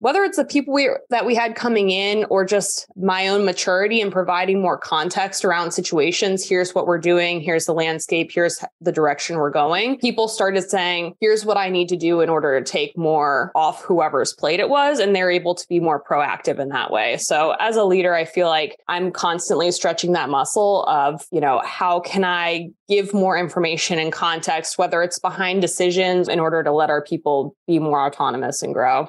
whether 0.00 0.22
it's 0.22 0.36
the 0.36 0.44
people 0.44 0.72
we 0.72 0.88
that 1.10 1.26
we 1.26 1.34
had 1.34 1.54
coming 1.54 1.90
in 1.90 2.24
or 2.30 2.44
just 2.44 2.86
my 2.96 3.28
own 3.28 3.44
maturity 3.44 4.00
and 4.00 4.12
providing 4.12 4.60
more 4.60 4.78
context 4.78 5.44
around 5.44 5.72
situations 5.72 6.46
here's 6.46 6.74
what 6.74 6.86
we're 6.86 6.98
doing 6.98 7.40
here's 7.40 7.66
the 7.66 7.74
landscape 7.74 8.30
here's 8.32 8.62
the 8.80 8.92
direction 8.92 9.36
we're 9.36 9.50
going 9.50 9.98
people 9.98 10.28
started 10.28 10.68
saying 10.68 11.14
here's 11.20 11.44
what 11.44 11.56
i 11.56 11.68
need 11.68 11.88
to 11.88 11.96
do 11.96 12.20
in 12.20 12.28
order 12.28 12.60
to 12.60 12.70
take 12.70 12.96
more 12.96 13.50
off 13.54 13.82
whoever's 13.82 14.32
plate 14.32 14.60
it 14.60 14.68
was 14.68 14.98
and 14.98 15.14
they're 15.14 15.30
able 15.30 15.54
to 15.54 15.66
be 15.68 15.80
more 15.80 16.02
proactive 16.02 16.58
in 16.58 16.68
that 16.68 16.90
way. 16.90 17.16
So 17.18 17.54
as 17.60 17.76
a 17.76 17.84
leader 17.84 18.14
i 18.14 18.24
feel 18.24 18.48
like 18.48 18.78
i'm 18.88 19.10
constantly 19.10 19.70
stretching 19.70 20.12
that 20.12 20.28
muscle 20.28 20.84
of 20.84 21.26
you 21.30 21.40
know 21.40 21.60
how 21.64 22.00
can 22.00 22.24
i 22.24 22.68
give 22.88 23.12
more 23.12 23.36
information 23.36 23.98
and 23.98 24.12
context 24.12 24.78
whether 24.78 25.02
it's 25.02 25.18
behind 25.18 25.60
decisions 25.60 26.28
in 26.28 26.40
order 26.40 26.62
to 26.62 26.72
let 26.72 26.90
our 26.90 27.02
people 27.02 27.54
be 27.66 27.78
more 27.78 28.04
autonomous 28.04 28.62
and 28.62 28.74
grow 28.74 29.08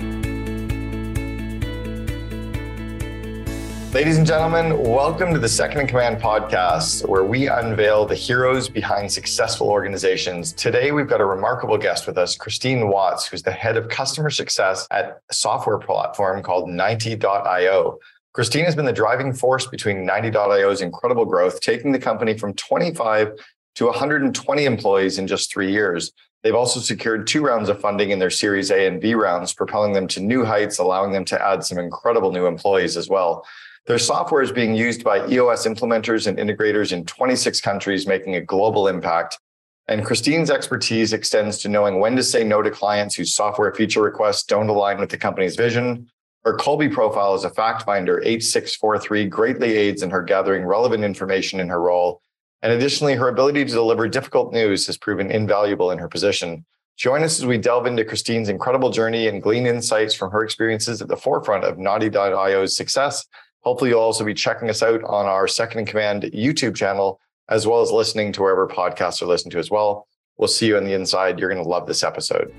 Ladies 3.93 4.17
and 4.17 4.25
gentlemen, 4.25 4.81
welcome 4.81 5.33
to 5.33 5.37
the 5.37 5.49
Second 5.49 5.81
in 5.81 5.87
Command 5.87 6.21
podcast, 6.21 7.05
where 7.09 7.25
we 7.25 7.49
unveil 7.49 8.05
the 8.05 8.15
heroes 8.15 8.69
behind 8.69 9.11
successful 9.11 9.67
organizations. 9.67 10.53
Today, 10.53 10.93
we've 10.93 11.09
got 11.09 11.19
a 11.19 11.25
remarkable 11.25 11.77
guest 11.77 12.07
with 12.07 12.17
us, 12.17 12.37
Christine 12.37 12.87
Watts, 12.87 13.27
who's 13.27 13.43
the 13.43 13.51
head 13.51 13.75
of 13.75 13.89
customer 13.89 14.29
success 14.29 14.87
at 14.91 15.19
a 15.29 15.33
software 15.33 15.77
platform 15.77 16.41
called 16.41 16.69
Ninety.io. 16.69 17.99
Christine 18.31 18.63
has 18.63 18.77
been 18.77 18.85
the 18.85 18.93
driving 18.93 19.33
force 19.33 19.67
between 19.67 20.05
Ninety.io's 20.05 20.79
incredible 20.79 21.25
growth, 21.25 21.59
taking 21.59 21.91
the 21.91 21.99
company 21.99 22.37
from 22.37 22.53
25 22.53 23.33
to 23.75 23.85
120 23.87 24.63
employees 24.63 25.17
in 25.17 25.27
just 25.27 25.51
three 25.51 25.69
years. 25.69 26.13
They've 26.43 26.55
also 26.55 26.79
secured 26.79 27.27
two 27.27 27.45
rounds 27.45 27.67
of 27.67 27.81
funding 27.81 28.11
in 28.11 28.19
their 28.19 28.29
Series 28.29 28.71
A 28.71 28.87
and 28.87 29.01
B 29.01 29.15
rounds, 29.15 29.53
propelling 29.53 29.91
them 29.91 30.07
to 30.07 30.21
new 30.21 30.45
heights, 30.45 30.79
allowing 30.79 31.11
them 31.11 31.25
to 31.25 31.45
add 31.45 31.65
some 31.65 31.77
incredible 31.77 32.31
new 32.31 32.45
employees 32.45 32.95
as 32.95 33.09
well. 33.09 33.45
Their 33.87 33.97
software 33.97 34.43
is 34.43 34.51
being 34.51 34.75
used 34.75 35.03
by 35.03 35.27
EOS 35.27 35.65
implementers 35.65 36.27
and 36.27 36.37
integrators 36.37 36.91
in 36.91 37.03
26 37.05 37.59
countries, 37.61 38.05
making 38.05 38.35
a 38.35 38.41
global 38.41 38.87
impact. 38.87 39.39
And 39.87 40.05
Christine's 40.05 40.51
expertise 40.51 41.13
extends 41.13 41.57
to 41.59 41.69
knowing 41.69 41.99
when 41.99 42.15
to 42.15 42.23
say 42.23 42.43
no 42.43 42.61
to 42.61 42.69
clients 42.69 43.15
whose 43.15 43.33
software 43.33 43.73
feature 43.73 44.01
requests 44.01 44.43
don't 44.43 44.69
align 44.69 44.99
with 44.99 45.09
the 45.09 45.17
company's 45.17 45.55
vision. 45.55 46.07
Her 46.43 46.55
Kolbe 46.55 46.93
profile 46.93 47.33
as 47.33 47.43
a 47.43 47.49
fact 47.49 47.81
finder, 47.81 48.21
8643, 48.23 49.25
greatly 49.25 49.75
aids 49.75 50.03
in 50.03 50.11
her 50.11 50.21
gathering 50.21 50.63
relevant 50.63 51.03
information 51.03 51.59
in 51.59 51.67
her 51.69 51.81
role. 51.81 52.21
And 52.61 52.71
additionally, 52.71 53.15
her 53.15 53.29
ability 53.29 53.65
to 53.65 53.71
deliver 53.71 54.07
difficult 54.07 54.53
news 54.53 54.85
has 54.85 54.97
proven 54.97 55.31
invaluable 55.31 55.89
in 55.89 55.97
her 55.97 56.07
position. 56.07 56.65
Join 56.97 57.23
us 57.23 57.39
as 57.39 57.47
we 57.47 57.57
delve 57.57 57.87
into 57.87 58.05
Christine's 58.05 58.49
incredible 58.49 58.91
journey 58.91 59.27
and 59.27 59.41
glean 59.41 59.65
insights 59.65 60.13
from 60.13 60.29
her 60.31 60.43
experiences 60.43 61.01
at 61.01 61.07
the 61.07 61.17
forefront 61.17 61.63
of 61.63 61.79
Ninety.io's 61.79 62.75
success 62.75 63.25
Hopefully, 63.63 63.91
you'll 63.91 63.99
also 63.99 64.25
be 64.25 64.33
checking 64.33 64.71
us 64.71 64.81
out 64.81 65.03
on 65.03 65.27
our 65.27 65.47
Second 65.47 65.81
in 65.81 65.85
Command 65.85 66.23
YouTube 66.33 66.75
channel, 66.75 67.19
as 67.47 67.67
well 67.67 67.81
as 67.81 67.91
listening 67.91 68.33
to 68.33 68.41
wherever 68.41 68.67
podcasts 68.67 69.21
are 69.21 69.27
listened 69.27 69.51
to 69.51 69.59
as 69.59 69.69
well. 69.69 70.07
We'll 70.37 70.47
see 70.47 70.65
you 70.65 70.77
on 70.77 70.83
the 70.83 70.93
inside. 70.93 71.37
You're 71.37 71.51
going 71.53 71.63
to 71.63 71.69
love 71.69 71.85
this 71.85 72.03
episode. 72.03 72.51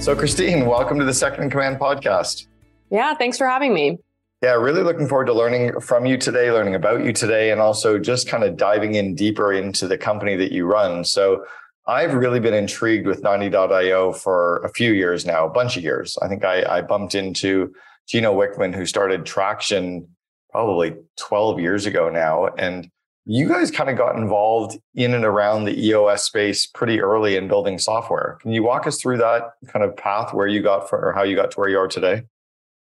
So, 0.00 0.14
Christine, 0.14 0.64
welcome 0.66 1.00
to 1.00 1.04
the 1.04 1.12
Second 1.12 1.42
in 1.42 1.50
Command 1.50 1.80
podcast. 1.80 2.46
Yeah, 2.90 3.14
thanks 3.14 3.36
for 3.36 3.48
having 3.48 3.74
me. 3.74 3.98
Yeah, 4.40 4.52
really 4.52 4.84
looking 4.84 5.08
forward 5.08 5.24
to 5.24 5.32
learning 5.32 5.80
from 5.80 6.06
you 6.06 6.16
today, 6.16 6.52
learning 6.52 6.76
about 6.76 7.04
you 7.04 7.12
today, 7.12 7.50
and 7.50 7.60
also 7.60 7.98
just 7.98 8.28
kind 8.28 8.44
of 8.44 8.56
diving 8.56 8.94
in 8.94 9.16
deeper 9.16 9.52
into 9.52 9.88
the 9.88 9.98
company 9.98 10.36
that 10.36 10.52
you 10.52 10.66
run. 10.66 11.02
So, 11.02 11.46
I've 11.88 12.14
really 12.14 12.40
been 12.40 12.54
intrigued 12.54 13.06
with 13.06 13.22
Ninety.io 13.22 14.12
for 14.12 14.56
a 14.58 14.68
few 14.68 14.92
years 14.92 15.24
now, 15.24 15.46
a 15.46 15.50
bunch 15.50 15.76
of 15.76 15.84
years. 15.84 16.18
I 16.20 16.28
think 16.28 16.44
I, 16.44 16.78
I 16.78 16.80
bumped 16.82 17.14
into 17.14 17.72
Gino 18.08 18.34
Wickman, 18.34 18.74
who 18.74 18.86
started 18.86 19.24
Traction 19.24 20.08
probably 20.50 20.94
12 21.18 21.60
years 21.60 21.86
ago 21.86 22.08
now. 22.08 22.46
And 22.58 22.90
you 23.24 23.48
guys 23.48 23.70
kind 23.70 23.90
of 23.90 23.96
got 23.96 24.16
involved 24.16 24.78
in 24.94 25.12
and 25.12 25.24
around 25.24 25.64
the 25.64 25.86
EOS 25.86 26.22
space 26.22 26.66
pretty 26.66 27.00
early 27.00 27.36
in 27.36 27.48
building 27.48 27.78
software. 27.78 28.38
Can 28.40 28.52
you 28.52 28.62
walk 28.62 28.86
us 28.86 29.00
through 29.00 29.18
that 29.18 29.50
kind 29.68 29.84
of 29.84 29.96
path 29.96 30.32
where 30.32 30.46
you 30.46 30.62
got 30.62 30.88
for, 30.88 30.98
or 30.98 31.12
how 31.12 31.24
you 31.24 31.36
got 31.36 31.50
to 31.50 31.60
where 31.60 31.68
you 31.68 31.78
are 31.78 31.88
today? 31.88 32.22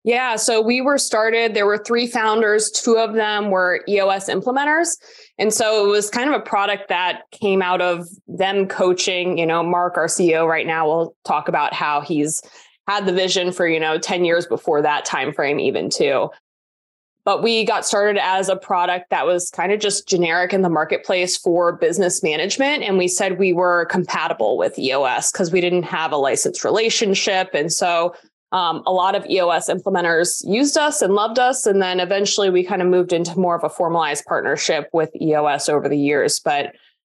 Yeah, 0.07 0.37
so 0.37 0.61
we 0.61 0.79
were 0.79 0.97
started, 0.97 1.53
there 1.53 1.65
were 1.65 1.77
three 1.77 2.07
founders, 2.07 2.71
two 2.71 2.97
of 2.97 3.13
them 3.13 3.49
were 3.49 3.83
EOS 3.89 4.29
implementers. 4.29 4.95
And 5.37 5.53
so 5.53 5.85
it 5.85 5.89
was 5.89 6.09
kind 6.09 6.33
of 6.33 6.35
a 6.39 6.41
product 6.41 6.87
that 6.87 7.23
came 7.31 7.61
out 7.61 7.81
of 7.81 8.07
them 8.25 8.69
coaching, 8.69 9.37
you 9.37 9.45
know, 9.45 9.61
Mark, 9.63 9.97
our 9.97 10.05
CEO 10.05 10.47
right 10.47 10.65
now, 10.65 10.87
will 10.87 11.13
talk 11.25 11.49
about 11.49 11.73
how 11.73 11.99
he's 11.99 12.41
had 12.87 13.05
the 13.05 13.11
vision 13.11 13.51
for, 13.51 13.67
you 13.67 13.81
know, 13.81 13.97
10 13.97 14.23
years 14.23 14.45
before 14.47 14.81
that 14.81 15.03
time 15.03 15.33
frame 15.33 15.59
even 15.59 15.89
too. 15.89 16.29
But 17.25 17.43
we 17.43 17.65
got 17.65 17.85
started 17.85 18.17
as 18.23 18.47
a 18.47 18.55
product 18.55 19.09
that 19.09 19.25
was 19.25 19.49
kind 19.49 19.73
of 19.73 19.81
just 19.81 20.07
generic 20.07 20.53
in 20.53 20.61
the 20.61 20.69
marketplace 20.69 21.35
for 21.35 21.73
business 21.73 22.23
management. 22.23 22.81
And 22.81 22.97
we 22.97 23.09
said 23.09 23.37
we 23.37 23.51
were 23.51 23.83
compatible 23.87 24.57
with 24.57 24.79
EOS 24.79 25.33
because 25.33 25.51
we 25.51 25.59
didn't 25.59 25.83
have 25.83 26.13
a 26.13 26.17
licensed 26.17 26.63
relationship. 26.63 27.49
And 27.53 27.73
so 27.73 28.15
um, 28.51 28.81
a 28.85 28.91
lot 28.91 29.15
of 29.15 29.25
EOS 29.29 29.69
implementers 29.69 30.41
used 30.45 30.77
us 30.77 31.01
and 31.01 31.13
loved 31.13 31.37
us. 31.37 31.65
And 31.65 31.81
then 31.81 31.99
eventually 31.99 32.49
we 32.49 32.63
kind 32.63 32.81
of 32.81 32.87
moved 32.87 33.11
into 33.11 33.37
more 33.37 33.55
of 33.55 33.63
a 33.63 33.69
formalized 33.69 34.25
partnership 34.25 34.89
with 34.93 35.09
EOS 35.21 35.67
over 35.67 35.89
the 35.89 35.97
years. 35.97 36.39
But 36.39 36.73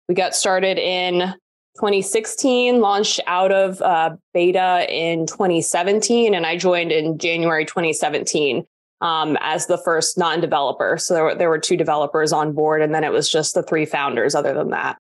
we 0.08 0.14
got 0.14 0.34
started 0.34 0.78
in 0.78 1.34
2016, 1.76 2.80
launched 2.80 3.20
out 3.26 3.50
of 3.50 3.80
uh, 3.80 4.16
beta 4.34 4.86
in 4.90 5.26
2017, 5.26 6.34
and 6.34 6.44
I 6.44 6.58
joined 6.58 6.92
in 6.92 7.16
January 7.16 7.64
2017 7.64 8.66
um, 9.00 9.38
as 9.40 9.66
the 9.66 9.78
first 9.78 10.18
non 10.18 10.40
developer. 10.40 10.98
So 10.98 11.14
there 11.14 11.24
were, 11.24 11.34
there 11.34 11.48
were 11.48 11.58
two 11.58 11.78
developers 11.78 12.32
on 12.32 12.52
board, 12.52 12.82
and 12.82 12.94
then 12.94 13.04
it 13.04 13.12
was 13.12 13.30
just 13.30 13.54
the 13.54 13.62
three 13.62 13.86
founders, 13.86 14.34
other 14.34 14.52
than 14.52 14.70
that. 14.70 14.98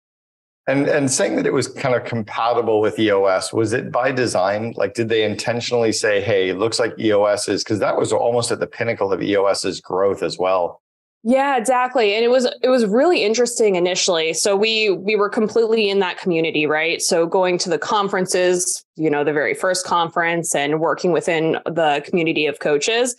And 0.71 0.87
and 0.87 1.11
saying 1.11 1.35
that 1.35 1.45
it 1.45 1.53
was 1.53 1.67
kind 1.67 1.95
of 1.95 2.05
compatible 2.05 2.79
with 2.79 2.97
EOS, 2.97 3.51
was 3.51 3.73
it 3.73 3.91
by 3.91 4.11
design? 4.11 4.73
Like, 4.77 4.93
did 4.93 5.09
they 5.09 5.23
intentionally 5.23 5.91
say, 5.91 6.21
"Hey, 6.21 6.49
it 6.49 6.57
looks 6.57 6.79
like 6.79 6.97
EOS 6.97 7.49
is," 7.49 7.63
because 7.63 7.79
that 7.79 7.97
was 7.97 8.13
almost 8.13 8.51
at 8.51 8.59
the 8.59 8.67
pinnacle 8.67 9.11
of 9.11 9.21
EOS's 9.21 9.81
growth 9.81 10.23
as 10.23 10.37
well. 10.37 10.81
Yeah, 11.23 11.57
exactly. 11.57 12.15
And 12.15 12.23
it 12.23 12.29
was 12.29 12.47
it 12.63 12.69
was 12.69 12.85
really 12.85 13.23
interesting 13.23 13.75
initially. 13.75 14.33
So 14.33 14.55
we 14.55 14.89
we 14.89 15.15
were 15.15 15.29
completely 15.29 15.89
in 15.89 15.99
that 15.99 16.17
community, 16.17 16.65
right? 16.65 17.01
So 17.01 17.27
going 17.27 17.57
to 17.59 17.69
the 17.69 17.77
conferences, 17.77 18.83
you 18.95 19.09
know, 19.09 19.23
the 19.23 19.33
very 19.33 19.53
first 19.53 19.85
conference 19.85 20.55
and 20.55 20.79
working 20.79 21.11
within 21.11 21.59
the 21.65 22.01
community 22.05 22.47
of 22.47 22.59
coaches. 22.59 23.15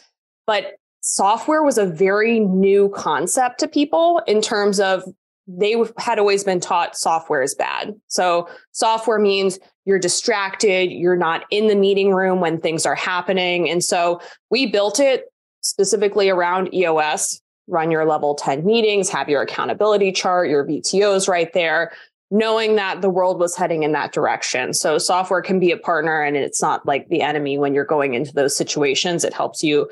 But 0.47 0.77
software 1.03 1.63
was 1.63 1.79
a 1.79 1.87
very 1.87 2.41
new 2.41 2.89
concept 2.89 3.61
to 3.61 3.69
people 3.69 4.21
in 4.27 4.41
terms 4.41 4.81
of 4.81 5.05
they 5.59 5.77
had 5.99 6.19
always 6.19 6.45
been 6.45 6.61
taught 6.61 6.97
software 6.97 7.43
is 7.43 7.55
bad. 7.55 7.95
So 8.09 8.49
software 8.73 9.19
means 9.19 9.59
you're 9.85 9.99
distracted, 9.99 10.91
you're 10.91 11.17
not 11.17 11.45
in 11.51 11.69
the 11.69 11.75
meeting 11.75 12.13
room 12.13 12.41
when 12.41 12.61
things 12.61 12.87
are 12.87 12.95
happening. 12.95 13.69
And 13.69 13.83
so 13.83 14.21
we 14.51 14.67
built 14.67 15.01
it 15.01 15.25
specifically 15.61 16.29
around 16.29 16.73
EOS, 16.75 17.41
run 17.67 17.91
your 17.91 18.05
level 18.05 18.35
10 18.35 18.65
meetings, 18.65 19.09
have 19.09 19.29
your 19.29 19.43
accountability 19.43 20.13
chart, 20.13 20.49
your 20.49 20.65
VTOs 20.65 21.29
right 21.29 21.53
there, 21.53 21.93
knowing 22.31 22.77
that 22.77 23.03
the 23.03 23.11
world 23.11 23.39
was 23.39 23.57
heading 23.57 23.83
in 23.83 23.93
that 23.93 24.13
direction. 24.13 24.73
So 24.73 24.99
software 24.99 25.43
can 25.43 25.59
be 25.59 25.71
a 25.71 25.77
partner 25.77 26.23
and 26.23 26.37
it's 26.37 26.63
not 26.63 26.87
like 26.87 27.09
the 27.09 27.23
enemy 27.23 27.59
when 27.59 27.75
you're 27.75 27.85
going 27.85 28.15
into 28.15 28.33
those 28.33 28.57
situations. 28.57 29.25
It 29.25 29.35
helps 29.35 29.63
you 29.63 29.89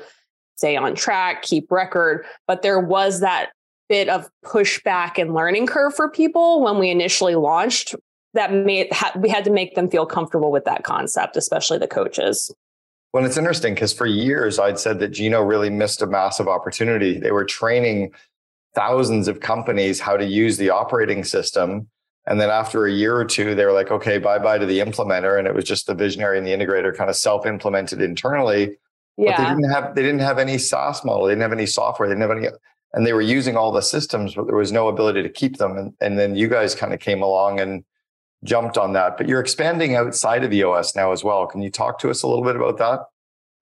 stay 0.55 0.75
on 0.75 0.95
track, 0.95 1.43
keep 1.43 1.71
record, 1.71 2.25
but 2.47 2.61
there 2.61 2.79
was 2.79 3.19
that 3.19 3.51
bit 3.91 4.07
of 4.07 4.29
pushback 4.45 5.17
and 5.17 5.33
learning 5.33 5.67
curve 5.67 5.93
for 5.93 6.09
people 6.09 6.63
when 6.63 6.79
we 6.79 6.89
initially 6.89 7.35
launched 7.35 7.93
that 8.33 8.53
made 8.53 8.87
ha- 8.93 9.11
we 9.17 9.27
had 9.27 9.43
to 9.43 9.51
make 9.51 9.75
them 9.75 9.89
feel 9.89 10.05
comfortable 10.05 10.49
with 10.49 10.63
that 10.63 10.85
concept 10.85 11.35
especially 11.35 11.77
the 11.77 11.89
coaches 11.89 12.49
well 13.11 13.25
it's 13.25 13.35
interesting 13.35 13.73
because 13.73 13.91
for 13.91 14.05
years 14.05 14.59
i'd 14.59 14.79
said 14.79 14.99
that 14.99 15.09
gino 15.09 15.41
really 15.41 15.69
missed 15.69 16.01
a 16.01 16.07
massive 16.07 16.47
opportunity 16.47 17.19
they 17.19 17.31
were 17.31 17.43
training 17.43 18.09
thousands 18.75 19.27
of 19.27 19.41
companies 19.41 19.99
how 19.99 20.15
to 20.15 20.25
use 20.25 20.55
the 20.55 20.69
operating 20.69 21.21
system 21.21 21.85
and 22.27 22.39
then 22.39 22.49
after 22.49 22.85
a 22.85 22.91
year 22.93 23.17
or 23.17 23.25
two 23.25 23.55
they 23.55 23.65
were 23.65 23.73
like 23.73 23.91
okay 23.91 24.17
bye 24.17 24.39
bye 24.39 24.57
to 24.57 24.65
the 24.65 24.79
implementer 24.79 25.37
and 25.37 25.49
it 25.49 25.53
was 25.53 25.65
just 25.65 25.85
the 25.85 25.93
visionary 25.93 26.37
and 26.37 26.47
the 26.47 26.51
integrator 26.51 26.95
kind 26.95 27.09
of 27.09 27.17
self 27.17 27.45
implemented 27.45 28.01
internally 28.01 28.77
Yeah. 29.17 29.35
But 29.35 29.43
they 29.43 29.49
didn't 29.49 29.71
have 29.71 29.95
they 29.95 30.01
didn't 30.01 30.21
have 30.21 30.39
any 30.39 30.57
SaaS 30.57 31.03
model. 31.03 31.25
They 31.25 31.33
didn't 31.33 31.41
have 31.41 31.51
any 31.51 31.65
software. 31.65 32.07
They 32.07 32.15
didn't 32.15 32.29
have 32.29 32.37
any 32.37 32.47
and 32.93 33.05
they 33.05 33.13
were 33.13 33.21
using 33.21 33.55
all 33.55 33.71
the 33.71 33.81
systems, 33.81 34.35
but 34.35 34.47
there 34.47 34.55
was 34.55 34.71
no 34.71 34.87
ability 34.87 35.23
to 35.23 35.29
keep 35.29 35.57
them. 35.57 35.77
And, 35.77 35.93
and 36.01 36.19
then 36.19 36.35
you 36.35 36.47
guys 36.47 36.75
kind 36.75 36.93
of 36.93 36.99
came 36.99 37.21
along 37.21 37.59
and 37.59 37.83
jumped 38.43 38.77
on 38.77 38.93
that. 38.93 39.17
But 39.17 39.27
you're 39.27 39.39
expanding 39.39 39.95
outside 39.95 40.43
of 40.43 40.51
EOS 40.51 40.95
now 40.95 41.11
as 41.11 41.23
well. 41.23 41.47
Can 41.47 41.61
you 41.61 41.69
talk 41.69 41.99
to 41.99 42.09
us 42.09 42.23
a 42.23 42.27
little 42.27 42.43
bit 42.43 42.55
about 42.55 42.77
that? 42.79 43.05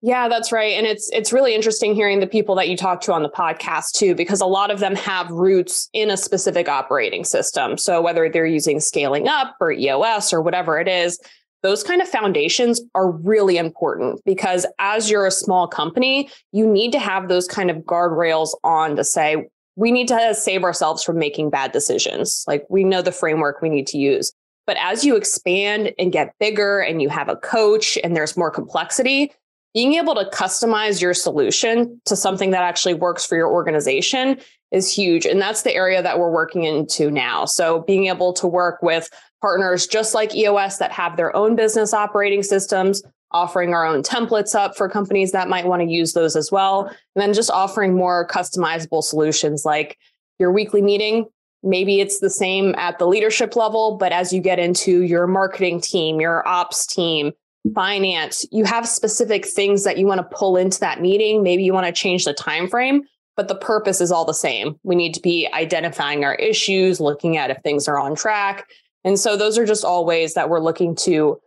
Yeah, 0.02 0.28
that's 0.28 0.50
right. 0.50 0.78
And 0.78 0.86
it's 0.86 1.10
it's 1.12 1.30
really 1.30 1.54
interesting 1.54 1.94
hearing 1.94 2.20
the 2.20 2.26
people 2.26 2.54
that 2.54 2.70
you 2.70 2.76
talk 2.76 3.02
to 3.02 3.12
on 3.12 3.22
the 3.22 3.28
podcast 3.28 3.92
too 3.92 4.14
because 4.14 4.40
a 4.40 4.46
lot 4.46 4.70
of 4.70 4.80
them 4.80 4.94
have 4.96 5.30
roots 5.30 5.90
in 5.92 6.10
a 6.10 6.16
specific 6.16 6.68
operating 6.68 7.22
system. 7.22 7.76
So 7.76 8.00
whether 8.00 8.30
they're 8.30 8.46
using 8.46 8.80
scaling 8.80 9.28
up 9.28 9.56
or 9.60 9.72
EOS 9.72 10.32
or 10.32 10.40
whatever 10.40 10.80
it 10.80 10.88
is, 10.88 11.20
those 11.62 11.82
kind 11.82 12.00
of 12.00 12.08
foundations 12.08 12.80
are 12.94 13.10
really 13.10 13.56
important 13.56 14.20
because 14.24 14.66
as 14.78 15.10
you're 15.10 15.26
a 15.26 15.30
small 15.30 15.68
company, 15.68 16.30
you 16.52 16.66
need 16.66 16.92
to 16.92 16.98
have 16.98 17.28
those 17.28 17.46
kind 17.46 17.70
of 17.70 17.78
guardrails 17.78 18.50
on 18.64 18.96
to 18.96 19.04
say 19.04 19.48
we 19.76 19.92
need 19.92 20.08
to 20.08 20.34
save 20.34 20.64
ourselves 20.64 21.02
from 21.02 21.18
making 21.18 21.50
bad 21.50 21.72
decisions. 21.72 22.44
Like 22.46 22.66
we 22.68 22.84
know 22.84 23.02
the 23.02 23.12
framework 23.12 23.62
we 23.62 23.68
need 23.68 23.86
to 23.88 23.98
use. 23.98 24.32
But 24.66 24.76
as 24.80 25.04
you 25.04 25.16
expand 25.16 25.92
and 25.98 26.12
get 26.12 26.34
bigger 26.38 26.80
and 26.80 27.02
you 27.02 27.08
have 27.08 27.28
a 27.28 27.36
coach 27.36 27.98
and 28.04 28.14
there's 28.14 28.36
more 28.36 28.50
complexity, 28.50 29.32
being 29.74 29.94
able 29.94 30.14
to 30.14 30.24
customize 30.26 31.00
your 31.00 31.14
solution 31.14 32.00
to 32.04 32.16
something 32.16 32.50
that 32.50 32.62
actually 32.62 32.94
works 32.94 33.24
for 33.24 33.36
your 33.36 33.48
organization 33.48 34.38
is 34.70 34.92
huge. 34.92 35.26
And 35.26 35.40
that's 35.40 35.62
the 35.62 35.74
area 35.74 36.02
that 36.02 36.18
we're 36.18 36.30
working 36.30 36.64
into 36.64 37.10
now. 37.10 37.44
So 37.44 37.82
being 37.82 38.06
able 38.06 38.32
to 38.34 38.46
work 38.46 38.82
with 38.82 39.08
partners 39.40 39.86
just 39.86 40.14
like 40.14 40.34
EOS 40.34 40.78
that 40.78 40.92
have 40.92 41.16
their 41.16 41.34
own 41.34 41.56
business 41.56 41.94
operating 41.94 42.42
systems, 42.42 43.02
offering 43.32 43.74
our 43.74 43.86
own 43.86 44.02
templates 44.02 44.54
up 44.54 44.76
for 44.76 44.88
companies 44.88 45.32
that 45.32 45.48
might 45.48 45.66
want 45.66 45.82
to 45.82 45.88
use 45.88 46.12
those 46.12 46.36
as 46.36 46.50
well. 46.50 46.86
And 46.86 47.22
then 47.22 47.32
just 47.32 47.50
offering 47.50 47.94
more 47.94 48.26
customizable 48.28 49.02
solutions 49.02 49.64
like 49.64 49.98
your 50.38 50.52
weekly 50.52 50.82
meeting. 50.82 51.26
Maybe 51.62 52.00
it's 52.00 52.20
the 52.20 52.30
same 52.30 52.74
at 52.76 52.98
the 52.98 53.06
leadership 53.06 53.54
level, 53.54 53.96
but 53.98 54.12
as 54.12 54.32
you 54.32 54.40
get 54.40 54.58
into 54.58 55.02
your 55.02 55.26
marketing 55.26 55.80
team, 55.80 56.20
your 56.20 56.46
ops 56.48 56.86
team, 56.86 57.32
finance, 57.74 58.46
you 58.50 58.64
have 58.64 58.88
specific 58.88 59.46
things 59.46 59.84
that 59.84 59.98
you 59.98 60.06
want 60.06 60.18
to 60.18 60.36
pull 60.36 60.56
into 60.56 60.80
that 60.80 61.02
meeting. 61.02 61.42
Maybe 61.42 61.62
you 61.62 61.74
want 61.74 61.86
to 61.86 61.92
change 61.92 62.24
the 62.24 62.32
time 62.32 62.68
frame, 62.68 63.02
but 63.36 63.48
the 63.48 63.54
purpose 63.54 64.00
is 64.00 64.10
all 64.10 64.24
the 64.24 64.32
same. 64.32 64.78
We 64.82 64.96
need 64.96 65.12
to 65.14 65.20
be 65.20 65.48
identifying 65.52 66.24
our 66.24 66.34
issues, 66.36 67.00
looking 67.00 67.36
at 67.36 67.50
if 67.50 67.58
things 67.58 67.86
are 67.86 67.98
on 67.98 68.14
track. 68.14 68.66
And 69.04 69.18
so 69.18 69.36
those 69.36 69.58
are 69.58 69.64
just 69.64 69.84
all 69.84 70.04
ways 70.04 70.34
that 70.34 70.48
we're 70.48 70.60
looking 70.60 70.94
to 70.96 71.40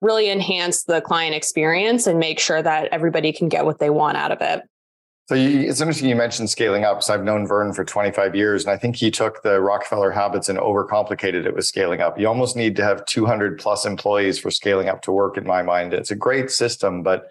really 0.00 0.30
enhance 0.30 0.84
the 0.84 1.00
client 1.00 1.34
experience 1.34 2.06
and 2.06 2.18
make 2.18 2.38
sure 2.38 2.62
that 2.62 2.88
everybody 2.92 3.32
can 3.32 3.48
get 3.48 3.64
what 3.64 3.78
they 3.78 3.90
want 3.90 4.16
out 4.16 4.32
of 4.32 4.40
it. 4.40 4.62
So 5.26 5.34
you, 5.34 5.60
it's 5.60 5.80
interesting 5.80 6.10
you 6.10 6.16
mentioned 6.16 6.50
scaling 6.50 6.84
up. 6.84 7.02
So 7.02 7.14
I've 7.14 7.24
known 7.24 7.46
Verne 7.46 7.72
for 7.72 7.82
25 7.82 8.34
years, 8.34 8.64
and 8.64 8.72
I 8.72 8.76
think 8.76 8.96
he 8.96 9.10
took 9.10 9.42
the 9.42 9.58
Rockefeller 9.58 10.10
habits 10.10 10.50
and 10.50 10.58
overcomplicated 10.58 11.46
it 11.46 11.54
with 11.54 11.64
scaling 11.64 12.02
up. 12.02 12.18
You 12.18 12.28
almost 12.28 12.56
need 12.56 12.76
to 12.76 12.84
have 12.84 13.06
200 13.06 13.58
plus 13.58 13.86
employees 13.86 14.38
for 14.38 14.50
scaling 14.50 14.90
up 14.90 15.00
to 15.02 15.12
work. 15.12 15.38
In 15.38 15.46
my 15.46 15.62
mind, 15.62 15.94
it's 15.94 16.10
a 16.10 16.16
great 16.16 16.50
system, 16.50 17.02
but 17.02 17.28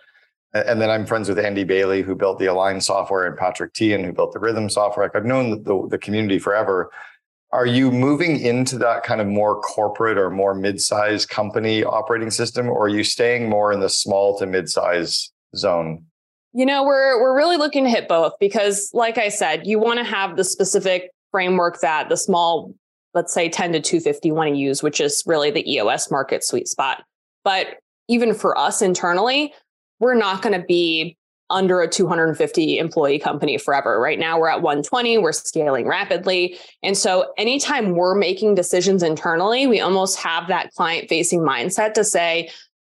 and 0.56 0.80
then 0.80 0.90
I'm 0.90 1.06
friends 1.06 1.30
with 1.30 1.40
Andy 1.40 1.63
Bailey, 1.63 2.04
who 2.04 2.13
built 2.13 2.38
the 2.38 2.45
Align 2.45 2.80
software, 2.80 3.25
and 3.25 3.36
Patrick 3.36 3.74
Thean, 3.74 4.04
who 4.04 4.13
built 4.13 4.34
the 4.34 4.40
Rhythm 4.40 4.69
software. 4.69 5.06
Like 5.06 5.16
I've 5.16 5.25
known 5.25 5.50
the, 5.50 5.57
the, 5.57 5.88
the 5.90 5.98
community 5.98 6.38
forever. 6.38 6.92
Are 7.54 7.68
you 7.68 7.92
moving 7.92 8.40
into 8.40 8.80
that 8.80 9.04
kind 9.04 9.22
of 9.22 9.28
more 9.28 9.62
corporate 9.62 10.18
or 10.18 10.32
more 10.32 10.56
mid-sized 10.56 11.30
company 11.30 11.84
operating 11.84 12.32
system, 12.32 12.68
or 12.68 12.86
are 12.86 12.90
you 12.90 13.04
staying 13.04 13.48
more 13.48 13.72
in 13.72 13.80
the 13.80 13.90
small 13.90 14.36
to 14.40 14.48
mid-size 14.48 15.32
zone? 15.56 16.04
You 16.54 16.66
know, 16.66 16.84
we're 16.84 17.22
we're 17.22 17.38
really 17.38 17.58
looking 17.58 17.84
to 17.84 17.92
hit 17.92 18.08
both 18.08 18.34
because 18.40 18.90
like 18.94 19.20
I 19.20 19.30
said, 19.30 19.68
you 19.68 19.78
want 19.78 20.00
to 20.00 20.04
have 20.04 20.36
the 20.36 20.44
specific 20.44 21.12
framework 21.30 21.80
that 21.82 22.10
the 22.10 22.18
small, 22.18 22.74
let's 23.14 23.32
say 23.32 23.50
10 23.50 23.74
to 23.74 23.80
250 23.80 24.32
want 24.32 24.50
to 24.50 24.56
use, 24.56 24.82
which 24.82 25.00
is 25.00 25.22
really 25.28 25.52
the 25.52 25.72
EOS 25.72 26.10
market 26.10 26.44
sweet 26.44 26.68
spot. 26.68 27.04
But 27.44 27.78
even 28.08 28.34
for 28.34 28.58
us 28.58 28.82
internally, 28.82 29.54
we're 30.00 30.16
not 30.16 30.42
going 30.42 30.60
to 30.60 30.66
be 30.66 31.18
under 31.50 31.81
a 31.81 31.88
250 31.88 32.78
employee 32.78 33.19
company 33.19 33.57
forever. 33.57 34.00
Right 34.00 34.18
now, 34.18 34.40
we're 34.40 34.50
at 34.50 34.62
120, 34.62 35.18
we're 35.19 35.31
scaling 35.31 35.88
rapidly. 35.88 36.57
And 36.81 36.98
so, 36.98 37.31
anytime 37.38 37.95
we're 37.95 38.16
making 38.16 38.56
decisions 38.56 39.04
internally, 39.04 39.68
we 39.68 39.80
almost 39.80 40.18
have 40.18 40.48
that 40.48 40.72
client 40.74 41.10
facing 41.10 41.42
mindset 41.42 41.94
to 41.94 42.04
say, 42.04 42.50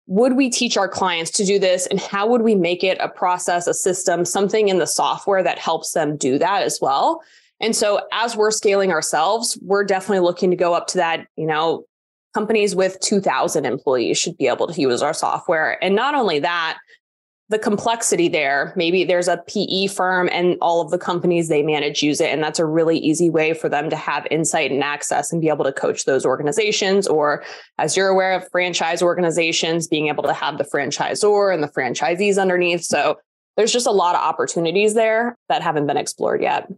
would 0.10 0.36
we 0.36 0.50
teach 0.50 0.76
our 0.76 0.90
clients 0.90 1.30
to 1.30 1.46
do 1.46 1.60
this 1.60 1.86
and 1.86 2.00
how 2.00 2.28
would 2.28 2.42
we 2.42 2.56
make 2.56 2.84
it 2.84 2.98
a 3.00 3.08
process 3.08 3.68
a 3.68 3.74
system 3.76 4.26
something 4.26 4.68
in 4.68 4.80
the 4.80 4.88
software 4.88 5.44
that 5.44 5.60
helps 5.60 5.92
them 5.92 6.18
do 6.18 6.40
that 6.40 6.64
as 6.64 6.80
well 6.82 7.22
and 7.62 7.76
so 7.76 8.02
as 8.12 8.36
we're 8.36 8.50
scaling 8.50 8.92
ourselves 8.92 9.58
we're 9.62 9.84
definitely 9.84 10.20
looking 10.20 10.50
to 10.50 10.58
go 10.58 10.74
up 10.74 10.88
to 10.88 10.98
that 10.98 11.28
you 11.36 11.46
know 11.46 11.86
companies 12.34 12.76
with 12.76 13.00
2000 13.02 13.66
employees 13.66 14.18
should 14.18 14.36
be 14.38 14.48
able 14.48 14.66
to 14.66 14.82
use 14.82 15.04
our 15.04 15.14
software 15.14 15.82
and 15.84 15.96
not 15.96 16.16
only 16.16 16.40
that 16.40 16.80
the 17.50 17.60
complexity 17.60 18.28
there. 18.28 18.74
Maybe 18.76 19.04
there's 19.04 19.28
a 19.28 19.38
PE 19.48 19.88
firm 19.88 20.30
and 20.32 20.56
all 20.62 20.82
of 20.82 20.92
the 20.92 21.00
companies 21.00 21.50
they 21.50 21.64
manage 21.64 22.04
use 22.04 22.22
it. 22.22 22.30
And 22.30 22.44
that's 22.44 22.60
a 22.60 22.66
really 22.66 23.00
easy 23.00 23.32
way 23.32 23.54
for 23.54 23.68
them 23.68 23.90
to 23.90 23.96
have 23.96 24.28
insight 24.30 24.72
and 24.72 24.84
access 24.84 25.32
and 25.32 25.42
be 25.42 25.50
able 25.50 25.66
to 25.66 25.74
coach 25.74 26.06
those 26.06 26.26
organizations. 26.26 27.08
Or, 27.08 27.44
as 27.80 27.98
you're 27.98 28.08
aware 28.08 28.34
of 28.34 28.48
franchise 28.52 29.02
organizations, 29.02 29.88
being 29.88 30.10
able 30.10 30.24
to 30.24 30.34
have 30.34 30.60
the 30.60 30.64
franchisor 30.64 31.52
and 31.52 31.64
the 31.64 31.68
franchisees 31.68 32.40
underneath. 32.40 32.84
So, 32.84 33.18
there's 33.58 33.74
just 33.74 33.88
a 33.88 33.92
lot 33.92 34.16
of 34.16 34.22
opportunities 34.22 34.94
there 34.94 35.36
that 35.50 35.62
haven't 35.62 35.88
been 35.88 35.98
explored 35.98 36.42
yet. 36.42 36.72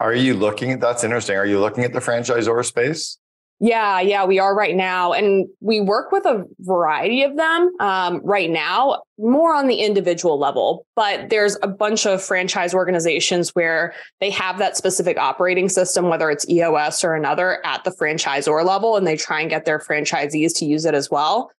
Are 0.00 0.12
you 0.12 0.34
looking 0.34 0.72
at 0.72 0.80
that's 0.80 1.02
interesting? 1.02 1.36
Are 1.36 1.46
you 1.46 1.60
looking 1.60 1.84
at 1.84 1.94
the 1.94 2.00
franchisor 2.00 2.62
space? 2.64 3.16
Yeah, 3.58 4.00
yeah, 4.00 4.26
we 4.26 4.38
are 4.38 4.54
right 4.54 4.76
now. 4.76 5.14
And 5.14 5.48
we 5.60 5.80
work 5.80 6.12
with 6.12 6.26
a 6.26 6.44
variety 6.60 7.22
of 7.22 7.36
them 7.36 7.72
um, 7.80 8.20
right 8.22 8.50
now, 8.50 9.02
more 9.18 9.54
on 9.54 9.66
the 9.66 9.76
individual 9.76 10.38
level. 10.38 10.86
But 10.94 11.30
there's 11.30 11.56
a 11.62 11.68
bunch 11.68 12.06
of 12.06 12.22
franchise 12.22 12.74
organizations 12.74 13.50
where 13.50 13.94
they 14.20 14.28
have 14.30 14.58
that 14.58 14.76
specific 14.76 15.16
operating 15.16 15.70
system, 15.70 16.10
whether 16.10 16.30
it's 16.30 16.46
EOS 16.50 17.02
or 17.02 17.14
another, 17.14 17.64
at 17.64 17.82
the 17.84 17.90
franchisor 17.90 18.62
level, 18.62 18.96
and 18.96 19.06
they 19.06 19.16
try 19.16 19.40
and 19.40 19.48
get 19.48 19.64
their 19.64 19.78
franchisees 19.78 20.54
to 20.58 20.66
use 20.66 20.84
it 20.84 20.94
as 20.94 21.10
well. 21.10 21.50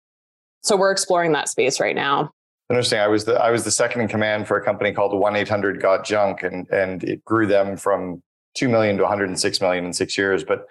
So 0.62 0.78
we're 0.78 0.92
exploring 0.92 1.32
that 1.32 1.50
space 1.50 1.80
right 1.80 1.96
now. 1.96 2.32
Interesting. 2.70 3.00
I 3.00 3.08
was 3.08 3.24
the 3.26 3.36
I 3.42 3.50
was 3.50 3.64
the 3.64 3.72
second 3.72 4.02
in 4.02 4.08
command 4.10 4.48
for 4.48 4.58
a 4.58 4.64
company 4.64 4.92
called 4.92 5.18
One 5.18 5.36
Eight 5.36 5.48
Hundred 5.48 5.82
Got 5.82 6.06
Junk, 6.06 6.44
and 6.44 6.68
and 6.69 7.04
it 7.06 7.24
grew 7.24 7.48
them 7.48 7.78
from 7.78 8.21
two 8.56 8.68
million 8.68 8.98
to 8.98 9.04
106 9.04 9.62
million 9.62 9.86
in 9.86 9.94
six 9.94 10.18
years. 10.18 10.44
But 10.44 10.68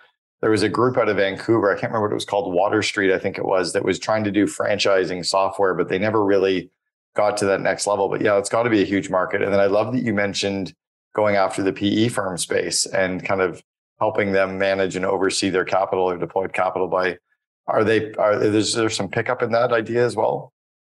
there 0.46 0.52
was 0.52 0.62
a 0.62 0.68
group 0.68 0.96
out 0.96 1.08
of 1.08 1.16
Vancouver. 1.16 1.72
I 1.72 1.74
can't 1.74 1.90
remember 1.90 2.06
what 2.06 2.12
it 2.12 2.14
was 2.14 2.24
called, 2.24 2.54
Water 2.54 2.80
Street, 2.80 3.12
I 3.12 3.18
think 3.18 3.36
it 3.36 3.44
was, 3.44 3.72
that 3.72 3.84
was 3.84 3.98
trying 3.98 4.22
to 4.22 4.30
do 4.30 4.46
franchising 4.46 5.26
software, 5.26 5.74
but 5.74 5.88
they 5.88 5.98
never 5.98 6.24
really 6.24 6.70
got 7.16 7.36
to 7.38 7.46
that 7.46 7.62
next 7.62 7.88
level. 7.88 8.08
But 8.08 8.20
yeah, 8.20 8.38
it's 8.38 8.48
got 8.48 8.62
to 8.62 8.70
be 8.70 8.80
a 8.80 8.84
huge 8.84 9.10
market. 9.10 9.42
And 9.42 9.52
then 9.52 9.58
I 9.58 9.66
love 9.66 9.92
that 9.92 10.04
you 10.04 10.14
mentioned 10.14 10.72
going 11.16 11.34
after 11.34 11.64
the 11.64 11.72
PE 11.72 12.10
firm 12.10 12.38
space 12.38 12.86
and 12.86 13.24
kind 13.24 13.40
of 13.40 13.60
helping 13.98 14.30
them 14.30 14.56
manage 14.56 14.94
and 14.94 15.04
oversee 15.04 15.50
their 15.50 15.64
capital 15.64 16.04
or 16.04 16.16
deployed 16.16 16.52
capital 16.52 16.86
by 16.86 17.18
are 17.66 17.82
they 17.82 18.12
are 18.12 18.40
is 18.40 18.72
there 18.74 18.88
some 18.88 19.08
pickup 19.08 19.42
in 19.42 19.50
that 19.50 19.72
idea 19.72 20.06
as 20.06 20.14
well? 20.14 20.52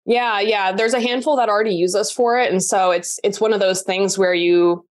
Yeah, 0.07 0.41
yeah. 0.41 0.73
There's 0.73 0.93
a 0.93 1.01
handful 1.01 1.37
that 1.37 1.49
already 1.49 1.77
use 1.77 1.95
us 1.95 2.11
for 2.11 2.37
it. 2.37 2.51
And 2.51 2.61
so 2.61 2.91
it's 2.91 3.21
it's 3.23 3.41
one 3.41 3.53
of 3.53 3.61
those 3.61 3.83
things 3.83 4.19
where 4.19 4.35
you 4.35 4.85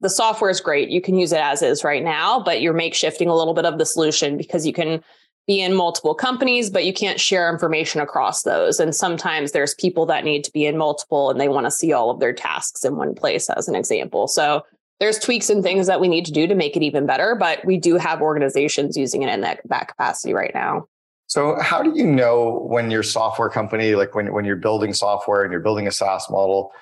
the 0.00 0.10
software 0.10 0.50
is 0.50 0.60
great. 0.60 0.90
You 0.90 1.00
can 1.00 1.16
use 1.16 1.32
it 1.32 1.40
as 1.40 1.62
is 1.62 1.84
right 1.84 2.02
now, 2.02 2.40
but 2.40 2.60
you're 2.60 2.74
makeshifting 2.74 3.28
a 3.28 3.34
little 3.34 3.54
bit 3.54 3.66
of 3.66 3.78
the 3.78 3.86
solution 3.86 4.36
because 4.36 4.66
you 4.66 4.72
can 4.72 5.02
be 5.46 5.60
in 5.60 5.74
multiple 5.74 6.14
companies, 6.14 6.68
but 6.68 6.84
you 6.84 6.92
can't 6.92 7.18
share 7.18 7.50
information 7.50 8.00
across 8.00 8.42
those. 8.42 8.78
And 8.78 8.94
sometimes 8.94 9.52
there's 9.52 9.74
people 9.74 10.04
that 10.06 10.22
need 10.22 10.44
to 10.44 10.52
be 10.52 10.66
in 10.66 10.76
multiple 10.76 11.30
and 11.30 11.40
they 11.40 11.48
want 11.48 11.66
to 11.66 11.70
see 11.70 11.92
all 11.92 12.10
of 12.10 12.20
their 12.20 12.34
tasks 12.34 12.84
in 12.84 12.96
one 12.96 13.14
place, 13.14 13.48
as 13.48 13.66
an 13.66 13.74
example. 13.74 14.28
So 14.28 14.64
there's 15.00 15.18
tweaks 15.18 15.48
and 15.48 15.62
things 15.62 15.86
that 15.86 16.00
we 16.00 16.08
need 16.08 16.26
to 16.26 16.32
do 16.32 16.46
to 16.46 16.54
make 16.54 16.76
it 16.76 16.82
even 16.82 17.06
better, 17.06 17.34
but 17.34 17.64
we 17.64 17.78
do 17.78 17.96
have 17.96 18.20
organizations 18.20 18.96
using 18.96 19.22
it 19.22 19.32
in 19.32 19.40
that, 19.40 19.60
that 19.64 19.88
capacity 19.88 20.34
right 20.34 20.52
now. 20.54 20.86
So 21.28 21.58
how 21.60 21.82
do 21.82 21.92
you 21.94 22.06
know 22.06 22.66
when 22.68 22.90
your 22.90 23.02
software 23.02 23.48
company, 23.48 23.94
like 23.94 24.14
when, 24.14 24.32
when 24.32 24.44
you're 24.44 24.56
building 24.56 24.92
software 24.92 25.42
and 25.42 25.52
you're 25.52 25.60
building 25.60 25.86
a 25.86 25.92
SaaS 25.92 26.28
model, 26.30 26.72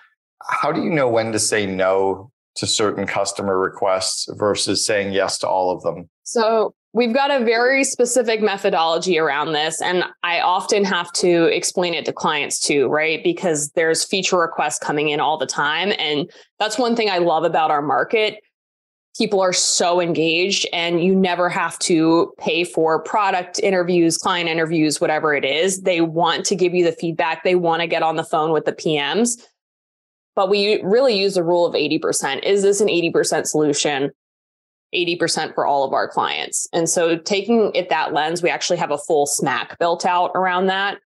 how 0.48 0.72
do 0.72 0.82
you 0.82 0.90
know 0.90 1.08
when 1.08 1.32
to 1.32 1.38
say 1.38 1.66
no 1.66 2.30
to 2.56 2.66
certain 2.66 3.06
customer 3.06 3.58
requests 3.58 4.28
versus 4.34 4.84
saying 4.84 5.12
yes 5.12 5.38
to 5.38 5.48
all 5.48 5.70
of 5.70 5.82
them? 5.82 6.08
So 6.22 6.74
we've 6.96 7.12
got 7.12 7.30
a 7.30 7.44
very 7.44 7.84
specific 7.84 8.40
methodology 8.40 9.18
around 9.18 9.52
this. 9.52 9.82
And 9.82 10.04
I 10.22 10.40
often 10.40 10.82
have 10.84 11.12
to 11.12 11.44
explain 11.54 11.92
it 11.92 12.06
to 12.06 12.12
clients 12.12 12.58
too, 12.58 12.88
right? 12.88 13.22
Because 13.22 13.70
there's 13.72 14.02
feature 14.02 14.38
requests 14.38 14.78
coming 14.78 15.10
in 15.10 15.20
all 15.20 15.36
the 15.36 15.46
time. 15.46 15.92
And 15.98 16.30
that's 16.58 16.78
one 16.78 16.96
thing 16.96 17.10
I 17.10 17.18
love 17.18 17.44
about 17.44 17.70
our 17.70 17.82
market. 17.82 18.40
People 19.18 19.40
are 19.40 19.52
so 19.52 19.98
engaged, 19.98 20.66
and 20.74 21.02
you 21.02 21.14
never 21.14 21.48
have 21.48 21.78
to 21.78 22.34
pay 22.38 22.64
for 22.64 23.02
product 23.02 23.58
interviews, 23.60 24.18
client 24.18 24.46
interviews, 24.46 25.00
whatever 25.00 25.34
it 25.34 25.44
is. 25.44 25.82
They 25.82 26.02
want 26.02 26.44
to 26.46 26.54
give 26.54 26.74
you 26.74 26.84
the 26.84 26.92
feedback. 26.92 27.42
They 27.42 27.54
want 27.54 27.80
to 27.80 27.86
get 27.86 28.02
on 28.02 28.16
the 28.16 28.24
phone 28.24 28.52
with 28.52 28.66
the 28.66 28.74
PMs 28.74 29.42
but 30.36 30.50
we 30.50 30.80
really 30.82 31.18
use 31.18 31.34
the 31.34 31.42
rule 31.42 31.66
of 31.66 31.74
80%. 31.74 32.44
Is 32.44 32.62
this 32.62 32.80
an 32.80 32.88
80% 32.88 33.46
solution? 33.46 34.12
80% 34.94 35.54
for 35.54 35.66
all 35.66 35.82
of 35.82 35.92
our 35.92 36.08
clients. 36.08 36.68
And 36.72 36.88
so 36.88 37.16
taking 37.16 37.72
it 37.74 37.88
that 37.88 38.12
lens, 38.12 38.42
we 38.42 38.50
actually 38.50 38.76
have 38.76 38.92
a 38.92 38.98
full 38.98 39.26
SMAC 39.26 39.78
built 39.78 40.06
out 40.06 40.30
around 40.34 40.66
that. 40.66 40.98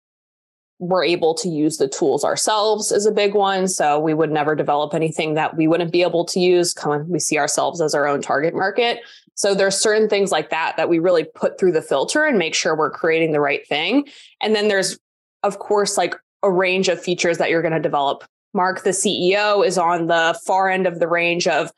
We're 0.79 1.05
able 1.05 1.33
to 1.35 1.49
use 1.49 1.77
the 1.77 1.87
tools 1.87 2.23
ourselves 2.23 2.91
is 2.91 3.05
a 3.05 3.11
big 3.11 3.33
one. 3.35 3.67
So 3.67 3.99
we 3.99 4.13
would 4.13 4.31
never 4.31 4.55
develop 4.55 4.93
anything 4.93 5.35
that 5.35 5.55
we 5.55 5.67
wouldn't 5.67 5.91
be 5.91 6.01
able 6.01 6.25
to 6.25 6.39
use. 6.39 6.73
Come 6.73 7.09
we 7.09 7.19
see 7.19 7.37
ourselves 7.37 7.81
as 7.81 7.93
our 7.93 8.07
own 8.07 8.21
target 8.21 8.53
market. 8.53 8.99
So 9.35 9.55
there's 9.55 9.79
certain 9.79 10.09
things 10.09 10.31
like 10.31 10.49
that 10.49 10.75
that 10.77 10.89
we 10.89 10.99
really 10.99 11.23
put 11.23 11.57
through 11.57 11.71
the 11.71 11.81
filter 11.81 12.25
and 12.25 12.37
make 12.37 12.55
sure 12.55 12.75
we're 12.75 12.91
creating 12.91 13.31
the 13.31 13.39
right 13.39 13.65
thing. 13.67 14.07
And 14.41 14.55
then 14.55 14.67
there's, 14.67 14.99
of 15.43 15.59
course, 15.59 15.97
like 15.97 16.15
a 16.43 16.51
range 16.51 16.89
of 16.89 17.01
features 17.01 17.37
that 17.37 17.49
you're 17.49 17.61
going 17.61 17.73
to 17.73 17.79
develop. 17.79 18.25
Mark, 18.53 18.83
the 18.83 18.89
CEO, 18.91 19.65
is 19.65 19.77
on 19.77 20.07
the 20.07 20.39
far 20.45 20.69
end 20.69 20.87
of 20.87 20.99
the 20.99 21.07
range 21.07 21.47
of 21.47 21.71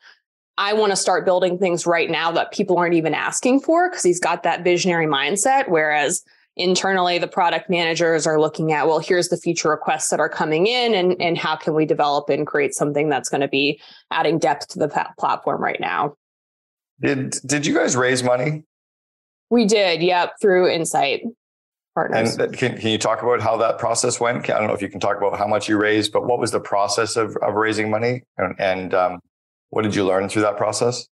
I 0.58 0.74
want 0.74 0.92
to 0.92 0.96
start 0.96 1.24
building 1.24 1.58
things 1.58 1.86
right 1.86 2.10
now 2.10 2.30
that 2.32 2.52
people 2.52 2.76
aren't 2.78 2.94
even 2.94 3.14
asking 3.14 3.60
for 3.60 3.88
because 3.88 4.02
he's 4.02 4.20
got 4.20 4.42
that 4.42 4.64
visionary 4.64 5.06
mindset. 5.06 5.68
Whereas 5.68 6.22
internally, 6.56 7.18
the 7.18 7.26
product 7.26 7.70
managers 7.70 8.26
are 8.26 8.38
looking 8.38 8.72
at, 8.72 8.86
well, 8.86 8.98
here's 8.98 9.28
the 9.28 9.38
feature 9.38 9.70
requests 9.70 10.10
that 10.10 10.20
are 10.20 10.28
coming 10.28 10.66
in 10.66 10.94
and, 10.94 11.20
and 11.20 11.38
how 11.38 11.56
can 11.56 11.74
we 11.74 11.86
develop 11.86 12.28
and 12.28 12.46
create 12.46 12.74
something 12.74 13.08
that's 13.08 13.30
going 13.30 13.40
to 13.40 13.48
be 13.48 13.80
adding 14.10 14.38
depth 14.38 14.68
to 14.68 14.78
the 14.78 14.88
platform 15.18 15.62
right 15.62 15.80
now. 15.80 16.14
Did, 17.00 17.38
did 17.46 17.66
you 17.66 17.74
guys 17.74 17.96
raise 17.96 18.22
money? 18.22 18.64
We 19.50 19.64
did, 19.66 20.02
yep, 20.02 20.34
through 20.40 20.68
Insight 20.68 21.22
partners. 21.94 22.36
And 22.36 22.56
can, 22.56 22.78
can 22.78 22.90
you 22.90 22.98
talk 22.98 23.22
about 23.22 23.40
how 23.40 23.56
that 23.58 23.78
process 23.78 24.20
went? 24.20 24.48
I 24.50 24.58
don't 24.58 24.68
know 24.68 24.74
if 24.74 24.82
you 24.82 24.88
can 24.88 25.00
talk 25.00 25.16
about 25.16 25.38
how 25.38 25.46
much 25.46 25.68
you 25.68 25.78
raised, 25.78 26.12
but 26.12 26.26
what 26.26 26.38
was 26.38 26.50
the 26.50 26.60
process 26.60 27.16
of, 27.16 27.36
of 27.36 27.54
raising 27.54 27.90
money? 27.90 28.22
And, 28.38 28.54
and 28.58 28.94
um, 28.94 29.20
what 29.70 29.82
did 29.82 29.94
you 29.94 30.04
learn 30.04 30.28
through 30.28 30.42
that 30.42 30.56
process? 30.56 31.06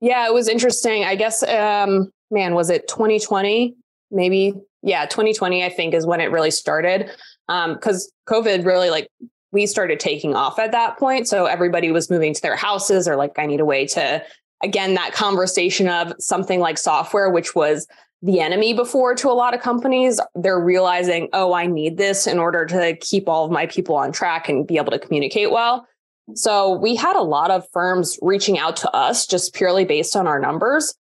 Yeah, 0.00 0.26
it 0.26 0.32
was 0.32 0.48
interesting. 0.48 1.04
I 1.04 1.14
guess, 1.14 1.42
um, 1.42 2.10
man, 2.30 2.54
was 2.54 2.70
it 2.70 2.88
2020? 2.88 3.74
Maybe, 4.10 4.54
yeah, 4.82 5.06
2020, 5.06 5.64
I 5.64 5.68
think 5.68 5.94
is 5.94 6.06
when 6.06 6.20
it 6.20 6.30
really 6.30 6.50
started. 6.50 7.10
Because 7.46 8.12
um, 8.28 8.34
COVID 8.34 8.64
really 8.64 8.90
like 8.90 9.08
we 9.52 9.66
started 9.66 9.98
taking 9.98 10.34
off 10.34 10.58
at 10.58 10.72
that 10.72 10.98
point. 10.98 11.28
So 11.28 11.46
everybody 11.46 11.90
was 11.90 12.10
moving 12.10 12.32
to 12.34 12.40
their 12.40 12.56
houses 12.56 13.08
or 13.08 13.16
like, 13.16 13.38
I 13.38 13.46
need 13.46 13.60
a 13.60 13.64
way 13.64 13.86
to, 13.88 14.22
again, 14.62 14.94
that 14.94 15.12
conversation 15.12 15.88
of 15.88 16.12
something 16.18 16.60
like 16.60 16.78
software, 16.78 17.30
which 17.30 17.54
was 17.54 17.86
the 18.22 18.40
enemy 18.40 18.74
before 18.74 19.14
to 19.14 19.28
a 19.28 19.32
lot 19.32 19.54
of 19.54 19.60
companies. 19.60 20.20
They're 20.34 20.60
realizing, 20.60 21.28
oh, 21.32 21.54
I 21.54 21.66
need 21.66 21.96
this 21.96 22.26
in 22.26 22.38
order 22.38 22.66
to 22.66 22.96
keep 22.96 23.28
all 23.28 23.44
of 23.46 23.50
my 23.50 23.66
people 23.66 23.96
on 23.96 24.12
track 24.12 24.48
and 24.48 24.66
be 24.66 24.76
able 24.76 24.92
to 24.92 24.98
communicate 24.98 25.50
well. 25.50 25.86
So 26.34 26.72
we 26.72 26.94
had 26.94 27.16
a 27.16 27.22
lot 27.22 27.50
of 27.50 27.68
firms 27.72 28.18
reaching 28.22 28.58
out 28.58 28.76
to 28.78 28.90
us 28.92 29.26
just 29.26 29.54
purely 29.54 29.84
based 29.84 30.14
on 30.14 30.26
our 30.26 30.38
numbers. 30.38 30.94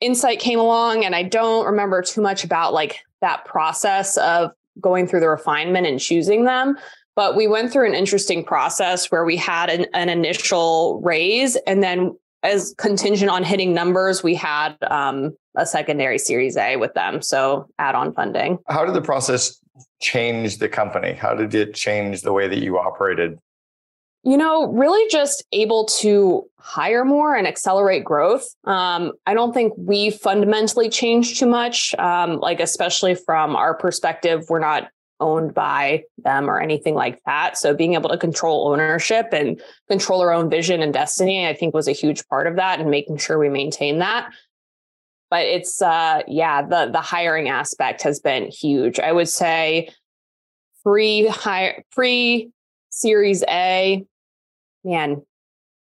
Insight 0.00 0.38
came 0.38 0.58
along, 0.58 1.04
and 1.04 1.14
I 1.14 1.22
don't 1.22 1.64
remember 1.64 2.02
too 2.02 2.20
much 2.20 2.44
about 2.44 2.72
like 2.72 3.00
that 3.22 3.44
process 3.44 4.16
of 4.18 4.50
going 4.80 5.06
through 5.06 5.20
the 5.20 5.28
refinement 5.28 5.86
and 5.86 5.98
choosing 5.98 6.44
them. 6.44 6.76
But 7.16 7.34
we 7.34 7.46
went 7.46 7.72
through 7.72 7.86
an 7.86 7.94
interesting 7.94 8.44
process 8.44 9.10
where 9.10 9.24
we 9.24 9.38
had 9.38 9.70
an, 9.70 9.86
an 9.94 10.10
initial 10.10 11.00
raise, 11.02 11.56
and 11.66 11.82
then 11.82 12.14
as 12.46 12.74
contingent 12.78 13.30
on 13.30 13.42
hitting 13.42 13.74
numbers, 13.74 14.22
we 14.22 14.34
had 14.34 14.76
um, 14.90 15.36
a 15.56 15.66
secondary 15.66 16.18
Series 16.18 16.56
A 16.56 16.76
with 16.76 16.94
them. 16.94 17.20
So 17.20 17.66
add-on 17.78 18.12
funding. 18.14 18.58
How 18.68 18.84
did 18.84 18.94
the 18.94 19.02
process 19.02 19.60
change 20.00 20.58
the 20.58 20.68
company? 20.68 21.12
How 21.12 21.34
did 21.34 21.54
it 21.54 21.74
change 21.74 22.22
the 22.22 22.32
way 22.32 22.48
that 22.48 22.58
you 22.58 22.78
operated? 22.78 23.38
You 24.22 24.36
know, 24.36 24.72
really 24.72 25.08
just 25.08 25.44
able 25.52 25.84
to 26.00 26.44
hire 26.58 27.04
more 27.04 27.36
and 27.36 27.46
accelerate 27.46 28.04
growth. 28.04 28.46
Um, 28.64 29.12
I 29.26 29.34
don't 29.34 29.52
think 29.52 29.72
we 29.76 30.10
fundamentally 30.10 30.88
changed 30.88 31.38
too 31.38 31.46
much. 31.46 31.94
Um, 31.98 32.38
like, 32.38 32.60
especially 32.60 33.14
from 33.14 33.54
our 33.54 33.74
perspective, 33.74 34.46
we're 34.48 34.58
not 34.58 34.88
owned 35.20 35.54
by 35.54 36.04
them 36.18 36.48
or 36.50 36.60
anything 36.60 36.94
like 36.94 37.20
that. 37.24 37.56
So 37.56 37.74
being 37.74 37.94
able 37.94 38.10
to 38.10 38.18
control 38.18 38.68
ownership 38.68 39.28
and 39.32 39.60
control 39.88 40.20
our 40.20 40.32
own 40.32 40.50
vision 40.50 40.82
and 40.82 40.92
destiny, 40.92 41.46
I 41.46 41.54
think 41.54 41.74
was 41.74 41.88
a 41.88 41.92
huge 41.92 42.26
part 42.28 42.46
of 42.46 42.56
that 42.56 42.80
and 42.80 42.90
making 42.90 43.18
sure 43.18 43.38
we 43.38 43.48
maintain 43.48 43.98
that. 43.98 44.30
But 45.30 45.46
it's 45.46 45.82
uh 45.82 46.22
yeah, 46.28 46.62
the 46.62 46.90
the 46.92 47.00
hiring 47.00 47.48
aspect 47.48 48.02
has 48.02 48.20
been 48.20 48.50
huge. 48.50 49.00
I 49.00 49.12
would 49.12 49.28
say 49.28 49.90
pre 50.84 51.26
hire 51.26 51.82
pre 51.92 52.50
series 52.90 53.42
A, 53.48 54.04
man, 54.84 55.22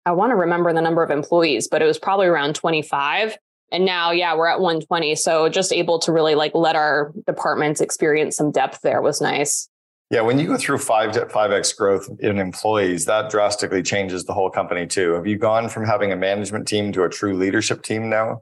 I 0.05 0.11
want 0.11 0.31
to 0.31 0.35
remember 0.35 0.73
the 0.73 0.81
number 0.81 1.03
of 1.03 1.11
employees, 1.11 1.67
but 1.67 1.81
it 1.81 1.85
was 1.85 1.99
probably 1.99 2.27
around 2.27 2.55
25. 2.55 3.37
And 3.71 3.85
now, 3.85 4.11
yeah, 4.11 4.35
we're 4.35 4.47
at 4.47 4.59
120. 4.59 5.15
So 5.15 5.49
just 5.49 5.73
able 5.73 5.99
to 5.99 6.11
really 6.11 6.35
like 6.35 6.53
let 6.55 6.75
our 6.75 7.11
departments 7.25 7.81
experience 7.81 8.37
some 8.37 8.51
depth 8.51 8.81
there 8.81 9.01
was 9.01 9.21
nice. 9.21 9.69
Yeah, 10.09 10.21
when 10.21 10.39
you 10.39 10.47
go 10.47 10.57
through 10.57 10.77
five 10.77 11.11
to 11.13 11.27
five 11.27 11.51
x 11.51 11.73
growth 11.73 12.09
in 12.19 12.39
employees, 12.39 13.03
that 13.05 13.29
drastically 13.29 13.83
changes 13.83 14.23
the 14.23 14.33
whole 14.33 14.49
company 14.49 14.87
too. 14.87 15.13
Have 15.13 15.27
you 15.27 15.37
gone 15.37 15.67
from 15.67 15.83
having 15.85 16.13
a 16.13 16.15
management 16.15 16.65
team 16.65 16.93
to 16.93 17.03
a 17.03 17.09
true 17.09 17.35
leadership 17.35 17.83
team 17.83 18.09
now? 18.09 18.41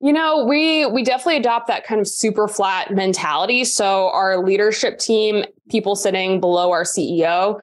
You 0.00 0.14
know, 0.14 0.44
we 0.44 0.86
we 0.86 1.02
definitely 1.02 1.36
adopt 1.36 1.66
that 1.68 1.84
kind 1.84 2.00
of 2.00 2.08
super 2.08 2.48
flat 2.48 2.94
mentality. 2.94 3.64
So 3.64 4.08
our 4.08 4.42
leadership 4.42 4.98
team, 4.98 5.44
people 5.70 5.96
sitting 5.96 6.40
below 6.40 6.70
our 6.70 6.84
CEO, 6.84 7.60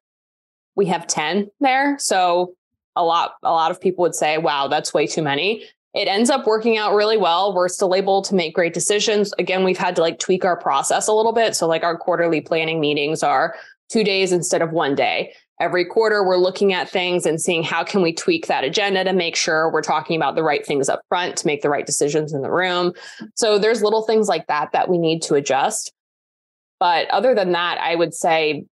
we 0.76 0.86
have 0.88 1.08
10 1.08 1.50
there. 1.60 1.98
So 2.00 2.54
a 2.96 3.04
lot, 3.04 3.34
a 3.44 3.52
lot 3.52 3.72
of 3.72 3.82
people 3.82 4.04
would 4.04 4.16
say, 4.16 4.38
wow, 4.38 4.68
that's 4.68 4.94
way 4.94 5.08
too 5.08 5.22
many. 5.24 5.66
It 5.94 6.08
ends 6.08 6.30
up 6.30 6.48
working 6.48 6.78
out 6.78 6.96
really 6.96 7.18
well. 7.18 7.54
We're 7.54 7.68
still 7.68 7.94
able 7.94 8.22
to 8.24 8.34
make 8.34 8.56
great 8.56 8.74
decisions. 8.74 9.32
Again, 9.38 9.64
we've 9.64 9.78
had 9.78 9.96
to 9.98 10.02
like 10.02 10.18
tweak 10.20 10.44
our 10.44 10.58
process 10.58 11.08
a 11.08 11.14
little 11.14 11.34
bit. 11.34 11.56
So 11.56 11.68
like 11.68 11.84
our 11.84 11.98
quarterly 11.98 12.42
planning 12.42 12.80
meetings 12.80 13.22
are 13.22 13.56
two 13.90 14.04
days 14.04 14.32
instead 14.32 14.62
of 14.62 14.72
one 14.72 14.96
day. 14.96 15.34
Every 15.60 15.86
quarter, 15.86 16.26
we're 16.26 16.38
looking 16.38 16.74
at 16.74 16.90
things 16.90 17.28
and 17.28 17.40
seeing 17.40 17.62
how 17.62 17.84
can 17.84 18.02
we 18.02 18.12
tweak 18.12 18.48
that 18.48 18.64
agenda 18.64 19.04
to 19.04 19.14
make 19.14 19.36
sure 19.36 19.72
we're 19.72 19.84
talking 19.84 20.16
about 20.16 20.36
the 20.36 20.42
right 20.42 20.66
things 20.66 20.90
up 20.90 21.02
front 21.10 21.38
to 21.38 21.48
make 21.48 21.62
the 21.62 21.70
right 21.70 21.86
decisions 21.86 22.34
in 22.34 22.42
the 22.42 22.52
room. 22.52 22.94
So 23.36 23.60
there's 23.60 23.84
little 23.84 24.02
things 24.02 24.28
like 24.28 24.48
that 24.48 24.72
that 24.72 24.90
we 24.90 24.98
need 24.98 25.22
to 25.24 25.36
adjust. 25.36 25.94
But 26.80 27.08
other 27.12 27.36
than 27.36 27.52
that, 27.52 27.78
I 27.80 27.96
would 27.96 28.16
say 28.16 28.66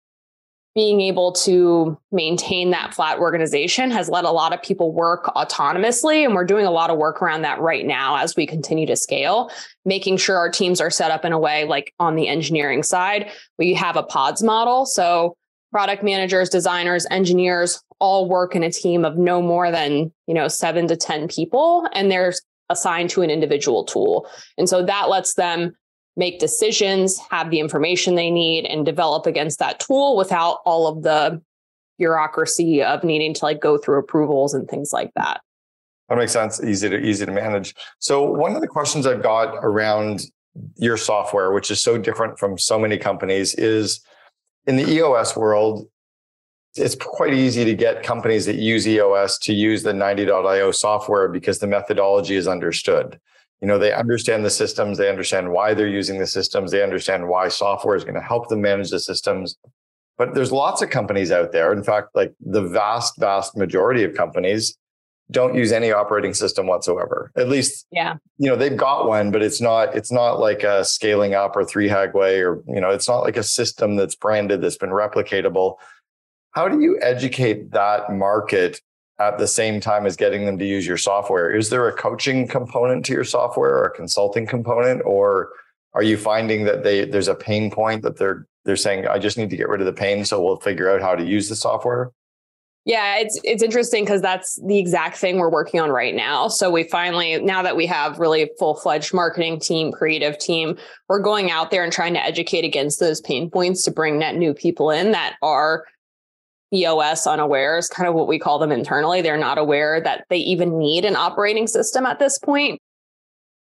being 0.75 1.01
able 1.01 1.33
to 1.33 1.99
maintain 2.13 2.71
that 2.71 2.95
flat 2.95 3.19
organization 3.19 3.91
has 3.91 4.09
let 4.09 4.25
a 4.25 4.31
lot 4.31 4.53
of 4.53 4.63
people 4.63 4.93
work 4.93 5.25
autonomously. 5.35 6.25
And 6.25 6.35
we're 6.35 6.45
doing 6.45 6.65
a 6.65 6.71
lot 6.71 6.91
of 6.91 6.99
work 6.99 7.21
around 7.21 7.43
that 7.43 7.61
right 7.61 7.85
now 7.85 8.17
as 8.17 8.37
we 8.37 8.47
continue 8.47 8.87
to 8.87 8.97
scale, 8.97 9.51
making 9.85 10.19
sure 10.19 10.37
our 10.37 10.51
teams 10.51 10.81
are 10.81 10.91
set 10.91 11.11
up 11.11 11.25
in 11.25 11.33
a 11.33 11.39
way 11.39 11.65
like 11.65 11.93
on 11.99 12.15
the 12.15 12.29
engineering 12.29 12.85
side, 12.85 13.31
we 13.59 13.75
have 13.75 13.97
a 13.97 14.05
pods 14.05 14.43
model. 14.43 14.87
So 14.87 15.37
product 15.73 16.05
managers, 16.05 16.49
designers, 16.49 17.07
engineers 17.11 17.83
all 17.99 18.29
work 18.29 18.55
in 18.55 18.63
a 18.63 18.71
team 18.71 19.05
of 19.05 19.19
no 19.19 19.43
more 19.43 19.71
than, 19.71 20.13
you 20.27 20.35
know, 20.35 20.47
seven 20.47 20.87
to 20.89 20.97
10 20.97 21.29
people. 21.29 21.87
And 21.93 22.11
they're 22.11 22.33
assigned 22.71 23.11
to 23.11 23.23
an 23.23 23.31
individual 23.31 23.85
tool. 23.85 24.29
And 24.57 24.69
so 24.69 24.85
that 24.85 25.09
lets 25.09 25.35
them 25.35 25.75
make 26.21 26.39
decisions, 26.39 27.19
have 27.31 27.51
the 27.51 27.59
information 27.59 28.15
they 28.15 28.31
need, 28.31 28.67
and 28.67 28.85
develop 28.85 29.27
against 29.27 29.59
that 29.59 29.81
tool 29.81 30.17
without 30.17 30.59
all 30.67 30.87
of 30.87 31.03
the 31.03 31.43
bureaucracy 31.99 32.83
of 32.83 33.03
needing 33.03 33.33
to 33.35 33.45
like 33.45 33.61
go 33.61 33.79
through 33.79 33.99
approvals 33.99 34.53
and 34.55 34.69
things 34.69 34.93
like 34.93 35.11
that. 35.17 35.41
That 36.09 36.19
makes 36.19 36.33
sense. 36.33 36.63
Easy 36.63 36.91
to 36.91 36.99
easy 36.99 37.25
to 37.25 37.33
manage. 37.33 37.75
So 38.01 38.23
one 38.23 38.55
of 38.55 38.61
the 38.61 38.69
questions 38.69 39.07
I've 39.07 39.23
got 39.23 39.55
around 39.63 40.27
your 40.77 40.99
software, 40.99 41.53
which 41.53 41.71
is 41.71 41.81
so 41.81 41.97
different 41.97 42.39
from 42.39 42.59
so 42.59 42.79
many 42.79 42.99
companies, 42.99 43.55
is 43.55 44.01
in 44.67 44.77
the 44.77 44.89
EOS 44.91 45.37
world, 45.37 45.89
it's 46.75 46.97
quite 46.97 47.33
easy 47.33 47.65
to 47.65 47.75
get 47.75 48.03
companies 48.03 48.45
that 48.45 48.57
use 48.57 48.87
EOS 48.87 49.39
to 49.39 49.55
use 49.55 49.83
the 49.83 49.95
Ninety.io 49.95 50.71
software 50.71 51.29
because 51.29 51.61
the 51.61 51.67
methodology 51.67 52.37
is 52.37 52.47
understood 52.47 53.19
you 53.61 53.69
know 53.69 53.79
they 53.79 53.93
understand 53.93 54.45
the 54.45 54.51
systems 54.51 54.99
they 54.99 55.09
understand 55.09 55.53
why 55.53 55.75
they're 55.75 55.89
using 55.89 56.19
the 56.19 56.27
systems 56.27 56.71
they 56.71 56.83
understand 56.83 57.29
why 57.29 57.49
software 57.49 57.97
is 57.97 58.05
going 58.05 58.15
to 58.15 58.21
help 58.21 58.49
them 58.49 58.61
manage 58.61 58.91
the 58.91 59.01
systems. 59.01 59.57
But 60.19 60.35
there's 60.35 60.53
lots 60.53 60.83
of 60.83 60.91
companies 60.91 61.31
out 61.31 61.53
there. 61.53 61.73
In 61.73 61.83
fact 61.83 62.09
like 62.15 62.35
the 62.41 62.63
vast 62.63 63.19
vast 63.19 63.57
majority 63.57 64.05
of 64.05 64.15
companies 64.15 64.77
don't 65.31 65.55
use 65.55 65.71
any 65.71 65.93
operating 65.93 66.35
system 66.35 66.67
whatsoever. 66.67 67.31
At 67.37 67.49
least 67.49 67.87
yeah. 67.93 68.17
you 68.39 68.49
know 68.49 68.57
they've 68.57 68.77
got 68.77 69.07
one 69.07 69.31
but 69.31 69.43
it's 69.43 69.61
not 69.61 69.95
it's 69.95 70.13
not 70.13 70.41
like 70.41 70.63
a 70.63 70.85
scaling 70.85 71.35
up 71.35 71.55
or 71.55 71.65
three 71.65 71.89
hagway 71.89 72.41
or 72.41 72.63
you 72.67 72.81
know 72.81 72.91
it's 72.91 73.09
not 73.09 73.21
like 73.21 73.37
a 73.37 73.43
system 73.43 73.97
that's 73.97 74.15
branded 74.15 74.63
that's 74.63 74.79
been 74.79 74.91
replicatable. 74.91 75.77
How 76.53 76.69
do 76.69 76.81
you 76.81 76.99
educate 77.01 77.71
that 77.71 78.13
market 78.13 78.81
at 79.21 79.39
the 79.39 79.47
same 79.47 79.81
time 79.81 80.07
as 80.07 80.17
getting 80.17 80.47
them 80.47 80.59
to 80.59 80.65
use 80.65 80.87
your 80.87 80.97
software. 80.97 81.55
Is 81.55 81.69
there 81.69 81.87
a 81.87 81.93
coaching 81.93 82.49
component 82.49 83.05
to 83.07 83.13
your 83.13 83.25
software 83.25 83.77
or 83.77 83.85
a 83.85 83.91
consulting 83.91 84.47
component, 84.47 85.03
or 85.05 85.51
are 85.93 86.03
you 86.03 86.17
finding 86.17 86.65
that 86.65 86.83
they 86.83 87.05
there's 87.05 87.29
a 87.29 87.35
pain 87.35 87.71
point 87.71 88.03
that 88.03 88.17
they're 88.17 88.47
they're 88.65 88.77
saying 88.77 89.07
I 89.07 89.19
just 89.19 89.39
need 89.39 89.51
to 89.51 89.57
get 89.57 89.69
rid 89.69 89.81
of 89.81 89.87
the 89.87 89.93
pain, 89.93 90.25
so 90.25 90.43
we'll 90.43 90.57
figure 90.57 90.91
out 90.91 91.03
how 91.03 91.15
to 91.15 91.25
use 91.25 91.49
the 91.49 91.57
software? 91.57 92.11
Yeah, 92.87 93.19
it's 93.19 93.39
it's 93.45 93.63
interesting 93.63 94.05
because 94.05 94.23
that's 94.23 94.59
the 94.67 94.79
exact 94.79 95.19
thing 95.19 95.37
we're 95.37 95.51
working 95.51 95.81
on 95.81 95.91
right 95.91 96.15
now. 96.15 96.49
So 96.49 96.71
we 96.71 96.85
finally, 96.85 97.39
now 97.39 97.63
that 97.63 97.77
we 97.77 97.85
have 97.87 98.19
really 98.19 98.51
full 98.59 98.75
fledged 98.75 99.13
marketing 99.13 99.61
team, 99.61 99.93
creative 99.93 100.39
team, 100.39 100.79
we're 101.09 101.21
going 101.21 101.51
out 101.51 101.71
there 101.71 101.85
and 101.85 101.93
trying 101.93 102.15
to 102.15 102.25
educate 102.25 102.65
against 102.65 102.99
those 102.99 103.21
pain 103.21 103.51
points 103.51 103.83
to 103.83 103.91
bring 103.91 104.19
net 104.19 104.37
new 104.37 104.55
people 104.55 104.91
in 104.91 105.13
that 105.13 105.37
are 105.43 105.85
EOS 106.73 107.27
unaware 107.27 107.79
is 107.79 107.89
kind 107.89 108.09
of 108.09 108.15
what 108.15 108.29
we 108.29 108.39
call 108.39 108.59
them 108.59 108.73
internally. 108.73 109.23
They're 109.23 109.37
not 109.37 109.59
aware 109.59 110.01
that 110.01 110.25
they 110.31 110.39
even 110.39 110.79
need 110.79 111.05
an 111.05 111.17
operating 111.17 111.67
system 111.67 112.07
at 112.07 112.19
this 112.19 112.39
point. 112.39 112.81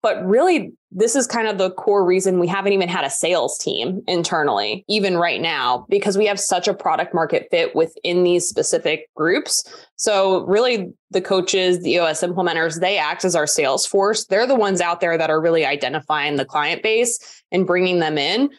But 0.02 0.24
really, 0.24 0.72
this 0.92 1.16
is 1.16 1.26
kind 1.26 1.48
of 1.48 1.58
the 1.58 1.72
core 1.72 2.04
reason 2.04 2.38
we 2.38 2.46
haven't 2.46 2.72
even 2.72 2.88
had 2.88 3.04
a 3.04 3.10
sales 3.10 3.58
team 3.58 4.02
internally, 4.06 4.84
even 4.88 5.16
right 5.16 5.40
now, 5.40 5.84
because 5.88 6.16
we 6.16 6.26
have 6.26 6.38
such 6.38 6.68
a 6.68 6.74
product 6.74 7.12
market 7.12 7.48
fit 7.50 7.74
within 7.74 8.22
these 8.22 8.48
specific 8.48 9.08
groups. 9.16 9.64
So, 9.96 10.44
really, 10.46 10.92
the 11.10 11.20
coaches, 11.20 11.82
the 11.82 11.98
OS 11.98 12.22
implementers, 12.22 12.78
they 12.78 12.98
act 12.98 13.24
as 13.24 13.34
our 13.34 13.48
sales 13.48 13.84
force. 13.84 14.26
They're 14.26 14.46
the 14.46 14.54
ones 14.54 14.80
out 14.80 15.00
there 15.00 15.18
that 15.18 15.30
are 15.30 15.40
really 15.40 15.64
identifying 15.64 16.36
the 16.36 16.44
client 16.44 16.84
base 16.84 17.18
and 17.50 17.66
bringing 17.66 17.98
them 17.98 18.16
in. 18.16 18.50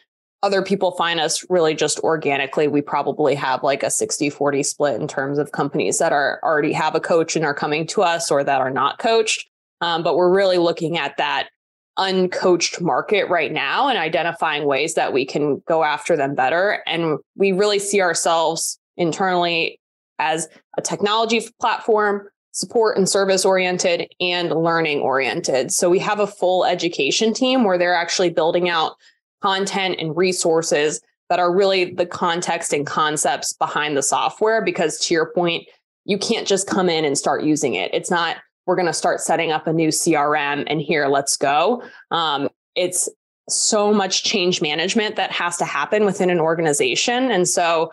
Other 0.44 0.62
people 0.62 0.92
find 0.92 1.20
us 1.20 1.44
really 1.50 1.74
just 1.74 2.00
organically. 2.02 2.68
We 2.68 2.82
probably 2.82 3.34
have 3.36 3.64
like 3.64 3.82
a 3.82 3.90
60 3.90 4.30
40 4.30 4.64
split 4.64 5.02
in 5.02 5.08
terms 5.08 5.40
of 5.40 5.52
companies 5.52 5.98
that 5.98 6.12
are 6.12 6.40
already 6.44 6.74
have 6.74 6.94
a 6.94 7.00
coach 7.00 7.36
and 7.36 7.44
are 7.44 7.56
coming 7.56 7.88
to 7.88 8.04
us 8.04 8.30
or 8.30 8.44
that 8.44 8.62
are 8.62 8.70
not 8.70 9.00
coached. 9.00 9.50
Um, 9.82 10.04
but 10.04 10.16
we're 10.16 10.34
really 10.34 10.58
looking 10.58 10.98
at 10.98 11.18
that 11.18 11.50
uncoached 11.98 12.80
market 12.82 13.28
right 13.30 13.52
now 13.52 13.88
and 13.88 13.98
identifying 13.98 14.66
ways 14.66 14.94
that 14.94 15.14
we 15.14 15.26
can 15.26 15.62
go 15.68 15.84
after 15.84 16.16
them 16.16 16.36
better. 16.36 16.84
And 16.86 17.18
we 17.36 17.52
really 17.52 17.80
see 17.80 18.02
ourselves 18.02 18.80
internally 18.98 19.80
as 20.20 20.48
a 20.78 20.82
technology 20.82 21.42
platform, 21.60 22.28
support 22.52 22.98
and 22.98 23.10
service 23.10 23.46
oriented, 23.46 24.08
and 24.20 24.52
learning 24.52 25.00
oriented. 25.00 25.72
So 25.72 25.90
we 25.90 26.00
have 26.00 26.20
a 26.20 26.28
full 26.28 26.66
education 26.66 27.34
team 27.34 27.64
where 27.64 27.78
they're 27.78 27.96
actually 27.96 28.30
building 28.30 28.70
out 28.70 28.94
content 29.42 29.96
and 30.00 30.16
resources 30.16 31.02
that 31.30 31.40
are 31.40 31.54
really 31.54 31.94
the 31.94 32.06
context 32.06 32.74
and 32.74 32.86
concepts 32.86 33.54
behind 33.54 33.98
the 33.98 34.04
software. 34.04 34.64
Because 34.64 35.00
to 35.00 35.14
your 35.14 35.32
point, 35.34 35.68
you 36.06 36.18
can't 36.18 36.48
just 36.48 36.68
come 36.68 36.90
in 36.90 37.04
and 37.04 37.18
start 37.18 37.44
using 37.44 37.74
it. 37.74 37.94
It's 37.94 38.12
not 38.12 38.38
we're 38.68 38.76
going 38.76 38.86
to 38.86 38.94
start 38.94 39.22
setting 39.22 39.52
up 39.52 39.66
a 39.66 39.74
new 39.74 39.88
CRM 39.88 40.66
and 40.68 40.82
here, 40.82 41.08
let's 41.08 41.38
go. 41.38 41.82
Um, 42.12 42.50
it's 42.76 43.10
so 43.50 43.94
much 43.94 44.24
change 44.26 44.62
management 44.62 45.16
that 45.16 45.32
has 45.32 45.56
to 45.58 45.66
happen 45.66 46.06
within 46.06 46.30
an 46.30 46.40
organization. 46.40 47.32
And 47.32 47.48
so 47.48 47.92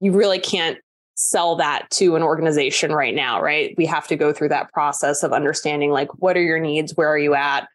you 0.00 0.12
really 0.12 0.40
can't 0.40 0.78
sell 1.14 1.56
that 1.56 1.88
to 1.90 2.16
an 2.16 2.22
organization 2.22 2.92
right 2.92 3.14
now, 3.14 3.40
right? 3.40 3.74
We 3.78 3.86
have 3.86 4.08
to 4.08 4.16
go 4.16 4.32
through 4.32 4.50
that 4.50 4.72
process 4.72 5.22
of 5.22 5.32
understanding 5.32 5.90
like 5.90 6.08
what 6.20 6.36
are 6.36 6.42
your 6.42 6.60
needs, 6.60 6.96
where 6.96 7.08
are 7.08 7.18
you 7.18 7.34
at? 7.34 7.68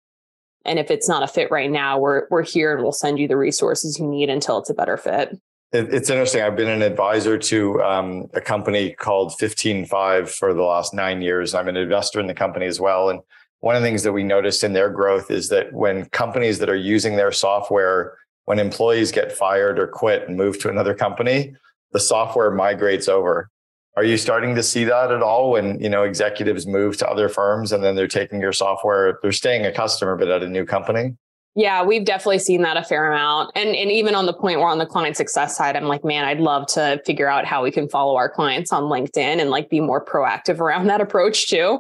And 0.65 0.79
if 0.79 0.89
it's 0.89 1.10
not 1.10 1.24
a 1.24 1.27
fit 1.27 1.51
right 1.51 1.70
now, 1.70 2.00
we're 2.00 2.27
we're 2.29 2.43
here 2.43 2.74
and 2.74 2.84
we'll 2.84 2.91
send 2.91 3.20
you 3.20 3.27
the 3.27 3.38
resources 3.38 4.00
you 4.00 4.08
need 4.08 4.29
until 4.29 4.58
it's 4.58 4.70
a 4.70 4.74
better 4.74 4.98
fit 4.98 5.38
it's 5.74 6.12
interesting. 6.12 6.43
I've 6.43 6.55
been 6.55 6.70
an 6.70 6.84
advisor 6.84 7.36
to 7.36 7.82
um, 7.82 8.29
a 8.36 8.41
company 8.41 8.93
called 8.93 9.32
15Five 9.32 10.29
for 10.29 10.53
the 10.53 10.62
last 10.62 10.93
nine 10.93 11.22
years. 11.24 11.55
I'm 11.55 11.67
an 11.67 11.77
investor 11.77 12.20
in 12.20 12.27
the 12.27 12.36
company 12.36 12.67
as 12.67 12.79
well. 12.79 13.10
And 13.10 13.22
one 13.62 13.75
of 13.75 13.82
the 13.82 13.88
things 13.88 14.03
that 14.03 14.13
we 14.13 14.24
noticed 14.24 14.63
in 14.63 14.74
their 14.74 14.91
growth 14.91 15.32
is 15.32 15.50
that 15.50 15.74
when 15.74 16.05
companies 16.10 16.60
that 16.60 16.70
are 16.70 16.75
using 16.75 17.15
their 17.15 17.32
software, 17.32 18.15
when 18.46 18.60
employees 18.60 19.12
get 19.12 19.32
fired 19.32 19.79
or 19.79 19.88
quit 19.88 20.27
and 20.27 20.38
move 20.38 20.60
to 20.60 20.70
another 20.70 20.93
company, 20.93 21.55
the 21.91 22.00
software 22.00 22.51
migrates 22.51 23.08
over. 23.08 23.50
Are 23.95 24.03
you 24.03 24.17
starting 24.17 24.55
to 24.55 24.63
see 24.63 24.85
that 24.85 25.12
at 25.12 25.21
all 25.21 25.51
when 25.51 25.79
you 25.79 25.89
know 25.89 26.03
executives 26.03 26.65
move 26.65 26.97
to 26.97 27.07
other 27.07 27.29
firms 27.29 27.71
and 27.71 27.83
then 27.83 27.95
they're 27.95 28.07
taking 28.07 28.41
your 28.41 28.53
software, 28.53 29.20
they're 29.22 29.31
staying 29.31 29.65
a 29.65 29.72
customer 29.72 30.15
but 30.15 30.29
at 30.29 30.41
a 30.41 30.50
new 30.50 30.65
company? 30.65 31.15
Yeah, 31.55 31.83
we've 31.83 32.03
definitely 32.03 32.39
seen 32.39 32.63
that 32.63 32.77
a 32.77 32.83
fair 32.83 33.11
amount. 33.11 33.51
And 33.55 33.75
and 33.75 33.91
even 33.91 34.15
on 34.15 34.25
the 34.25 34.33
point 34.33 34.59
where 34.59 34.68
on 34.68 34.79
the 34.79 34.87
client 34.87 35.15
success 35.15 35.55
side, 35.55 35.75
I'm 35.75 35.85
like, 35.85 36.03
man, 36.03 36.25
I'd 36.25 36.39
love 36.39 36.65
to 36.70 37.01
figure 37.05 37.29
out 37.29 37.46
how 37.46 37.63
we 37.63 37.70
can 37.70 37.87
follow 37.87 38.15
our 38.15 38.29
clients 38.29 38.74
on 38.74 38.83
LinkedIn 38.83 39.39
and 39.39 39.51
like 39.51 39.70
be 39.70 39.79
more 39.79 40.03
proactive 40.03 40.59
around 40.59 40.87
that 40.87 41.00
approach 41.00 41.48
too. 41.48 41.79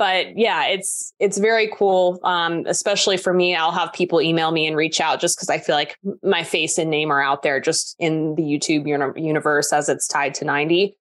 But 0.00 0.36
yeah, 0.36 0.66
it's 0.66 1.14
it's 1.20 1.38
very 1.38 1.70
cool. 1.72 2.18
Um, 2.24 2.64
especially 2.66 3.16
for 3.16 3.32
me, 3.32 3.54
I'll 3.54 3.70
have 3.70 3.92
people 3.92 4.20
email 4.20 4.50
me 4.50 4.66
and 4.66 4.76
reach 4.76 5.00
out 5.00 5.20
just 5.20 5.36
because 5.36 5.48
I 5.48 5.58
feel 5.58 5.76
like 5.76 5.96
my 6.24 6.42
face 6.42 6.78
and 6.78 6.90
name 6.90 7.12
are 7.12 7.22
out 7.22 7.44
there 7.44 7.60
just 7.60 7.94
in 8.00 8.34
the 8.34 8.42
YouTube 8.42 8.88
uni- 8.88 9.24
universe 9.24 9.72
as 9.72 9.88
it's 9.88 10.08
tied 10.08 10.34
to 10.34 10.44
90 10.44 10.96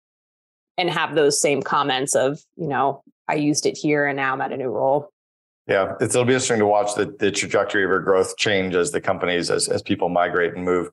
and 0.79 0.89
have 0.89 1.15
those 1.15 1.39
same 1.41 1.61
comments 1.61 2.15
of, 2.15 2.41
you 2.57 2.69
know, 2.69 3.03
I 3.29 3.35
used 3.35 3.67
it 3.67 3.77
here 3.77 4.07
and 4.07 4.17
now 4.17 4.33
I'm 4.33 4.41
at 4.41 4.53
a 4.53 4.57
new 4.57 4.69
role. 4.69 5.13
Yeah, 5.67 5.95
it'll 6.01 6.25
be 6.25 6.33
interesting 6.33 6.61
to 6.61 6.67
watch 6.67 6.95
the, 6.95 7.15
the 7.19 7.31
trajectory 7.31 7.85
of 7.85 7.91
your 7.91 8.01
growth 8.01 8.39
change 8.39 8.75
as 8.75 8.91
the 8.91 9.03
companies 9.03 9.51
as 9.51 9.69
as 9.69 9.83
people 9.83 10.09
migrate 10.09 10.55
and 10.55 10.65
move. 10.65 10.91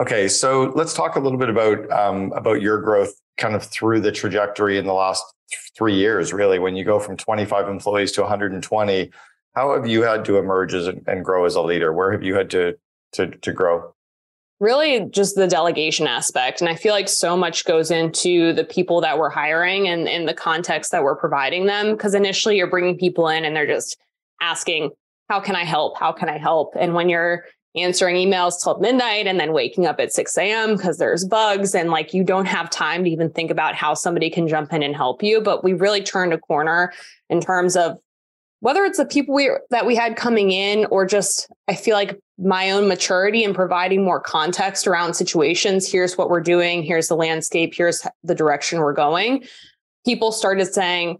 Okay, 0.00 0.26
so 0.26 0.72
let's 0.74 0.94
talk 0.94 1.14
a 1.14 1.20
little 1.20 1.38
bit 1.38 1.48
about 1.48 1.88
um, 1.92 2.32
about 2.32 2.60
your 2.60 2.80
growth, 2.80 3.12
kind 3.36 3.54
of 3.54 3.62
through 3.62 4.00
the 4.00 4.10
trajectory 4.10 4.78
in 4.78 4.84
the 4.86 4.92
last 4.92 5.22
th- 5.48 5.70
three 5.76 5.94
years. 5.94 6.32
Really, 6.32 6.58
when 6.58 6.74
you 6.74 6.84
go 6.84 6.98
from 6.98 7.16
25 7.16 7.68
employees 7.68 8.10
to 8.12 8.22
120, 8.22 9.12
how 9.54 9.74
have 9.74 9.86
you 9.86 10.02
had 10.02 10.24
to 10.24 10.38
emerge 10.38 10.74
as, 10.74 10.88
and 10.88 11.24
grow 11.24 11.44
as 11.44 11.54
a 11.54 11.62
leader? 11.62 11.92
Where 11.92 12.10
have 12.10 12.24
you 12.24 12.34
had 12.34 12.50
to 12.50 12.76
to 13.12 13.28
to 13.28 13.52
grow? 13.52 13.94
Really 14.58 15.06
just 15.10 15.36
the 15.36 15.46
delegation 15.46 16.06
aspect. 16.06 16.60
And 16.60 16.68
I 16.68 16.74
feel 16.74 16.92
like 16.92 17.08
so 17.08 17.36
much 17.36 17.64
goes 17.64 17.90
into 17.90 18.52
the 18.52 18.64
people 18.64 19.00
that 19.02 19.18
we're 19.18 19.30
hiring 19.30 19.88
and 19.88 20.08
in 20.08 20.26
the 20.26 20.34
context 20.34 20.92
that 20.92 21.02
we're 21.02 21.16
providing 21.16 21.66
them. 21.66 21.92
Because 21.92 22.14
initially 22.14 22.56
you're 22.56 22.70
bringing 22.70 22.96
people 22.96 23.28
in 23.28 23.44
and 23.44 23.54
they're 23.54 23.66
just 23.66 23.98
asking, 24.40 24.90
how 25.28 25.40
can 25.40 25.56
I 25.56 25.64
help? 25.64 25.98
How 25.98 26.12
can 26.12 26.28
I 26.28 26.38
help? 26.38 26.74
And 26.78 26.94
when 26.94 27.08
you're 27.08 27.44
answering 27.76 28.16
emails 28.16 28.62
till 28.62 28.78
midnight 28.78 29.26
and 29.26 29.38
then 29.38 29.52
waking 29.52 29.86
up 29.86 30.00
at 30.00 30.12
6 30.12 30.38
a.m. 30.38 30.76
because 30.76 30.96
there's 30.96 31.26
bugs 31.26 31.74
and 31.74 31.90
like 31.90 32.14
you 32.14 32.24
don't 32.24 32.46
have 32.46 32.70
time 32.70 33.04
to 33.04 33.10
even 33.10 33.30
think 33.30 33.50
about 33.50 33.74
how 33.74 33.92
somebody 33.92 34.30
can 34.30 34.48
jump 34.48 34.72
in 34.72 34.82
and 34.82 34.96
help 34.96 35.22
you. 35.22 35.40
But 35.40 35.62
we 35.62 35.74
really 35.74 36.02
turned 36.02 36.32
a 36.32 36.38
corner 36.38 36.92
in 37.28 37.40
terms 37.40 37.76
of 37.76 37.98
whether 38.60 38.84
it's 38.84 38.98
the 38.98 39.04
people 39.04 39.34
we 39.34 39.50
that 39.70 39.84
we 39.84 39.94
had 39.94 40.16
coming 40.16 40.50
in 40.50 40.86
or 40.86 41.04
just 41.04 41.48
I 41.68 41.74
feel 41.74 41.94
like 41.94 42.18
my 42.38 42.70
own 42.70 42.86
maturity 42.86 43.44
and 43.44 43.54
providing 43.54 44.04
more 44.04 44.20
context 44.20 44.86
around 44.86 45.14
situations. 45.14 45.90
Here's 45.90 46.18
what 46.18 46.28
we're 46.28 46.40
doing. 46.40 46.82
Here's 46.82 47.08
the 47.08 47.16
landscape. 47.16 47.74
Here's 47.74 48.06
the 48.22 48.34
direction 48.34 48.80
we're 48.80 48.92
going. 48.92 49.44
People 50.04 50.32
started 50.32 50.72
saying, 50.72 51.18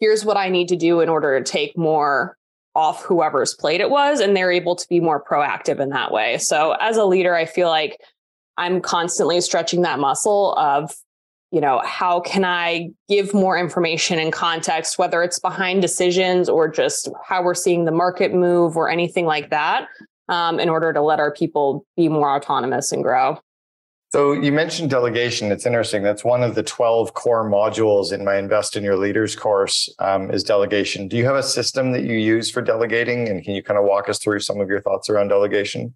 here's 0.00 0.24
what 0.24 0.36
I 0.36 0.48
need 0.48 0.68
to 0.68 0.76
do 0.76 1.00
in 1.00 1.08
order 1.08 1.38
to 1.38 1.50
take 1.50 1.76
more 1.78 2.36
off 2.76 3.02
whoever's 3.04 3.54
plate 3.54 3.80
it 3.80 3.88
was 3.88 4.20
and 4.20 4.36
they're 4.36 4.52
able 4.52 4.76
to 4.76 4.86
be 4.88 5.00
more 5.00 5.22
proactive 5.24 5.80
in 5.80 5.88
that 5.88 6.12
way 6.12 6.36
so 6.36 6.72
as 6.72 6.98
a 6.98 7.04
leader 7.06 7.34
i 7.34 7.46
feel 7.46 7.68
like 7.68 7.98
i'm 8.58 8.82
constantly 8.82 9.40
stretching 9.40 9.80
that 9.80 9.98
muscle 9.98 10.52
of 10.58 10.94
you 11.52 11.60
know 11.60 11.80
how 11.86 12.20
can 12.20 12.44
i 12.44 12.90
give 13.08 13.32
more 13.32 13.56
information 13.56 14.18
and 14.18 14.30
context 14.30 14.98
whether 14.98 15.22
it's 15.22 15.38
behind 15.38 15.80
decisions 15.80 16.50
or 16.50 16.68
just 16.68 17.08
how 17.24 17.42
we're 17.42 17.54
seeing 17.54 17.86
the 17.86 17.90
market 17.90 18.34
move 18.34 18.76
or 18.76 18.90
anything 18.90 19.24
like 19.24 19.48
that 19.48 19.88
um, 20.28 20.58
in 20.60 20.68
order 20.68 20.92
to 20.92 21.00
let 21.00 21.20
our 21.20 21.32
people 21.32 21.86
be 21.96 22.08
more 22.08 22.34
autonomous 22.34 22.92
and 22.92 23.02
grow 23.02 23.38
so 24.12 24.32
you 24.32 24.52
mentioned 24.52 24.88
delegation. 24.88 25.50
It's 25.50 25.66
interesting. 25.66 26.02
That's 26.02 26.24
one 26.24 26.42
of 26.42 26.54
the 26.54 26.62
12 26.62 27.14
core 27.14 27.48
modules 27.48 28.12
in 28.12 28.24
my 28.24 28.36
Invest 28.36 28.76
in 28.76 28.84
Your 28.84 28.96
Leaders 28.96 29.34
course 29.34 29.94
um, 29.98 30.30
is 30.30 30.44
delegation. 30.44 31.08
Do 31.08 31.16
you 31.16 31.26
have 31.26 31.34
a 31.34 31.42
system 31.42 31.92
that 31.92 32.04
you 32.04 32.16
use 32.16 32.50
for 32.50 32.62
delegating? 32.62 33.28
And 33.28 33.44
can 33.44 33.54
you 33.54 33.62
kind 33.62 33.78
of 33.78 33.84
walk 33.84 34.08
us 34.08 34.18
through 34.18 34.40
some 34.40 34.60
of 34.60 34.68
your 34.68 34.80
thoughts 34.80 35.10
around 35.10 35.28
delegation? 35.28 35.94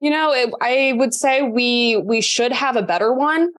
You 0.00 0.10
know, 0.10 0.32
it, 0.32 0.50
I 0.60 0.94
would 0.96 1.14
say 1.14 1.42
we 1.42 2.02
we 2.04 2.20
should 2.20 2.52
have 2.52 2.76
a 2.76 2.82
better 2.82 3.12
one. 3.12 3.52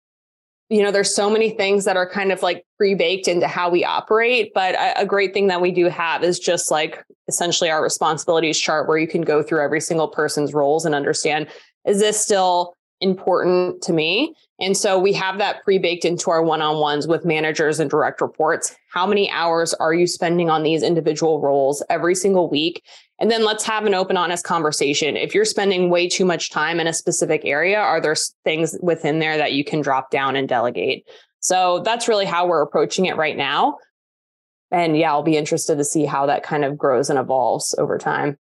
You 0.69 0.81
know, 0.81 0.91
there's 0.91 1.13
so 1.13 1.29
many 1.29 1.51
things 1.51 1.85
that 1.85 1.97
are 1.97 2.09
kind 2.09 2.31
of 2.31 2.41
like 2.41 2.65
pre-baked 2.77 3.27
into 3.27 3.47
how 3.47 3.69
we 3.69 3.83
operate, 3.83 4.51
but 4.55 4.75
a, 4.75 5.01
a 5.01 5.05
great 5.05 5.33
thing 5.33 5.47
that 5.47 5.61
we 5.61 5.71
do 5.71 5.87
have 5.87 6.23
is 6.23 6.39
just 6.39 6.71
like 6.71 7.03
essentially 7.27 7.69
our 7.69 7.83
responsibilities 7.83 8.59
chart 8.59 8.87
where 8.87 8.97
you 8.97 9.07
can 9.07 9.21
go 9.21 9.43
through 9.43 9.61
every 9.61 9.81
single 9.81 10.07
person's 10.07 10.53
roles 10.53 10.85
and 10.85 10.95
understand 10.95 11.47
is 11.85 11.99
this 11.99 12.19
still 12.19 12.73
important 13.01 13.81
to 13.83 13.93
me. 13.93 14.33
And 14.59 14.77
so 14.77 14.97
we 14.97 15.13
have 15.13 15.37
that 15.39 15.63
pre 15.63 15.77
baked 15.77 16.05
into 16.05 16.31
our 16.31 16.41
one 16.41 16.61
on 16.61 16.79
ones 16.79 17.07
with 17.07 17.25
managers 17.25 17.79
and 17.79 17.89
direct 17.89 18.21
reports. 18.21 18.75
How 18.91 19.05
many 19.05 19.29
hours 19.29 19.73
are 19.75 19.93
you 19.93 20.07
spending 20.07 20.49
on 20.49 20.63
these 20.63 20.81
individual 20.81 21.41
roles 21.41 21.83
every 21.89 22.15
single 22.15 22.49
week? 22.49 22.81
And 23.19 23.29
then 23.29 23.45
let's 23.45 23.63
have 23.63 23.85
an 23.85 23.93
open, 23.93 24.17
honest 24.17 24.43
conversation. 24.43 25.15
If 25.15 25.35
you're 25.35 25.45
spending 25.45 25.89
way 25.89 26.09
too 26.09 26.25
much 26.25 26.49
time 26.49 26.79
in 26.79 26.87
a 26.87 26.93
specific 26.93 27.41
area, 27.45 27.77
are 27.77 28.01
there 28.01 28.15
things 28.43 28.75
within 28.81 29.19
there 29.19 29.37
that 29.37 29.53
you 29.53 29.63
can 29.63 29.81
drop 29.81 30.09
down 30.09 30.35
and 30.35 30.49
delegate? 30.49 31.07
So 31.39 31.81
that's 31.85 32.07
really 32.07 32.25
how 32.25 32.47
we're 32.47 32.61
approaching 32.61 33.05
it 33.05 33.15
right 33.15 33.37
now. 33.37 33.77
And 34.71 34.97
yeah, 34.97 35.11
I'll 35.11 35.23
be 35.23 35.37
interested 35.37 35.77
to 35.77 35.83
see 35.83 36.05
how 36.05 36.25
that 36.25 36.41
kind 36.41 36.65
of 36.65 36.77
grows 36.77 37.09
and 37.09 37.19
evolves 37.19 37.75
over 37.77 37.97
time. 37.99 38.37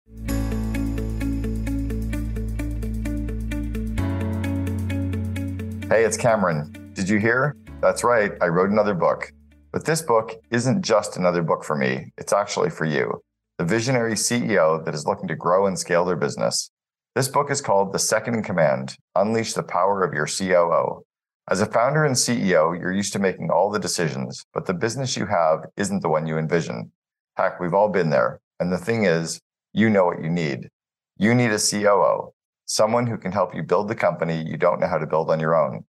Hey, 5.89 6.05
it's 6.05 6.17
Cameron. 6.17 6.91
Did 6.95 7.09
you 7.09 7.19
hear? 7.19 7.55
That's 7.81 8.03
right, 8.03 8.33
I 8.41 8.49
wrote 8.49 8.71
another 8.71 8.95
book. 8.95 9.33
But 9.71 9.85
this 9.85 10.03
book 10.03 10.33
isn't 10.51 10.83
just 10.83 11.17
another 11.17 11.43
book 11.43 11.63
for 11.63 11.77
me, 11.77 12.13
it's 12.19 12.33
actually 12.33 12.71
for 12.71 12.87
you, 12.87 13.23
the 13.59 13.65
visionary 13.65 14.13
CEO 14.13 14.85
that 14.85 14.95
is 14.95 15.07
looking 15.07 15.29
to 15.29 15.35
grow 15.35 15.67
and 15.67 15.79
scale 15.79 16.05
their 16.05 16.17
business. 16.17 16.71
This 17.15 17.29
book 17.29 17.51
is 17.51 17.63
called 17.63 17.93
The 17.93 17.99
Second 17.99 18.35
in 18.35 18.43
Command 18.43 18.97
Unleash 19.15 19.55
the 19.55 19.63
Power 19.63 20.05
of 20.05 20.13
Your 20.13 20.27
COO. 20.27 21.03
As 21.49 21.63
a 21.63 21.67
founder 21.67 22.05
and 22.05 22.15
CEO, 22.15 22.79
you're 22.79 22.93
used 22.93 23.15
to 23.15 23.19
making 23.19 23.51
all 23.51 23.71
the 23.71 23.79
decisions, 23.79 24.45
but 24.53 24.67
the 24.67 24.75
business 24.75 25.17
you 25.17 25.25
have 25.25 25.61
isn't 25.79 26.03
the 26.03 26.09
one 26.11 26.27
you 26.27 26.37
envision. 26.37 26.93
Heck, 27.39 27.59
we've 27.59 27.73
all 27.73 27.89
been 27.89 28.11
there. 28.11 28.41
And 28.61 28.71
the 28.71 28.79
thing 28.79 29.05
is, 29.05 29.41
you 29.73 29.89
know 29.89 30.05
what 30.05 30.23
you 30.23 30.29
need. 30.29 30.69
You 31.17 31.35
need 31.35 31.51
a 31.51 31.59
COO, 31.59 32.35
someone 32.67 33.07
who 33.07 33.17
can 33.17 33.33
help 33.33 33.55
you 33.55 33.63
build 33.63 33.89
the 33.89 33.95
company 33.95 34.43
you 34.47 34.59
don't 34.59 34.81
know 34.81 34.89
how 34.89 34.99
to 34.99 35.07
build 35.07 35.31
on 35.31 35.41
your 35.41 35.57
own. 35.57 35.85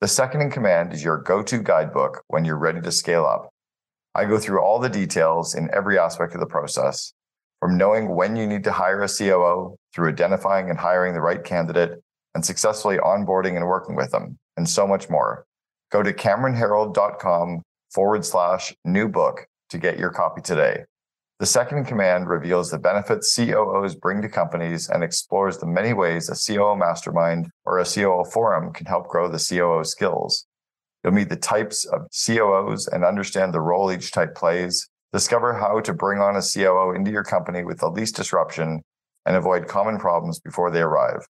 The 0.00 0.08
second 0.08 0.40
in 0.40 0.50
command 0.50 0.92
is 0.92 1.04
your 1.04 1.18
go 1.18 1.44
to 1.44 1.62
guidebook 1.62 2.24
when 2.26 2.44
you're 2.44 2.58
ready 2.58 2.80
to 2.80 2.90
scale 2.90 3.24
up. 3.24 3.53
I 4.14 4.24
go 4.24 4.38
through 4.38 4.60
all 4.60 4.78
the 4.78 4.88
details 4.88 5.54
in 5.54 5.68
every 5.72 5.98
aspect 5.98 6.34
of 6.34 6.40
the 6.40 6.46
process, 6.46 7.12
from 7.60 7.76
knowing 7.76 8.14
when 8.14 8.36
you 8.36 8.46
need 8.46 8.62
to 8.64 8.72
hire 8.72 9.02
a 9.02 9.08
COO 9.08 9.76
through 9.92 10.10
identifying 10.10 10.70
and 10.70 10.78
hiring 10.78 11.14
the 11.14 11.20
right 11.20 11.42
candidate 11.42 12.00
and 12.34 12.44
successfully 12.44 12.98
onboarding 12.98 13.56
and 13.56 13.66
working 13.66 13.96
with 13.96 14.10
them, 14.10 14.38
and 14.56 14.68
so 14.68 14.86
much 14.86 15.10
more. 15.10 15.46
Go 15.90 16.02
to 16.02 16.12
CameronHerold.com 16.12 17.62
forward 17.92 18.24
slash 18.24 18.74
new 18.84 19.08
book 19.08 19.46
to 19.70 19.78
get 19.78 19.98
your 19.98 20.10
copy 20.10 20.42
today. 20.42 20.84
The 21.40 21.46
second 21.46 21.86
command 21.86 22.28
reveals 22.28 22.70
the 22.70 22.78
benefits 22.78 23.34
COOs 23.34 23.96
bring 23.96 24.22
to 24.22 24.28
companies 24.28 24.88
and 24.88 25.02
explores 25.02 25.58
the 25.58 25.66
many 25.66 25.92
ways 25.92 26.28
a 26.28 26.36
COO 26.36 26.76
mastermind 26.76 27.50
or 27.64 27.80
a 27.80 27.84
COO 27.84 28.24
forum 28.24 28.72
can 28.72 28.86
help 28.86 29.08
grow 29.08 29.28
the 29.28 29.44
COO 29.44 29.82
skills. 29.84 30.46
You'll 31.04 31.12
meet 31.12 31.28
the 31.28 31.36
types 31.36 31.84
of 31.84 32.08
COOs 32.10 32.88
and 32.88 33.04
understand 33.04 33.52
the 33.52 33.60
role 33.60 33.92
each 33.92 34.10
type 34.10 34.34
plays. 34.34 34.88
Discover 35.12 35.54
how 35.54 35.80
to 35.80 35.92
bring 35.92 36.18
on 36.18 36.36
a 36.36 36.42
COO 36.42 36.94
into 36.94 37.10
your 37.10 37.22
company 37.22 37.62
with 37.62 37.78
the 37.78 37.90
least 37.90 38.16
disruption 38.16 38.82
and 39.26 39.36
avoid 39.36 39.68
common 39.68 39.98
problems 39.98 40.40
before 40.40 40.70
they 40.70 40.80
arrive. 40.80 41.26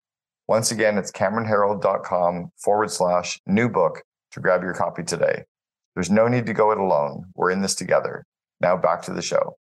Once 0.49 0.73
again, 0.73 0.99
it's 0.99 1.13
CameronHerold.com 1.13 2.51
forward 2.59 2.91
slash 2.91 3.41
new 3.47 3.69
book 3.69 4.03
to 4.33 4.41
grab 4.41 4.63
your 4.63 4.75
copy 4.75 5.05
today. 5.05 5.45
There's 5.95 6.11
no 6.11 6.27
need 6.27 6.47
to 6.47 6.53
go 6.53 6.73
it 6.73 6.79
alone. 6.79 7.27
We're 7.37 7.51
in 7.53 7.63
this 7.63 7.77
together. 7.77 8.25
Now 8.61 8.77
back 8.77 9.03
to 9.03 9.13
the 9.13 9.23
show. 9.23 9.57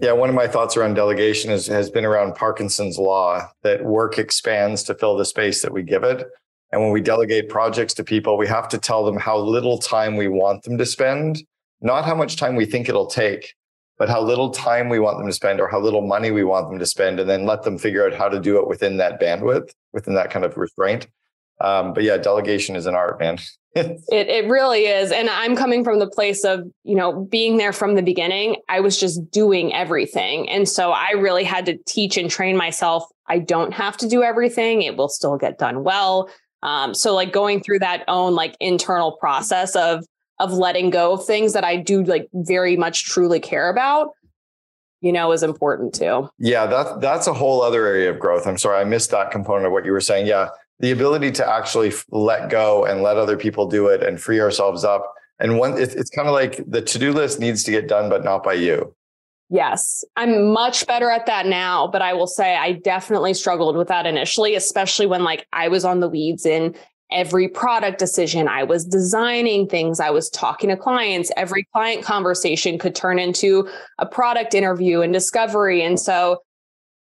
Yeah, 0.00 0.12
one 0.12 0.30
of 0.30 0.34
my 0.34 0.48
thoughts 0.48 0.78
around 0.78 0.94
delegation 0.94 1.50
is, 1.50 1.66
has 1.66 1.90
been 1.90 2.06
around 2.06 2.34
Parkinson's 2.34 2.98
law 2.98 3.46
that 3.62 3.84
work 3.84 4.18
expands 4.18 4.82
to 4.84 4.94
fill 4.94 5.14
the 5.14 5.26
space 5.26 5.60
that 5.60 5.72
we 5.72 5.82
give 5.82 6.04
it. 6.04 6.26
And 6.72 6.80
when 6.80 6.90
we 6.90 7.02
delegate 7.02 7.50
projects 7.50 7.92
to 7.94 8.04
people, 8.04 8.38
we 8.38 8.46
have 8.46 8.66
to 8.70 8.78
tell 8.78 9.04
them 9.04 9.18
how 9.18 9.36
little 9.36 9.76
time 9.76 10.16
we 10.16 10.26
want 10.26 10.62
them 10.62 10.78
to 10.78 10.86
spend, 10.86 11.42
not 11.82 12.06
how 12.06 12.14
much 12.14 12.36
time 12.36 12.56
we 12.56 12.64
think 12.64 12.88
it'll 12.88 13.08
take, 13.08 13.54
but 13.98 14.08
how 14.08 14.22
little 14.22 14.48
time 14.48 14.88
we 14.88 15.00
want 15.00 15.18
them 15.18 15.26
to 15.26 15.34
spend 15.34 15.60
or 15.60 15.68
how 15.68 15.78
little 15.78 16.00
money 16.00 16.30
we 16.30 16.44
want 16.44 16.70
them 16.70 16.78
to 16.78 16.86
spend, 16.86 17.20
and 17.20 17.28
then 17.28 17.44
let 17.44 17.62
them 17.62 17.76
figure 17.76 18.06
out 18.06 18.14
how 18.14 18.28
to 18.30 18.40
do 18.40 18.58
it 18.58 18.66
within 18.66 18.96
that 18.96 19.20
bandwidth, 19.20 19.68
within 19.92 20.14
that 20.14 20.30
kind 20.30 20.46
of 20.46 20.56
restraint. 20.56 21.08
Um, 21.60 21.92
but 21.92 22.04
yeah, 22.04 22.16
delegation 22.16 22.74
is 22.74 22.86
an 22.86 22.94
art, 22.94 23.20
man. 23.20 23.36
It 23.74 24.00
it 24.10 24.48
really 24.48 24.86
is, 24.86 25.12
and 25.12 25.30
I'm 25.30 25.54
coming 25.54 25.84
from 25.84 25.98
the 25.98 26.08
place 26.08 26.44
of 26.44 26.64
you 26.84 26.96
know 26.96 27.24
being 27.24 27.56
there 27.56 27.72
from 27.72 27.94
the 27.94 28.02
beginning. 28.02 28.56
I 28.68 28.80
was 28.80 28.98
just 28.98 29.30
doing 29.30 29.72
everything, 29.72 30.48
and 30.48 30.68
so 30.68 30.92
I 30.92 31.10
really 31.12 31.44
had 31.44 31.66
to 31.66 31.78
teach 31.86 32.16
and 32.16 32.30
train 32.30 32.56
myself. 32.56 33.04
I 33.28 33.38
don't 33.38 33.72
have 33.72 33.96
to 33.98 34.08
do 34.08 34.22
everything; 34.22 34.82
it 34.82 34.96
will 34.96 35.08
still 35.08 35.36
get 35.36 35.58
done 35.58 35.84
well. 35.84 36.28
Um, 36.62 36.94
so 36.94 37.14
like 37.14 37.32
going 37.32 37.62
through 37.62 37.78
that 37.78 38.04
own 38.08 38.34
like 38.34 38.56
internal 38.60 39.16
process 39.18 39.76
of 39.76 40.04
of 40.38 40.52
letting 40.52 40.90
go 40.90 41.12
of 41.12 41.24
things 41.24 41.52
that 41.52 41.64
I 41.64 41.76
do 41.76 42.02
like 42.02 42.28
very 42.32 42.76
much 42.76 43.04
truly 43.04 43.40
care 43.40 43.70
about 43.70 44.10
you 45.00 45.12
know 45.12 45.32
is 45.32 45.42
important 45.42 45.94
too. 45.94 46.28
Yeah, 46.38 46.66
that 46.66 47.00
that's 47.00 47.26
a 47.26 47.32
whole 47.32 47.62
other 47.62 47.86
area 47.86 48.10
of 48.10 48.18
growth. 48.18 48.46
I'm 48.46 48.58
sorry 48.58 48.80
I 48.80 48.84
missed 48.84 49.10
that 49.10 49.30
component 49.30 49.66
of 49.66 49.72
what 49.72 49.84
you 49.84 49.92
were 49.92 50.00
saying. 50.00 50.26
Yeah, 50.26 50.48
the 50.80 50.90
ability 50.90 51.30
to 51.30 51.48
actually 51.48 51.92
let 52.10 52.50
go 52.50 52.84
and 52.84 53.02
let 53.02 53.16
other 53.16 53.36
people 53.36 53.66
do 53.66 53.86
it 53.86 54.02
and 54.02 54.20
free 54.20 54.40
ourselves 54.40 54.82
up. 54.82 55.14
And 55.38 55.58
one, 55.58 55.78
it's, 55.78 55.94
it's 55.94 56.10
kind 56.10 56.26
of 56.26 56.34
like 56.34 56.62
the 56.66 56.82
to 56.82 56.98
do 56.98 57.12
list 57.12 57.38
needs 57.38 57.62
to 57.64 57.70
get 57.70 57.86
done, 57.86 58.10
but 58.10 58.24
not 58.24 58.42
by 58.42 58.54
you. 58.54 58.94
Yes, 59.50 60.04
I'm 60.16 60.52
much 60.52 60.86
better 60.86 61.10
at 61.10 61.26
that 61.26 61.46
now, 61.46 61.88
but 61.88 62.02
I 62.02 62.12
will 62.12 62.28
say 62.28 62.56
I 62.56 62.72
definitely 62.72 63.34
struggled 63.34 63.76
with 63.76 63.88
that 63.88 64.06
initially, 64.06 64.54
especially 64.54 65.06
when 65.06 65.24
like 65.24 65.46
I 65.52 65.68
was 65.68 65.84
on 65.84 66.00
the 66.00 66.08
weeds 66.08 66.46
in 66.46 66.74
every 67.10 67.48
product 67.48 67.98
decision. 67.98 68.46
I 68.46 68.62
was 68.62 68.84
designing 68.84 69.68
things, 69.68 69.98
I 69.98 70.10
was 70.10 70.30
talking 70.30 70.70
to 70.70 70.76
clients. 70.76 71.32
Every 71.36 71.66
client 71.74 72.04
conversation 72.04 72.78
could 72.78 72.94
turn 72.94 73.18
into 73.18 73.68
a 73.98 74.06
product 74.06 74.54
interview 74.54 75.00
and 75.00 75.12
discovery. 75.12 75.82
And 75.82 75.98
so 75.98 76.42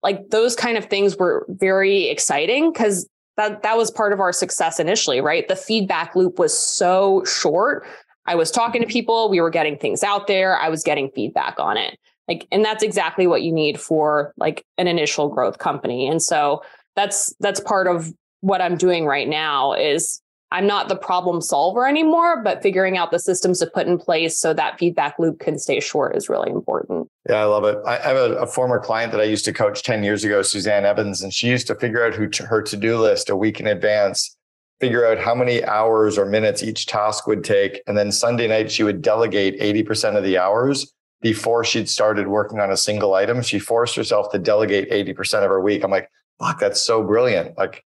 like 0.01 0.29
those 0.29 0.55
kind 0.55 0.77
of 0.77 0.85
things 0.85 1.17
were 1.17 1.45
very 1.49 2.07
exciting 2.07 2.71
because 2.71 3.09
that 3.39 3.63
that 3.63 3.77
was 3.77 3.89
part 3.89 4.11
of 4.11 4.19
our 4.19 4.33
success 4.33 4.79
initially, 4.79 5.21
right? 5.21 5.47
The 5.47 5.55
feedback 5.55 6.15
loop 6.15 6.37
was 6.37 6.57
so 6.57 7.23
short. 7.23 7.85
I 8.25 8.35
was 8.35 8.51
talking 8.51 8.81
to 8.81 8.87
people, 8.87 9.29
we 9.29 9.39
were 9.39 9.49
getting 9.49 9.77
things 9.77 10.03
out 10.03 10.27
there, 10.27 10.57
I 10.57 10.69
was 10.69 10.83
getting 10.83 11.09
feedback 11.11 11.57
on 11.57 11.77
it. 11.77 11.97
Like 12.27 12.47
and 12.51 12.63
that's 12.63 12.83
exactly 12.83 13.25
what 13.27 13.41
you 13.41 13.51
need 13.51 13.79
for 13.79 14.33
like 14.37 14.63
an 14.77 14.87
initial 14.87 15.29
growth 15.29 15.57
company. 15.57 16.07
And 16.07 16.21
so 16.21 16.61
that's 16.95 17.33
that's 17.39 17.61
part 17.61 17.87
of 17.87 18.13
what 18.41 18.61
I'm 18.61 18.75
doing 18.75 19.05
right 19.05 19.27
now 19.27 19.73
is 19.73 20.21
I'm 20.51 20.67
not 20.67 20.89
the 20.89 20.95
problem 20.95 21.41
solver 21.41 21.87
anymore, 21.87 22.43
but 22.43 22.61
figuring 22.61 22.97
out 22.97 23.11
the 23.11 23.19
systems 23.19 23.59
to 23.59 23.67
put 23.67 23.87
in 23.87 23.97
place 23.97 24.37
so 24.37 24.53
that 24.53 24.79
feedback 24.79 25.17
loop 25.17 25.39
can 25.39 25.57
stay 25.57 25.79
short 25.79 26.15
is 26.15 26.27
really 26.27 26.51
important. 26.51 27.07
Yeah, 27.29 27.35
I 27.35 27.45
love 27.45 27.63
it. 27.63 27.77
I 27.85 27.97
have 27.97 28.17
a, 28.17 28.33
a 28.37 28.47
former 28.47 28.79
client 28.79 29.11
that 29.11 29.21
I 29.21 29.25
used 29.25 29.45
to 29.45 29.53
coach 29.53 29.83
10 29.83 30.03
years 30.03 30.23
ago, 30.23 30.41
Suzanne 30.41 30.83
Evans, 30.83 31.21
and 31.21 31.31
she 31.31 31.47
used 31.47 31.67
to 31.67 31.75
figure 31.75 32.03
out 32.03 32.15
who 32.15 32.27
to, 32.27 32.43
her 32.47 32.63
to 32.63 32.75
do 32.75 32.99
list 32.99 33.29
a 33.29 33.35
week 33.35 33.59
in 33.59 33.67
advance, 33.67 34.35
figure 34.79 35.05
out 35.05 35.19
how 35.19 35.35
many 35.35 35.63
hours 35.63 36.17
or 36.17 36.25
minutes 36.25 36.63
each 36.63 36.87
task 36.87 37.27
would 37.27 37.43
take. 37.43 37.83
And 37.85 37.95
then 37.95 38.11
Sunday 38.11 38.47
night, 38.47 38.71
she 38.71 38.81
would 38.81 39.03
delegate 39.03 39.59
80% 39.59 40.17
of 40.17 40.23
the 40.23 40.39
hours 40.39 40.91
before 41.21 41.63
she'd 41.63 41.87
started 41.87 42.27
working 42.27 42.59
on 42.59 42.71
a 42.71 42.77
single 42.77 43.13
item. 43.13 43.43
She 43.43 43.59
forced 43.59 43.95
herself 43.95 44.31
to 44.31 44.39
delegate 44.39 44.89
80% 44.89 45.43
of 45.43 45.49
her 45.51 45.61
week. 45.61 45.83
I'm 45.83 45.91
like, 45.91 46.09
fuck, 46.39 46.59
that's 46.59 46.81
so 46.81 47.03
brilliant. 47.03 47.55
Like, 47.59 47.85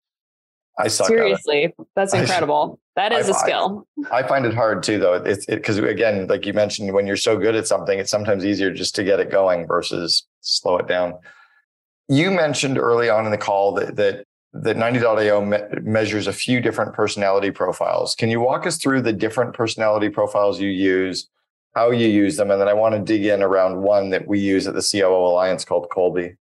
I 0.78 0.88
suck 0.88 1.06
Seriously, 1.06 1.72
that's 1.96 2.12
incredible. 2.14 2.78
That 3.00 3.12
is 3.14 3.28
I, 3.28 3.30
a 3.30 3.34
skill. 3.34 3.86
I, 4.12 4.18
I, 4.18 4.28
find 4.28 4.44
it 4.44 4.52
hard 4.52 4.82
too, 4.82 4.98
though. 4.98 5.14
It's 5.14 5.46
because 5.46 5.78
it, 5.78 5.84
again, 5.84 6.26
like 6.26 6.44
you 6.44 6.52
mentioned, 6.52 6.92
when 6.92 7.06
you're 7.06 7.16
so 7.16 7.38
good 7.38 7.54
at 7.54 7.66
something, 7.66 7.98
it's 7.98 8.10
sometimes 8.10 8.44
easier 8.44 8.70
just 8.70 8.94
to 8.96 9.04
get 9.04 9.20
it 9.20 9.30
going 9.30 9.66
versus 9.66 10.26
slow 10.42 10.76
it 10.76 10.86
down. 10.86 11.14
You 12.08 12.30
mentioned 12.30 12.76
early 12.76 13.08
on 13.08 13.24
in 13.24 13.30
the 13.30 13.38
call 13.38 13.72
that 13.72 13.96
that 13.96 14.24
that 14.52 14.76
Ninety.io 14.76 15.42
me- 15.42 15.80
measures 15.80 16.26
a 16.26 16.32
few 16.34 16.60
different 16.60 16.92
personality 16.92 17.50
profiles. 17.50 18.14
Can 18.14 18.28
you 18.28 18.38
walk 18.38 18.66
us 18.66 18.76
through 18.76 19.00
the 19.00 19.14
different 19.14 19.54
personality 19.54 20.10
profiles 20.10 20.60
you 20.60 20.68
use, 20.68 21.26
how 21.74 21.92
you 21.92 22.06
use 22.06 22.36
them, 22.36 22.50
and 22.50 22.60
then 22.60 22.68
I 22.68 22.74
want 22.74 22.94
to 22.96 23.00
dig 23.00 23.24
in 23.24 23.42
around 23.42 23.80
one 23.80 24.10
that 24.10 24.28
we 24.28 24.40
use 24.40 24.66
at 24.66 24.74
the 24.74 24.86
COO 24.86 25.24
Alliance 25.24 25.64
called 25.64 25.88
Kolbe. 25.88 26.36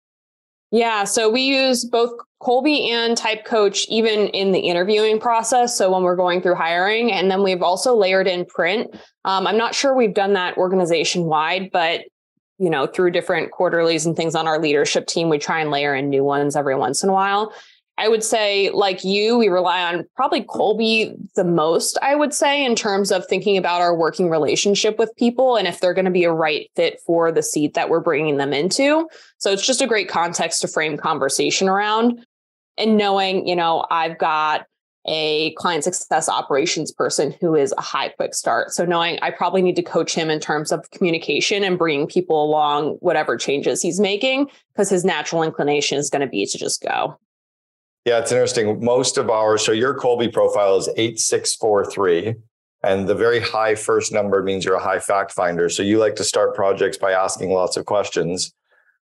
Yeah, 0.70 1.04
so 1.04 1.30
we 1.30 1.42
use 1.42 1.84
both 1.84 2.12
Kolbe 2.42 2.90
and 2.90 3.16
Type 3.16 3.44
Coach 3.44 3.86
even 3.88 4.28
in 4.28 4.52
the 4.52 4.58
interviewing 4.58 5.20
process. 5.20 5.76
So 5.76 5.92
when 5.92 6.02
we're 6.02 6.16
going 6.16 6.42
through 6.42 6.56
hiring, 6.56 7.12
and 7.12 7.30
then 7.30 7.42
we've 7.42 7.62
also 7.62 7.96
layered 7.96 8.26
in 8.26 8.44
print. 8.44 8.94
Um, 9.24 9.46
I'm 9.46 9.56
not 9.56 9.74
sure 9.74 9.94
we've 9.94 10.14
done 10.14 10.34
that 10.34 10.56
organization 10.56 11.24
wide, 11.24 11.70
but 11.72 12.02
you 12.58 12.70
know, 12.70 12.86
through 12.86 13.10
different 13.10 13.50
quarterlies 13.50 14.06
and 14.06 14.16
things 14.16 14.34
on 14.34 14.46
our 14.46 14.58
leadership 14.58 15.06
team, 15.06 15.28
we 15.28 15.38
try 15.38 15.60
and 15.60 15.70
layer 15.70 15.94
in 15.94 16.08
new 16.08 16.24
ones 16.24 16.56
every 16.56 16.74
once 16.74 17.02
in 17.02 17.10
a 17.10 17.12
while. 17.12 17.52
I 17.98 18.08
would 18.08 18.22
say, 18.22 18.70
like 18.70 19.04
you, 19.04 19.38
we 19.38 19.48
rely 19.48 19.82
on 19.82 20.06
probably 20.16 20.42
Kolbe 20.42 21.16
the 21.34 21.44
most, 21.44 21.96
I 22.02 22.14
would 22.14 22.34
say, 22.34 22.62
in 22.62 22.74
terms 22.74 23.10
of 23.10 23.26
thinking 23.26 23.56
about 23.56 23.80
our 23.80 23.96
working 23.96 24.28
relationship 24.28 24.98
with 24.98 25.16
people 25.16 25.56
and 25.56 25.66
if 25.66 25.80
they're 25.80 25.94
going 25.94 26.04
to 26.04 26.10
be 26.10 26.24
a 26.24 26.32
right 26.32 26.70
fit 26.76 27.00
for 27.06 27.32
the 27.32 27.42
seat 27.42 27.72
that 27.74 27.88
we're 27.88 28.00
bringing 28.00 28.36
them 28.36 28.52
into. 28.52 29.08
So 29.38 29.50
it's 29.50 29.66
just 29.66 29.80
a 29.80 29.86
great 29.86 30.08
context 30.08 30.60
to 30.60 30.68
frame 30.68 30.98
conversation 30.98 31.68
around. 31.68 32.24
And 32.76 32.98
knowing, 32.98 33.48
you 33.48 33.56
know, 33.56 33.86
I've 33.90 34.18
got 34.18 34.66
a 35.06 35.52
client 35.52 35.84
success 35.84 36.28
operations 36.28 36.92
person 36.92 37.34
who 37.40 37.54
is 37.54 37.72
a 37.78 37.80
high 37.80 38.08
quick 38.10 38.34
start. 38.34 38.72
So 38.72 38.84
knowing 38.84 39.18
I 39.22 39.30
probably 39.30 39.62
need 39.62 39.76
to 39.76 39.82
coach 39.82 40.14
him 40.14 40.28
in 40.30 40.40
terms 40.40 40.72
of 40.72 40.90
communication 40.90 41.62
and 41.62 41.78
bringing 41.78 42.08
people 42.08 42.44
along 42.44 42.96
whatever 43.00 43.36
changes 43.36 43.80
he's 43.80 44.00
making 44.00 44.50
because 44.74 44.90
his 44.90 45.04
natural 45.04 45.42
inclination 45.42 45.96
is 45.96 46.10
going 46.10 46.22
to 46.22 46.26
be 46.26 46.44
to 46.44 46.58
just 46.58 46.82
go. 46.82 47.18
Yeah, 48.06 48.20
it's 48.20 48.30
interesting. 48.30 48.82
Most 48.84 49.18
of 49.18 49.30
our, 49.30 49.58
so 49.58 49.72
your 49.72 49.92
Kolbe 49.92 50.32
profile 50.32 50.76
is 50.76 50.88
8643. 50.96 52.36
And 52.84 53.08
the 53.08 53.16
very 53.16 53.40
high 53.40 53.74
first 53.74 54.12
number 54.12 54.44
means 54.44 54.64
you're 54.64 54.76
a 54.76 54.82
high 54.82 55.00
fact 55.00 55.32
finder. 55.32 55.68
So 55.68 55.82
you 55.82 55.98
like 55.98 56.14
to 56.16 56.24
start 56.24 56.54
projects 56.54 56.96
by 56.96 57.10
asking 57.10 57.50
lots 57.50 57.76
of 57.76 57.84
questions. 57.84 58.54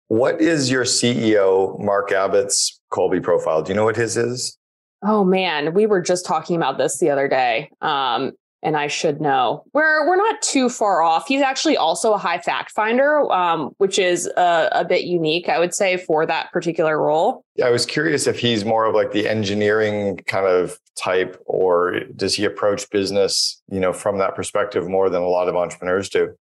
What 0.10 0.40
is 0.40 0.70
your 0.70 0.84
CEO, 0.84 1.80
Mark 1.80 2.12
Abbott's 2.12 2.80
Kolbe 2.92 3.24
profile? 3.24 3.64
Do 3.64 3.72
you 3.72 3.76
know 3.76 3.84
what 3.84 3.96
his 3.96 4.16
is? 4.16 4.60
Oh 5.02 5.24
man, 5.24 5.74
we 5.74 5.88
were 5.88 6.02
just 6.02 6.24
talking 6.24 6.56
about 6.56 6.78
this 6.78 7.00
the 7.00 7.10
other 7.10 7.28
day. 7.28 7.72
Um, 7.82 8.34
and 8.64 8.78
I 8.78 8.88
should 8.88 9.22
know. 9.22 9.64
We're 9.74 10.08
we're 10.08 10.16
not 10.16 10.42
too 10.42 10.70
far 10.70 11.04
off. 11.04 11.28
He's 11.28 11.42
actually 11.42 11.78
also 11.78 12.14
a 12.14 12.18
high 12.18 12.40
fact 12.40 12.72
finder, 12.72 13.32
um, 13.32 13.72
which 13.78 14.00
is 14.00 14.28
a, 14.38 14.70
a, 14.72 14.86
bit 14.86 15.04
unique, 15.04 15.50
I 15.50 15.60
would 15.60 15.74
say, 15.74 15.98
for 15.98 16.26
that 16.26 16.52
particular 16.52 17.00
role. 17.00 17.44
I 17.64 17.70
was 17.70 17.86
curious 17.86 18.26
if 18.26 18.40
he's 18.40 18.66
more 18.66 18.86
of 18.86 18.96
like 18.96 19.12
the 19.12 19.28
engineering 19.28 20.18
kind 20.26 20.48
of 20.48 20.80
type, 20.98 21.40
or 21.46 22.00
does 22.16 22.36
he 22.36 22.46
approach 22.46 22.90
business, 22.90 23.62
you 23.70 23.80
know, 23.80 23.94
from 23.94 24.18
that 24.20 24.36
perspective 24.36 24.88
more 24.88 25.10
than 25.10 25.22
a 25.22 25.28
lot 25.28 25.50
of 25.50 25.56
entrepreneurs 25.56 26.10
do? 26.10 26.34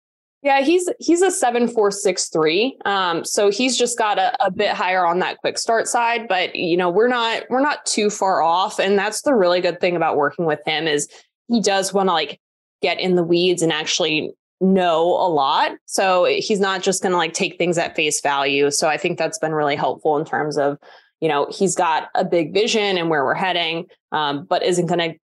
Yeah, 0.42 0.62
he's 0.62 0.88
he's 0.98 1.20
a 1.20 1.30
seven 1.30 1.68
four 1.68 1.90
six 1.90 2.28
three. 2.28 2.78
Um, 2.86 3.24
so 3.24 3.50
he's 3.50 3.76
just 3.76 3.98
got 3.98 4.18
a, 4.18 4.44
a 4.44 4.50
bit 4.50 4.70
higher 4.70 5.04
on 5.04 5.18
that 5.18 5.38
quick 5.38 5.58
start 5.58 5.86
side, 5.86 6.28
but 6.28 6.54
you 6.56 6.76
know 6.76 6.88
we're 6.88 7.08
not 7.08 7.44
we're 7.50 7.60
not 7.60 7.84
too 7.84 8.08
far 8.08 8.42
off, 8.42 8.78
and 8.78 8.98
that's 8.98 9.22
the 9.22 9.34
really 9.34 9.60
good 9.60 9.80
thing 9.80 9.96
about 9.96 10.16
working 10.16 10.46
with 10.46 10.60
him 10.64 10.86
is 10.86 11.08
he 11.50 11.60
does 11.60 11.92
want 11.92 12.08
to 12.08 12.12
like 12.12 12.40
get 12.80 12.98
in 12.98 13.16
the 13.16 13.22
weeds 13.22 13.62
and 13.62 13.72
actually 13.72 14.32
know 14.60 15.02
a 15.02 15.28
lot. 15.28 15.72
So 15.86 16.24
he's 16.24 16.60
not 16.60 16.82
just 16.82 17.02
going 17.02 17.12
to 17.12 17.18
like 17.18 17.32
take 17.32 17.58
things 17.58 17.78
at 17.78 17.96
face 17.96 18.20
value. 18.20 18.70
So 18.70 18.88
I 18.88 18.96
think 18.96 19.18
that's 19.18 19.38
been 19.38 19.52
really 19.52 19.76
helpful 19.76 20.16
in 20.18 20.24
terms 20.24 20.58
of, 20.58 20.78
you 21.20 21.28
know, 21.28 21.46
he's 21.50 21.74
got 21.74 22.08
a 22.14 22.24
big 22.24 22.52
vision 22.54 22.98
and 22.98 23.10
where 23.10 23.24
we're 23.24 23.34
heading, 23.34 23.86
um, 24.12 24.46
but 24.48 24.62
isn't 24.62 24.86
going 24.86 25.12
to 25.12 25.18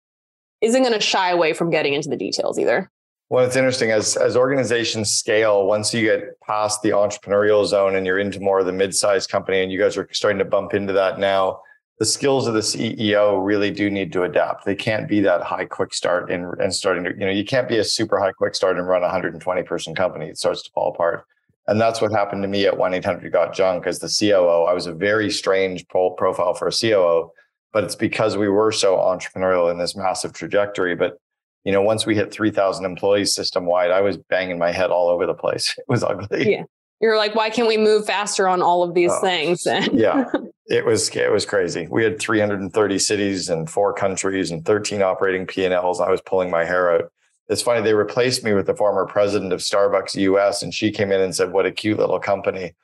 isn't 0.62 0.82
going 0.82 0.94
to 0.94 1.00
shy 1.00 1.30
away 1.30 1.52
from 1.52 1.70
getting 1.70 1.92
into 1.92 2.08
the 2.08 2.16
details 2.16 2.58
either. 2.58 2.90
Well, 3.28 3.44
it's 3.44 3.56
interesting 3.56 3.90
as 3.90 4.16
as 4.16 4.36
organizations 4.36 5.10
scale. 5.10 5.66
Once 5.66 5.92
you 5.92 6.02
get 6.02 6.40
past 6.46 6.82
the 6.82 6.90
entrepreneurial 6.90 7.66
zone 7.66 7.94
and 7.94 8.06
you're 8.06 8.18
into 8.18 8.40
more 8.40 8.60
of 8.60 8.66
the 8.66 8.72
mid-sized 8.72 9.28
company, 9.30 9.62
and 9.62 9.70
you 9.70 9.78
guys 9.78 9.96
are 9.96 10.08
starting 10.12 10.38
to 10.38 10.44
bump 10.44 10.74
into 10.74 10.92
that 10.94 11.18
now 11.18 11.60
the 11.98 12.04
skills 12.04 12.46
of 12.46 12.54
the 12.54 12.60
CEO 12.60 13.44
really 13.44 13.70
do 13.70 13.88
need 13.88 14.12
to 14.12 14.22
adapt. 14.24 14.64
They 14.64 14.74
can't 14.74 15.08
be 15.08 15.20
that 15.20 15.42
high 15.42 15.64
quick 15.64 15.94
start 15.94 16.30
and, 16.30 16.58
and 16.60 16.74
starting 16.74 17.04
to, 17.04 17.10
you 17.10 17.24
know, 17.24 17.30
you 17.30 17.44
can't 17.44 17.68
be 17.68 17.78
a 17.78 17.84
super 17.84 18.18
high 18.18 18.32
quick 18.32 18.54
start 18.54 18.78
and 18.78 18.86
run 18.86 19.02
a 19.02 19.06
120 19.06 19.62
person 19.62 19.94
company. 19.94 20.26
It 20.26 20.36
starts 20.36 20.62
to 20.64 20.70
fall 20.72 20.92
apart. 20.92 21.24
And 21.68 21.80
that's 21.80 22.00
what 22.00 22.12
happened 22.12 22.42
to 22.42 22.48
me 22.48 22.66
at 22.66 22.76
1 22.76 22.94
800 22.94 23.32
Got 23.32 23.54
Junk 23.54 23.86
as 23.86 23.98
the 23.98 24.08
COO. 24.08 24.64
I 24.64 24.72
was 24.72 24.86
a 24.86 24.92
very 24.92 25.30
strange 25.30 25.88
pro- 25.88 26.10
profile 26.10 26.54
for 26.54 26.68
a 26.68 26.72
COO, 26.72 27.30
but 27.72 27.82
it's 27.82 27.96
because 27.96 28.36
we 28.36 28.48
were 28.48 28.72
so 28.72 28.96
entrepreneurial 28.96 29.70
in 29.70 29.78
this 29.78 29.96
massive 29.96 30.32
trajectory. 30.32 30.94
But, 30.94 31.18
you 31.64 31.72
know, 31.72 31.82
once 31.82 32.06
we 32.06 32.14
hit 32.14 32.30
3,000 32.30 32.84
employees 32.84 33.34
system 33.34 33.64
wide, 33.64 33.90
I 33.90 34.02
was 34.02 34.16
banging 34.16 34.58
my 34.58 34.70
head 34.70 34.90
all 34.90 35.08
over 35.08 35.26
the 35.26 35.34
place. 35.34 35.74
It 35.78 35.86
was 35.88 36.04
ugly. 36.04 36.52
Yeah. 36.52 36.64
You're 37.00 37.16
like, 37.16 37.34
why 37.34 37.50
can't 37.50 37.68
we 37.68 37.76
move 37.76 38.06
faster 38.06 38.48
on 38.48 38.62
all 38.62 38.82
of 38.82 38.94
these 38.94 39.12
oh, 39.12 39.20
things? 39.20 39.66
yeah. 39.92 40.24
It 40.68 40.84
was 40.84 41.08
it 41.10 41.30
was 41.30 41.46
crazy. 41.46 41.86
We 41.88 42.02
had 42.02 42.18
330 42.18 42.98
cities 42.98 43.48
and 43.48 43.70
four 43.70 43.92
countries 43.92 44.50
and 44.50 44.64
13 44.64 45.02
operating 45.02 45.46
P&Ls. 45.46 46.00
I 46.00 46.10
was 46.10 46.20
pulling 46.20 46.50
my 46.50 46.64
hair 46.64 46.92
out. 46.92 47.12
It's 47.48 47.62
funny 47.62 47.80
they 47.80 47.94
replaced 47.94 48.42
me 48.42 48.52
with 48.52 48.66
the 48.66 48.74
former 48.74 49.06
president 49.06 49.52
of 49.52 49.60
Starbucks 49.60 50.16
US 50.16 50.62
and 50.62 50.74
she 50.74 50.90
came 50.90 51.12
in 51.12 51.20
and 51.20 51.34
said 51.34 51.52
what 51.52 51.66
a 51.66 51.72
cute 51.72 51.98
little 51.98 52.18
company. 52.18 52.74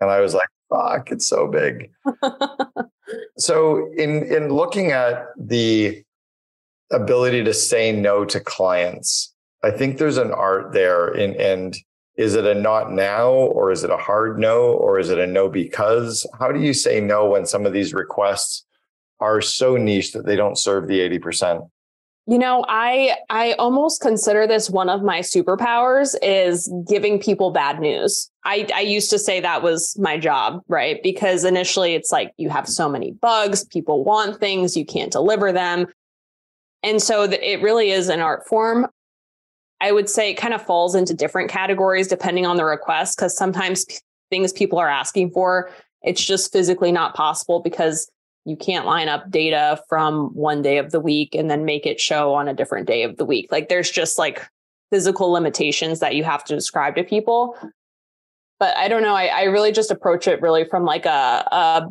And 0.00 0.10
I 0.10 0.20
was 0.20 0.34
like, 0.34 0.48
fuck, 0.68 1.10
it's 1.10 1.26
so 1.28 1.46
big. 1.46 1.90
so 3.38 3.90
in 3.96 4.22
in 4.24 4.48
looking 4.48 4.92
at 4.92 5.26
the 5.38 6.02
ability 6.92 7.44
to 7.44 7.54
say 7.54 7.92
no 7.92 8.24
to 8.26 8.40
clients, 8.40 9.34
I 9.62 9.70
think 9.70 9.96
there's 9.96 10.18
an 10.18 10.32
art 10.32 10.72
there 10.72 11.08
in 11.08 11.40
and 11.40 11.76
is 12.20 12.34
it 12.34 12.44
a 12.44 12.54
not 12.54 12.92
now 12.92 13.30
or 13.30 13.72
is 13.72 13.82
it 13.82 13.88
a 13.88 13.96
hard 13.96 14.38
no 14.38 14.72
or 14.72 14.98
is 14.98 15.08
it 15.08 15.18
a 15.18 15.26
no 15.26 15.48
because? 15.48 16.26
How 16.38 16.52
do 16.52 16.60
you 16.60 16.74
say 16.74 17.00
no 17.00 17.30
when 17.30 17.46
some 17.46 17.64
of 17.64 17.72
these 17.72 17.94
requests 17.94 18.66
are 19.20 19.40
so 19.40 19.78
niche 19.78 20.12
that 20.12 20.26
they 20.26 20.36
don't 20.36 20.58
serve 20.58 20.86
the 20.86 21.00
80% 21.00 21.66
you 22.26 22.38
know 22.38 22.64
i 22.68 23.16
i 23.30 23.52
almost 23.54 24.02
consider 24.02 24.46
this 24.46 24.68
one 24.68 24.90
of 24.90 25.02
my 25.02 25.20
superpowers 25.20 26.14
is 26.22 26.70
giving 26.86 27.18
people 27.18 27.50
bad 27.50 27.80
news. 27.80 28.30
I 28.44 28.68
i 28.74 28.80
used 28.80 29.08
to 29.10 29.18
say 29.18 29.40
that 29.40 29.62
was 29.62 29.98
my 29.98 30.18
job 30.18 30.60
right? 30.68 31.02
Because 31.02 31.44
initially 31.44 31.94
it's 31.94 32.12
like 32.12 32.32
you 32.36 32.50
have 32.50 32.68
so 32.68 32.88
many 32.88 33.12
bugs 33.12 33.64
people 33.64 34.04
want 34.04 34.38
things 34.38 34.76
you 34.76 34.84
can't 34.84 35.10
deliver 35.10 35.52
them. 35.52 35.86
And 36.82 37.02
so 37.02 37.22
it 37.22 37.62
really 37.62 37.90
is 37.90 38.08
an 38.08 38.20
art 38.20 38.46
form 38.46 38.86
I 39.80 39.92
would 39.92 40.08
say 40.08 40.30
it 40.30 40.34
kind 40.34 40.54
of 40.54 40.62
falls 40.62 40.94
into 40.94 41.14
different 41.14 41.50
categories 41.50 42.08
depending 42.08 42.46
on 42.46 42.56
the 42.56 42.64
request 42.64 43.16
because 43.16 43.36
sometimes 43.36 43.84
p- 43.84 43.96
things 44.30 44.52
people 44.52 44.78
are 44.78 44.88
asking 44.88 45.30
for, 45.30 45.70
it's 46.02 46.24
just 46.24 46.52
physically 46.52 46.92
not 46.92 47.14
possible 47.14 47.60
because 47.60 48.10
you 48.44 48.56
can't 48.56 48.86
line 48.86 49.08
up 49.08 49.30
data 49.30 49.82
from 49.88 50.34
one 50.34 50.62
day 50.62 50.78
of 50.78 50.90
the 50.90 51.00
week 51.00 51.34
and 51.34 51.50
then 51.50 51.64
make 51.64 51.86
it 51.86 52.00
show 52.00 52.34
on 52.34 52.48
a 52.48 52.54
different 52.54 52.86
day 52.86 53.02
of 53.02 53.16
the 53.16 53.24
week. 53.24 53.50
Like 53.50 53.68
there's 53.68 53.90
just 53.90 54.18
like 54.18 54.46
physical 54.90 55.30
limitations 55.30 56.00
that 56.00 56.14
you 56.14 56.24
have 56.24 56.44
to 56.44 56.54
describe 56.54 56.96
to 56.96 57.04
people. 57.04 57.56
But 58.58 58.76
I 58.76 58.88
don't 58.88 59.02
know. 59.02 59.14
I, 59.14 59.26
I 59.26 59.42
really 59.44 59.72
just 59.72 59.90
approach 59.90 60.26
it 60.26 60.42
really 60.42 60.64
from 60.64 60.84
like 60.84 61.06
a, 61.06 61.46
a 61.50 61.88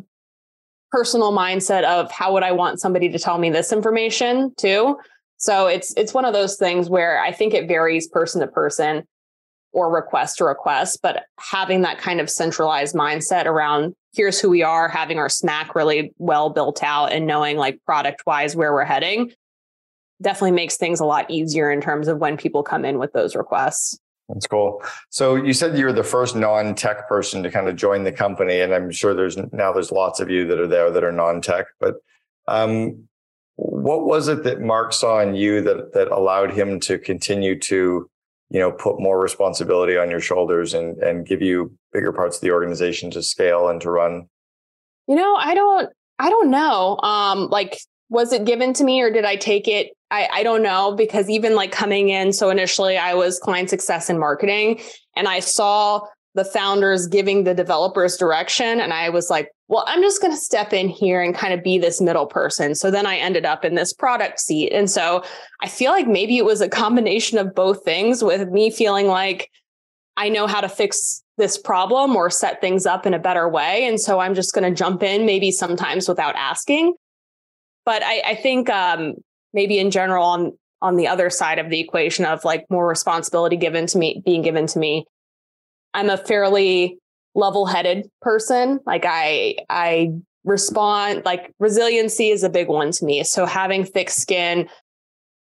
personal 0.90 1.32
mindset 1.32 1.84
of 1.84 2.10
how 2.10 2.32
would 2.32 2.42
I 2.42 2.52
want 2.52 2.80
somebody 2.80 3.08
to 3.10 3.18
tell 3.18 3.38
me 3.38 3.50
this 3.50 3.72
information 3.72 4.52
too. 4.56 4.98
So 5.40 5.66
it's 5.66 5.94
it's 5.96 6.12
one 6.12 6.26
of 6.26 6.34
those 6.34 6.56
things 6.56 6.90
where 6.90 7.20
I 7.20 7.32
think 7.32 7.54
it 7.54 7.66
varies 7.66 8.06
person 8.06 8.42
to 8.42 8.46
person 8.46 9.04
or 9.72 9.90
request 9.90 10.38
to 10.38 10.44
request, 10.44 11.00
but 11.02 11.24
having 11.38 11.80
that 11.80 11.98
kind 11.98 12.20
of 12.20 12.28
centralized 12.28 12.94
mindset 12.94 13.46
around 13.46 13.94
here's 14.12 14.40
who 14.40 14.50
we 14.50 14.62
are, 14.62 14.88
having 14.88 15.18
our 15.18 15.28
SMAC 15.28 15.74
really 15.74 16.12
well 16.18 16.50
built 16.50 16.82
out 16.82 17.12
and 17.12 17.26
knowing 17.26 17.56
like 17.56 17.78
product 17.86 18.22
wise 18.26 18.54
where 18.54 18.72
we're 18.72 18.84
heading 18.84 19.32
definitely 20.20 20.50
makes 20.50 20.76
things 20.76 21.00
a 21.00 21.04
lot 21.06 21.30
easier 21.30 21.70
in 21.70 21.80
terms 21.80 22.06
of 22.06 22.18
when 22.18 22.36
people 22.36 22.62
come 22.62 22.84
in 22.84 22.98
with 22.98 23.12
those 23.14 23.34
requests. 23.34 23.98
That's 24.28 24.46
cool. 24.46 24.82
So 25.08 25.36
you 25.36 25.54
said 25.54 25.78
you 25.78 25.86
were 25.86 25.92
the 25.92 26.04
first 26.04 26.36
non-tech 26.36 27.08
person 27.08 27.42
to 27.42 27.50
kind 27.50 27.66
of 27.66 27.76
join 27.76 28.04
the 28.04 28.12
company, 28.12 28.60
and 28.60 28.74
I'm 28.74 28.90
sure 28.90 29.14
there's 29.14 29.38
now 29.52 29.72
there's 29.72 29.90
lots 29.90 30.20
of 30.20 30.28
you 30.28 30.46
that 30.48 30.60
are 30.60 30.66
there 30.66 30.90
that 30.90 31.02
are 31.02 31.12
non-tech. 31.12 31.66
But 31.80 31.96
um, 32.46 33.08
what 33.60 34.06
was 34.06 34.28
it 34.28 34.42
that 34.44 34.60
Mark 34.60 34.92
saw 34.92 35.20
in 35.20 35.34
you 35.34 35.60
that 35.60 35.92
that 35.92 36.08
allowed 36.08 36.52
him 36.52 36.80
to 36.80 36.98
continue 36.98 37.58
to, 37.60 38.08
you 38.48 38.58
know, 38.58 38.72
put 38.72 38.98
more 38.98 39.20
responsibility 39.20 39.98
on 39.98 40.10
your 40.10 40.20
shoulders 40.20 40.72
and 40.72 40.96
and 40.98 41.26
give 41.26 41.42
you 41.42 41.72
bigger 41.92 42.12
parts 42.12 42.36
of 42.36 42.40
the 42.40 42.52
organization 42.52 43.10
to 43.10 43.22
scale 43.22 43.68
and 43.68 43.80
to 43.82 43.90
run? 43.90 44.26
You 45.06 45.16
know, 45.16 45.34
I 45.34 45.54
don't 45.54 45.90
I 46.18 46.30
don't 46.30 46.50
know. 46.50 46.98
Um 47.02 47.48
like 47.50 47.78
was 48.08 48.32
it 48.32 48.46
given 48.46 48.72
to 48.74 48.84
me 48.84 49.02
or 49.02 49.10
did 49.10 49.24
I 49.24 49.36
take 49.36 49.68
it? 49.68 49.90
I, 50.10 50.28
I 50.32 50.42
don't 50.42 50.62
know 50.62 50.92
because 50.96 51.28
even 51.28 51.54
like 51.54 51.70
coming 51.70 52.08
in, 52.08 52.32
so 52.32 52.50
initially 52.50 52.96
I 52.96 53.14
was 53.14 53.38
client 53.38 53.70
success 53.70 54.10
and 54.10 54.18
marketing, 54.18 54.80
and 55.14 55.28
I 55.28 55.38
saw 55.38 56.00
the 56.34 56.44
founders 56.44 57.06
giving 57.06 57.44
the 57.44 57.54
developers 57.54 58.16
direction. 58.16 58.80
And 58.80 58.92
I 58.92 59.08
was 59.08 59.30
like, 59.30 59.50
well, 59.68 59.84
I'm 59.86 60.02
just 60.02 60.20
going 60.20 60.32
to 60.32 60.40
step 60.40 60.72
in 60.72 60.88
here 60.88 61.20
and 61.20 61.34
kind 61.34 61.52
of 61.52 61.62
be 61.62 61.78
this 61.78 62.00
middle 62.00 62.26
person. 62.26 62.74
So 62.74 62.90
then 62.90 63.06
I 63.06 63.16
ended 63.16 63.44
up 63.44 63.64
in 63.64 63.74
this 63.74 63.92
product 63.92 64.40
seat. 64.40 64.72
And 64.72 64.88
so 64.88 65.24
I 65.60 65.68
feel 65.68 65.90
like 65.90 66.06
maybe 66.06 66.38
it 66.38 66.44
was 66.44 66.60
a 66.60 66.68
combination 66.68 67.38
of 67.38 67.54
both 67.54 67.84
things 67.84 68.22
with 68.22 68.48
me 68.48 68.70
feeling 68.70 69.06
like 69.06 69.50
I 70.16 70.28
know 70.28 70.46
how 70.46 70.60
to 70.60 70.68
fix 70.68 71.22
this 71.36 71.56
problem 71.56 72.14
or 72.14 72.30
set 72.30 72.60
things 72.60 72.86
up 72.86 73.06
in 73.06 73.14
a 73.14 73.18
better 73.18 73.48
way. 73.48 73.86
And 73.86 74.00
so 74.00 74.20
I'm 74.20 74.34
just 74.34 74.54
going 74.54 74.68
to 74.68 74.76
jump 74.76 75.02
in, 75.02 75.26
maybe 75.26 75.50
sometimes 75.50 76.08
without 76.08 76.36
asking. 76.36 76.94
But 77.84 78.02
I, 78.04 78.22
I 78.26 78.34
think 78.34 78.68
um, 78.68 79.14
maybe 79.52 79.78
in 79.78 79.90
general, 79.90 80.24
on 80.24 80.52
on 80.82 80.96
the 80.96 81.06
other 81.06 81.28
side 81.28 81.58
of 81.58 81.68
the 81.68 81.80
equation 81.80 82.24
of 82.24 82.44
like 82.44 82.64
more 82.70 82.86
responsibility 82.86 83.56
given 83.56 83.86
to 83.86 83.98
me, 83.98 84.22
being 84.24 84.42
given 84.42 84.66
to 84.66 84.78
me, 84.78 85.06
I'm 85.94 86.10
a 86.10 86.16
fairly 86.16 86.98
level-headed 87.34 88.08
person. 88.22 88.80
Like 88.86 89.04
I 89.06 89.56
I 89.68 90.10
respond 90.44 91.22
like 91.24 91.52
resiliency 91.58 92.30
is 92.30 92.42
a 92.42 92.50
big 92.50 92.68
one 92.68 92.92
to 92.92 93.04
me. 93.04 93.22
So 93.24 93.46
having 93.46 93.84
thick 93.84 94.10
skin, 94.10 94.68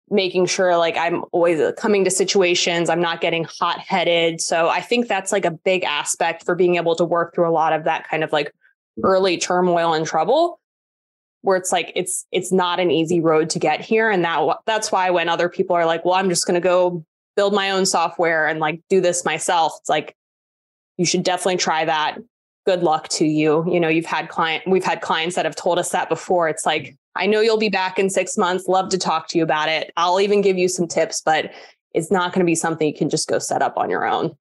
making 0.10 0.46
sure 0.46 0.78
like 0.78 0.98
I'm 0.98 1.24
always 1.32 1.60
uh, 1.60 1.72
coming 1.78 2.04
to 2.06 2.12
situations, 2.12 2.90
I'm 2.90 3.02
not 3.02 3.22
getting 3.22 3.46
hot-headed. 3.60 4.42
So 4.42 4.70
I 4.70 4.82
think 4.82 5.08
that's 5.08 5.32
like 5.32 5.46
a 5.46 5.52
big 5.52 5.84
aspect 5.84 6.46
for 6.46 6.56
being 6.56 6.76
able 6.76 6.96
to 6.96 7.06
work 7.06 7.34
through 7.34 7.50
a 7.50 7.52
lot 7.52 7.74
of 7.74 7.84
that 7.86 8.08
kind 8.08 8.24
of 8.24 8.32
like 8.32 8.54
early 9.04 9.38
turmoil 9.38 9.94
and 9.94 10.06
trouble 10.06 10.60
where 11.44 11.58
it's 11.58 11.72
like 11.72 11.92
it's 11.96 12.26
it's 12.32 12.52
not 12.52 12.80
an 12.80 12.90
easy 12.90 13.20
road 13.20 13.50
to 13.50 13.60
get 13.60 13.82
here 13.82 14.10
and 14.10 14.24
that 14.24 14.58
that's 14.66 14.92
why 14.92 15.10
when 15.10 15.30
other 15.30 15.50
people 15.50 15.76
are 15.76 15.86
like 15.86 16.04
well 16.06 16.16
I'm 16.16 16.30
just 16.30 16.48
going 16.48 16.56
to 16.56 16.62
go 16.62 17.04
build 17.36 17.54
my 17.54 17.72
own 17.72 17.86
software 17.86 18.48
and 18.48 18.60
like 18.60 18.82
do 18.90 19.02
this 19.02 19.26
myself 19.26 19.74
it's 19.80 19.90
like 19.90 20.16
you 20.98 21.06
should 21.06 21.24
definitely 21.24 21.58
try 21.58 21.86
that. 21.86 22.18
Good 22.66 22.84
luck 22.84 23.10
to 23.10 23.26
you. 23.26 23.66
You 23.72 23.80
know, 23.80 23.90
you've 23.90 24.06
had 24.06 24.30
client, 24.30 24.64
we've 24.68 24.84
had 24.84 25.02
clients 25.02 25.36
that 25.36 25.46
have 25.46 25.56
told 25.56 25.80
us 25.80 25.90
that 25.90 26.08
before. 26.08 26.48
It's 26.48 26.66
like, 26.66 26.96
I 27.16 27.26
know 27.26 27.42
you'll 27.42 27.58
be 27.58 27.70
back 27.70 28.00
in 28.00 28.10
six 28.10 28.38
months. 28.38 28.68
Love 28.68 28.90
to 28.90 28.98
talk 28.98 29.28
to 29.30 29.38
you 29.38 29.44
about 29.44 29.70
it. 29.70 29.92
I'll 29.98 30.22
even 30.22 30.42
give 30.42 30.58
you 30.58 30.68
some 30.68 30.88
tips, 30.88 31.22
but 31.24 31.52
it's 31.94 32.12
not 32.12 32.34
going 32.34 32.40
to 32.40 32.50
be 32.50 32.56
something 32.56 32.88
you 32.88 32.94
can 32.94 33.10
just 33.10 33.28
go 33.28 33.38
set 33.40 33.62
up 33.62 33.78
on 33.78 33.90
your 33.90 34.06
own. 34.06 34.36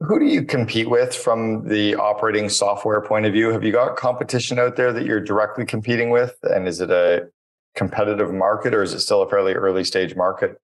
Who 0.00 0.18
do 0.18 0.24
you 0.24 0.44
compete 0.44 0.88
with 0.88 1.14
from 1.14 1.68
the 1.68 1.94
operating 1.96 2.48
software 2.48 3.02
point 3.02 3.26
of 3.26 3.34
view? 3.34 3.50
Have 3.50 3.62
you 3.62 3.70
got 3.70 3.96
competition 3.96 4.58
out 4.58 4.76
there 4.76 4.92
that 4.94 5.04
you're 5.04 5.20
directly 5.20 5.66
competing 5.66 6.08
with? 6.08 6.36
And 6.42 6.66
is 6.66 6.80
it 6.80 6.90
a 6.90 7.28
competitive 7.74 8.32
market 8.32 8.74
or 8.74 8.82
is 8.82 8.94
it 8.94 9.00
still 9.00 9.22
a 9.22 9.28
fairly 9.28 9.52
early 9.52 9.84
stage 9.84 10.16
market? 10.16 10.58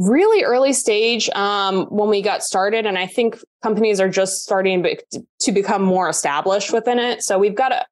Really 0.00 0.42
early 0.44 0.72
stage 0.72 1.28
um, 1.30 1.84
when 1.86 2.08
we 2.08 2.22
got 2.22 2.42
started. 2.42 2.86
And 2.86 2.96
I 2.96 3.06
think 3.06 3.38
companies 3.62 4.00
are 4.00 4.08
just 4.08 4.42
starting 4.42 4.96
to 5.40 5.52
become 5.52 5.82
more 5.82 6.08
established 6.08 6.72
within 6.72 6.98
it. 6.98 7.22
So 7.22 7.38
we've 7.38 7.54
got 7.54 7.72
a, 7.72 7.84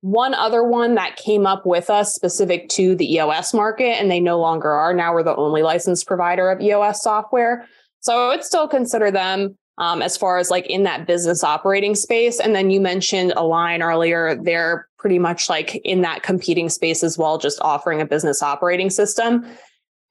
one 0.00 0.32
other 0.32 0.64
one 0.64 0.94
that 0.94 1.16
came 1.16 1.46
up 1.46 1.66
with 1.66 1.90
us 1.90 2.14
specific 2.14 2.70
to 2.70 2.94
the 2.94 3.14
EOS 3.14 3.52
market, 3.52 4.00
and 4.00 4.10
they 4.10 4.20
no 4.20 4.40
longer 4.40 4.70
are. 4.70 4.94
Now 4.94 5.12
we're 5.12 5.22
the 5.22 5.36
only 5.36 5.62
licensed 5.62 6.06
provider 6.06 6.50
of 6.50 6.62
EOS 6.62 7.02
software. 7.02 7.66
So 8.00 8.16
I 8.16 8.28
would 8.34 8.42
still 8.42 8.66
consider 8.66 9.10
them 9.10 9.58
um, 9.76 10.00
as 10.00 10.16
far 10.16 10.38
as 10.38 10.50
like 10.50 10.66
in 10.68 10.84
that 10.84 11.06
business 11.06 11.44
operating 11.44 11.94
space. 11.94 12.40
And 12.40 12.54
then 12.54 12.70
you 12.70 12.80
mentioned 12.80 13.34
Align 13.36 13.82
earlier. 13.82 14.34
They're 14.42 14.88
pretty 14.98 15.18
much 15.18 15.50
like 15.50 15.74
in 15.84 16.00
that 16.00 16.22
competing 16.22 16.70
space 16.70 17.02
as 17.02 17.18
well, 17.18 17.36
just 17.36 17.60
offering 17.60 18.00
a 18.00 18.06
business 18.06 18.42
operating 18.42 18.88
system. 18.88 19.44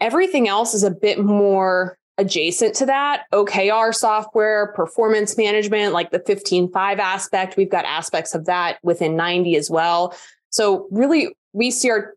Everything 0.01 0.47
else 0.47 0.73
is 0.73 0.83
a 0.83 0.91
bit 0.91 1.19
more 1.19 1.97
adjacent 2.17 2.75
to 2.75 2.85
that 2.85 3.23
OKR 3.33 3.95
software, 3.95 4.73
performance 4.73 5.37
management, 5.37 5.93
like 5.93 6.11
the 6.11 6.19
15Five 6.19 6.99
aspect. 6.99 7.55
We've 7.55 7.69
got 7.69 7.85
aspects 7.85 8.35
of 8.35 8.45
that 8.45 8.77
within 8.83 9.15
90 9.15 9.55
as 9.55 9.69
well. 9.69 10.13
So 10.49 10.87
really 10.91 11.35
we 11.53 11.71
see 11.71 11.89
our, 11.89 12.13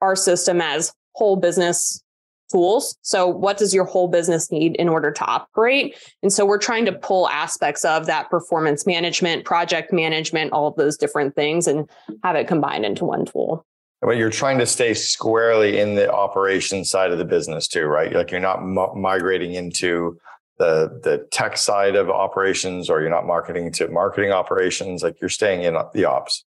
our 0.00 0.14
system 0.14 0.60
as 0.60 0.92
whole 1.14 1.36
business 1.36 2.02
tools. 2.50 2.96
So, 3.02 3.26
what 3.26 3.58
does 3.58 3.74
your 3.74 3.84
whole 3.84 4.08
business 4.08 4.50
need 4.50 4.76
in 4.76 4.88
order 4.88 5.10
to 5.10 5.24
operate? 5.24 5.96
And 6.22 6.32
so, 6.32 6.46
we're 6.46 6.58
trying 6.58 6.84
to 6.86 6.92
pull 6.92 7.28
aspects 7.28 7.84
of 7.84 8.06
that 8.06 8.30
performance 8.30 8.86
management, 8.86 9.44
project 9.44 9.92
management, 9.92 10.52
all 10.52 10.68
of 10.68 10.76
those 10.76 10.96
different 10.96 11.34
things 11.34 11.66
and 11.66 11.88
have 12.22 12.36
it 12.36 12.48
combined 12.48 12.84
into 12.84 13.04
one 13.04 13.26
tool. 13.26 13.66
But 14.00 14.16
you're 14.16 14.30
trying 14.30 14.58
to 14.58 14.66
stay 14.66 14.94
squarely 14.94 15.80
in 15.80 15.96
the 15.96 16.12
operations 16.12 16.88
side 16.88 17.10
of 17.10 17.18
the 17.18 17.24
business 17.24 17.66
too, 17.66 17.86
right? 17.86 18.12
Like 18.12 18.30
you're 18.30 18.40
not 18.40 18.58
m- 18.58 19.00
migrating 19.00 19.54
into 19.54 20.18
the 20.58 21.00
the 21.02 21.26
tech 21.30 21.56
side 21.56 21.96
of 21.96 22.10
operations, 22.10 22.90
or 22.90 23.00
you're 23.00 23.10
not 23.10 23.26
marketing 23.26 23.72
to 23.72 23.88
marketing 23.88 24.32
operations. 24.32 25.02
Like 25.02 25.20
you're 25.20 25.30
staying 25.30 25.62
in 25.62 25.76
the 25.94 26.04
ops. 26.04 26.44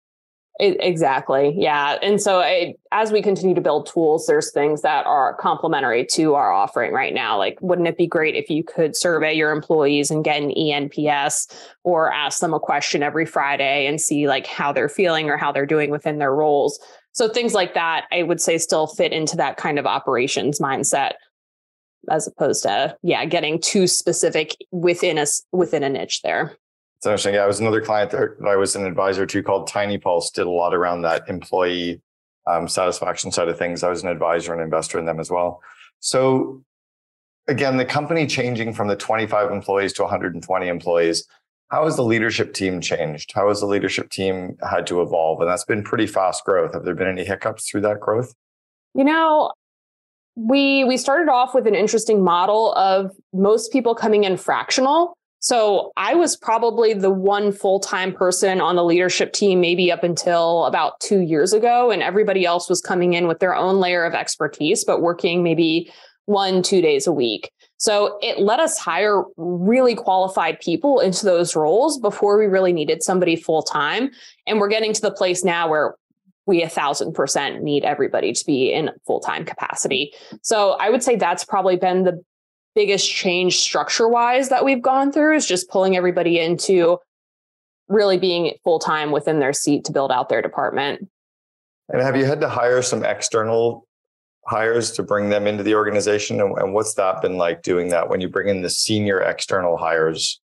It, 0.59 0.77
exactly. 0.81 1.55
Yeah. 1.57 1.99
And 2.03 2.21
so 2.21 2.43
as 2.91 3.13
we 3.13 3.23
continue 3.23 3.55
to 3.55 3.61
build 3.61 3.87
tools, 3.87 4.27
there's 4.27 4.51
things 4.51 4.83
that 4.83 5.07
are 5.07 5.35
complementary 5.35 6.05
to 6.15 6.35
our 6.35 6.51
offering 6.51 6.93
right 6.93 7.15
now. 7.15 7.39
Like, 7.39 7.59
wouldn't 7.61 7.87
it 7.87 7.97
be 7.97 8.09
great 8.09 8.35
if 8.35 8.51
you 8.51 8.65
could 8.65 8.97
survey 8.97 9.33
your 9.35 9.53
employees 9.53 10.11
and 10.11 10.25
get 10.25 10.43
an 10.43 10.51
ENPS 10.51 11.55
or 11.85 12.13
ask 12.13 12.41
them 12.41 12.55
a 12.55 12.59
question 12.59 13.05
every 13.05 13.25
Friday 13.25 13.87
and 13.87 14.01
see 14.01 14.27
like 14.27 14.49
how 14.49 14.73
they're 14.73 14.89
feeling 14.89 15.31
or 15.31 15.37
how 15.37 15.53
they're 15.53 15.65
doing 15.65 15.91
within 15.91 16.19
their 16.19 16.35
roles? 16.35 16.81
So 17.19 17.29
things 17.29 17.53
like 17.53 17.75
that, 17.75 18.05
I 18.13 18.23
would 18.23 18.41
say 18.41 18.59
still 18.59 18.87
fit 18.87 19.13
into 19.13 19.37
that 19.39 19.57
kind 19.57 19.77
of 19.77 19.87
operations 19.87 20.61
mindset 20.61 21.15
as 22.09 22.29
opposed 22.29 22.63
to, 22.63 22.97
yeah, 23.03 23.25
getting 23.25 23.61
too 23.61 23.89
specific 23.89 24.57
within 24.71 25.19
a, 25.19 25.27
within 25.51 25.83
a 25.83 25.89
niche 25.89 26.23
there. 26.23 26.57
It's 26.99 27.07
interesting. 27.07 27.35
Yeah, 27.35 27.43
I 27.43 27.49
was 27.49 27.59
another 27.59 27.81
client 27.81 28.13
that 28.13 28.37
I 28.47 28.55
was 28.55 28.77
an 28.77 28.87
advisor 28.87 29.27
to 29.27 29.43
called 29.43 29.67
Tiny 29.67 29.99
Pulse, 29.99 30.31
did 30.31 30.47
a 30.47 30.51
lot 30.51 30.73
around 30.73 31.03
that 31.03 31.29
employee 31.29 32.01
um, 32.47 32.69
satisfaction 32.69 33.33
side 33.33 33.49
of 33.49 33.59
things. 33.59 33.83
I 33.83 33.89
was 33.89 34.05
an 34.05 34.11
advisor 34.11 34.53
and 34.53 34.63
investor 34.63 34.97
in 35.01 35.05
them 35.05 35.19
as 35.19 35.29
well. 35.29 35.61
So 35.99 36.63
again, 37.49 37.79
the 37.79 37.85
company 37.85 38.29
changing 38.29 38.75
from 38.75 38.87
the 38.87 38.95
25 38.95 39.51
employees 39.51 39.93
to 39.95 40.03
120 40.03 40.69
employees, 40.69 41.27
how 41.69 41.85
has 41.85 41.97
the 41.97 42.05
leadership 42.05 42.55
team 42.55 42.81
changed? 42.81 43.33
How 43.35 43.49
has 43.49 43.61
the 43.61 43.67
leadership 43.67 44.11
team 44.11 44.57
had 44.69 44.87
to 44.89 45.03
evolve? 45.03 45.41
And 45.41 45.51
that's 45.51 45.65
been 45.65 45.83
pretty 45.83 46.07
fast 46.07 46.45
growth. 46.45 46.73
Have 46.75 46.85
there 46.85 46.95
been 46.95 47.09
any 47.09 47.25
hiccups 47.25 47.69
through 47.69 47.83
that 47.83 48.01
growth? 48.01 48.35
You 48.95 49.05
know, 49.05 49.53
we 50.35 50.85
we 50.85 50.97
started 50.97 51.31
off 51.31 51.55
with 51.55 51.67
an 51.67 51.75
interesting 51.75 52.23
model 52.23 52.73
of 52.75 53.13
most 53.33 53.73
people 53.73 53.95
coming 53.95 54.25
in 54.25 54.37
fractional 54.37 55.19
so 55.41 55.93
I 55.97 56.15
was 56.15 56.37
probably 56.37 56.95
the 56.95 57.11
one 57.11 57.53
full 57.53 57.79
time 57.81 58.13
person 58.13 58.61
on 58.61 58.77
the 58.77 58.85
leadership 58.85 59.33
team, 59.33 59.61
maybe 59.61 59.93
up 59.93 60.03
until 60.03 60.65
about 60.65 60.99
two 61.01 61.21
years 61.21 61.53
ago. 61.53 61.91
And 61.91 62.03
everybody 62.03 62.45
else 62.45 62.69
was 62.69 62.81
coming 62.81 63.15
in 63.15 63.29
with 63.29 63.39
their 63.39 63.55
own 63.55 63.79
layer 63.79 64.05
of 64.05 64.15
expertise, 64.15 64.85
but 64.85 65.01
working 65.01 65.43
maybe 65.43 65.93
one, 66.27 66.63
two 66.63 66.83
days 66.83 67.07
a 67.07 67.13
week. 67.13 67.51
So 67.79 68.19
it 68.21 68.41
let 68.41 68.61
us 68.61 68.77
hire 68.79 69.23
really 69.37 69.95
qualified 69.95 70.61
people 70.61 71.01
into 71.01 71.25
those 71.25 71.57
roles 71.57 71.99
before 71.99 72.38
we 72.38 72.47
really 72.47 72.73
needed 72.73 73.03
somebody 73.03 73.37
full 73.37 73.62
time. 73.62 74.11
And 74.47 74.61
we're 74.61 74.69
getting 74.69 74.93
to 74.93 75.01
the 75.01 75.12
place 75.12 75.45
now 75.45 75.69
where 75.69 75.95
we 76.47 76.62
a 76.62 76.69
thousand 76.69 77.12
percent 77.12 77.62
need 77.62 77.85
everybody 77.85 78.33
to 78.33 78.47
be 78.47 78.73
in 78.73 78.91
full 79.07 79.21
time 79.21 79.45
capacity. 79.45 80.12
So 80.43 80.73
I 80.81 80.91
would 80.91 81.03
say 81.03 81.17
that's 81.17 81.45
probably 81.45 81.77
been 81.77 82.05
the 82.05 82.23
biggest 82.75 83.11
change 83.11 83.57
structure 83.57 84.09
wise 84.09 84.51
that 84.51 84.64
we've 84.64 84.83
gone 84.83 85.12
through 85.12 85.37
is 85.37 85.47
just 85.47 85.69
pulling 85.69 85.97
everybody 85.97 86.38
into 86.38 86.99
really 87.88 88.19
being 88.19 88.55
full 88.64 88.79
time 88.79 89.11
within 89.11 89.41
their 89.41 89.53
seat 89.53 89.85
to 89.85 89.93
build 89.93 90.12
out 90.12 90.29
their 90.29 90.43
department. 90.43 91.09
And 91.88 92.03
have 92.03 92.17
you 92.17 92.25
had 92.25 92.41
to 92.43 92.49
hire 92.49 92.83
some 92.83 93.05
external 93.05 93.88
hires 94.49 94.91
to 94.93 95.03
bring 95.03 95.29
them 95.29 95.47
into 95.47 95.63
the 95.63 95.75
organization? 95.75 96.41
And, 96.41 96.57
and 96.59 96.75
what's 96.75 96.95
that 96.95 97.23
been 97.23 97.37
like 97.37 97.63
doing 97.63 97.89
that 97.91 98.09
when 98.09 98.21
you 98.21 98.29
bring 98.29 98.49
in 98.49 98.63
the 98.63 98.71
senior 98.71 99.21
external 99.21 99.77
hires? 99.77 100.41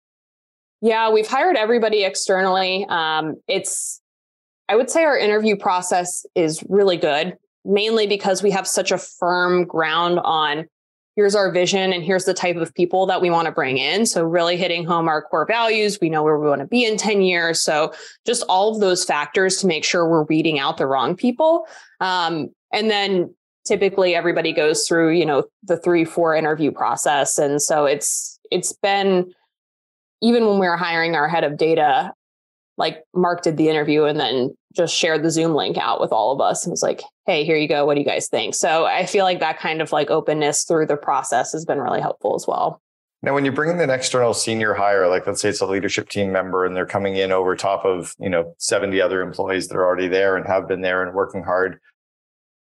Yeah, 0.82 1.10
we've 1.10 1.28
hired 1.28 1.56
everybody 1.56 2.04
externally. 2.04 2.86
Um, 2.90 3.36
it's, 3.48 4.02
I 4.68 4.76
would 4.76 4.90
say 4.90 5.04
our 5.04 5.18
interview 5.18 5.56
process 5.56 6.26
is 6.36 6.64
really 6.68 6.98
good, 6.98 7.38
mainly 7.64 8.06
because 8.06 8.44
we 8.44 8.52
have 8.52 8.68
such 8.68 8.92
a 8.92 8.98
firm 8.98 9.64
ground 9.64 10.20
on 10.24 10.68
here's 11.16 11.36
our 11.36 11.52
vision 11.52 11.94
and 11.94 12.04
here's 12.04 12.26
the 12.26 12.34
type 12.34 12.56
of 12.56 12.74
people 12.74 13.06
that 13.06 13.22
we 13.22 13.30
want 13.30 13.46
to 13.46 13.52
bring 13.52 13.78
in. 13.78 14.06
So 14.06 14.24
really 14.24 14.58
hitting 14.58 14.84
home 14.84 15.08
our 15.08 15.22
core 15.22 15.46
values. 15.46 16.00
We 16.02 16.10
know 16.10 16.24
where 16.24 16.40
we 16.40 16.50
want 16.50 16.62
to 16.62 16.68
be 16.68 16.86
in 16.86 16.98
10 16.98 17.22
years. 17.22 17.62
So 17.62 17.94
just 18.26 18.44
all 18.50 18.74
of 18.74 18.82
those 18.82 19.06
factors 19.06 19.58
to 19.58 19.68
make 19.68 19.84
sure 19.84 20.10
we're 20.10 20.24
weeding 20.24 20.60
out 20.60 20.78
the 20.78 20.88
wrong 20.88 21.16
people. 21.16 21.68
Um, 22.00 22.50
and 22.72 22.90
then 22.90 23.34
typically 23.66 24.16
everybody 24.16 24.54
goes 24.54 24.88
through, 24.88 25.12
you 25.12 25.26
know, 25.26 25.44
the 25.64 25.78
three, 25.78 26.06
four 26.06 26.36
interview 26.36 26.72
process. 26.72 27.38
And 27.38 27.62
so 27.62 27.86
it's, 27.86 28.40
it's 28.52 28.74
been, 28.74 29.34
even 30.22 30.46
when 30.46 30.60
we 30.60 30.68
were 30.68 30.78
hiring 30.78 31.16
our 31.16 31.28
head 31.28 31.44
of 31.44 31.58
data, 31.58 32.14
like 32.78 33.04
Mark 33.14 33.44
did 33.44 33.58
the 33.58 33.70
interview 33.70 34.04
and 34.04 34.20
then 34.20 34.56
just 34.76 34.96
shared 34.96 35.24
the 35.24 35.30
Zoom 35.30 35.54
link 35.54 35.78
out 35.78 36.02
with 36.02 36.12
all 36.12 36.32
of 36.32 36.42
us 36.42 36.66
and 36.66 36.72
was 36.72 36.82
like, 36.82 37.02
hey, 37.26 37.44
here 37.44 37.58
you 37.58 37.68
go. 37.68 37.86
What 37.86 37.94
do 37.96 38.02
you 38.02 38.06
guys 38.06 38.28
think? 38.28 38.56
So 38.56 38.86
I 38.86 39.06
feel 39.06 39.24
like 39.24 39.40
that 39.40 39.60
kind 39.60 39.82
of 39.82 39.92
like 39.92 40.10
openness 40.10 40.64
through 40.64 40.88
the 40.88 40.98
process 40.98 41.52
has 41.52 41.66
been 41.66 41.80
really 41.80 42.02
helpful 42.02 42.36
as 42.36 42.48
well. 42.48 42.82
Now, 43.22 43.34
when 43.34 43.46
you 43.46 43.54
bring 43.54 43.70
in 43.70 43.80
an 43.80 43.90
external 43.90 44.34
senior 44.34 44.74
hire, 44.74 45.08
like 45.08 45.26
let's 45.26 45.42
say 45.42 45.48
it's 45.48 45.62
a 45.62 45.66
leadership 45.66 46.10
team 46.10 46.34
member 46.34 46.66
and 46.66 46.76
they're 46.76 46.86
coming 46.86 47.16
in 47.16 47.32
over 47.32 47.56
top 47.56 47.86
of, 47.86 48.14
you 48.20 48.30
know, 48.30 48.54
70 48.58 49.00
other 49.00 49.22
employees 49.22 49.70
that 49.70 49.78
are 49.78 49.86
already 49.86 50.10
there 50.10 50.36
and 50.36 50.46
have 50.46 50.68
been 50.68 50.82
there 50.82 51.04
and 51.04 51.16
working 51.16 51.42
hard, 51.42 51.80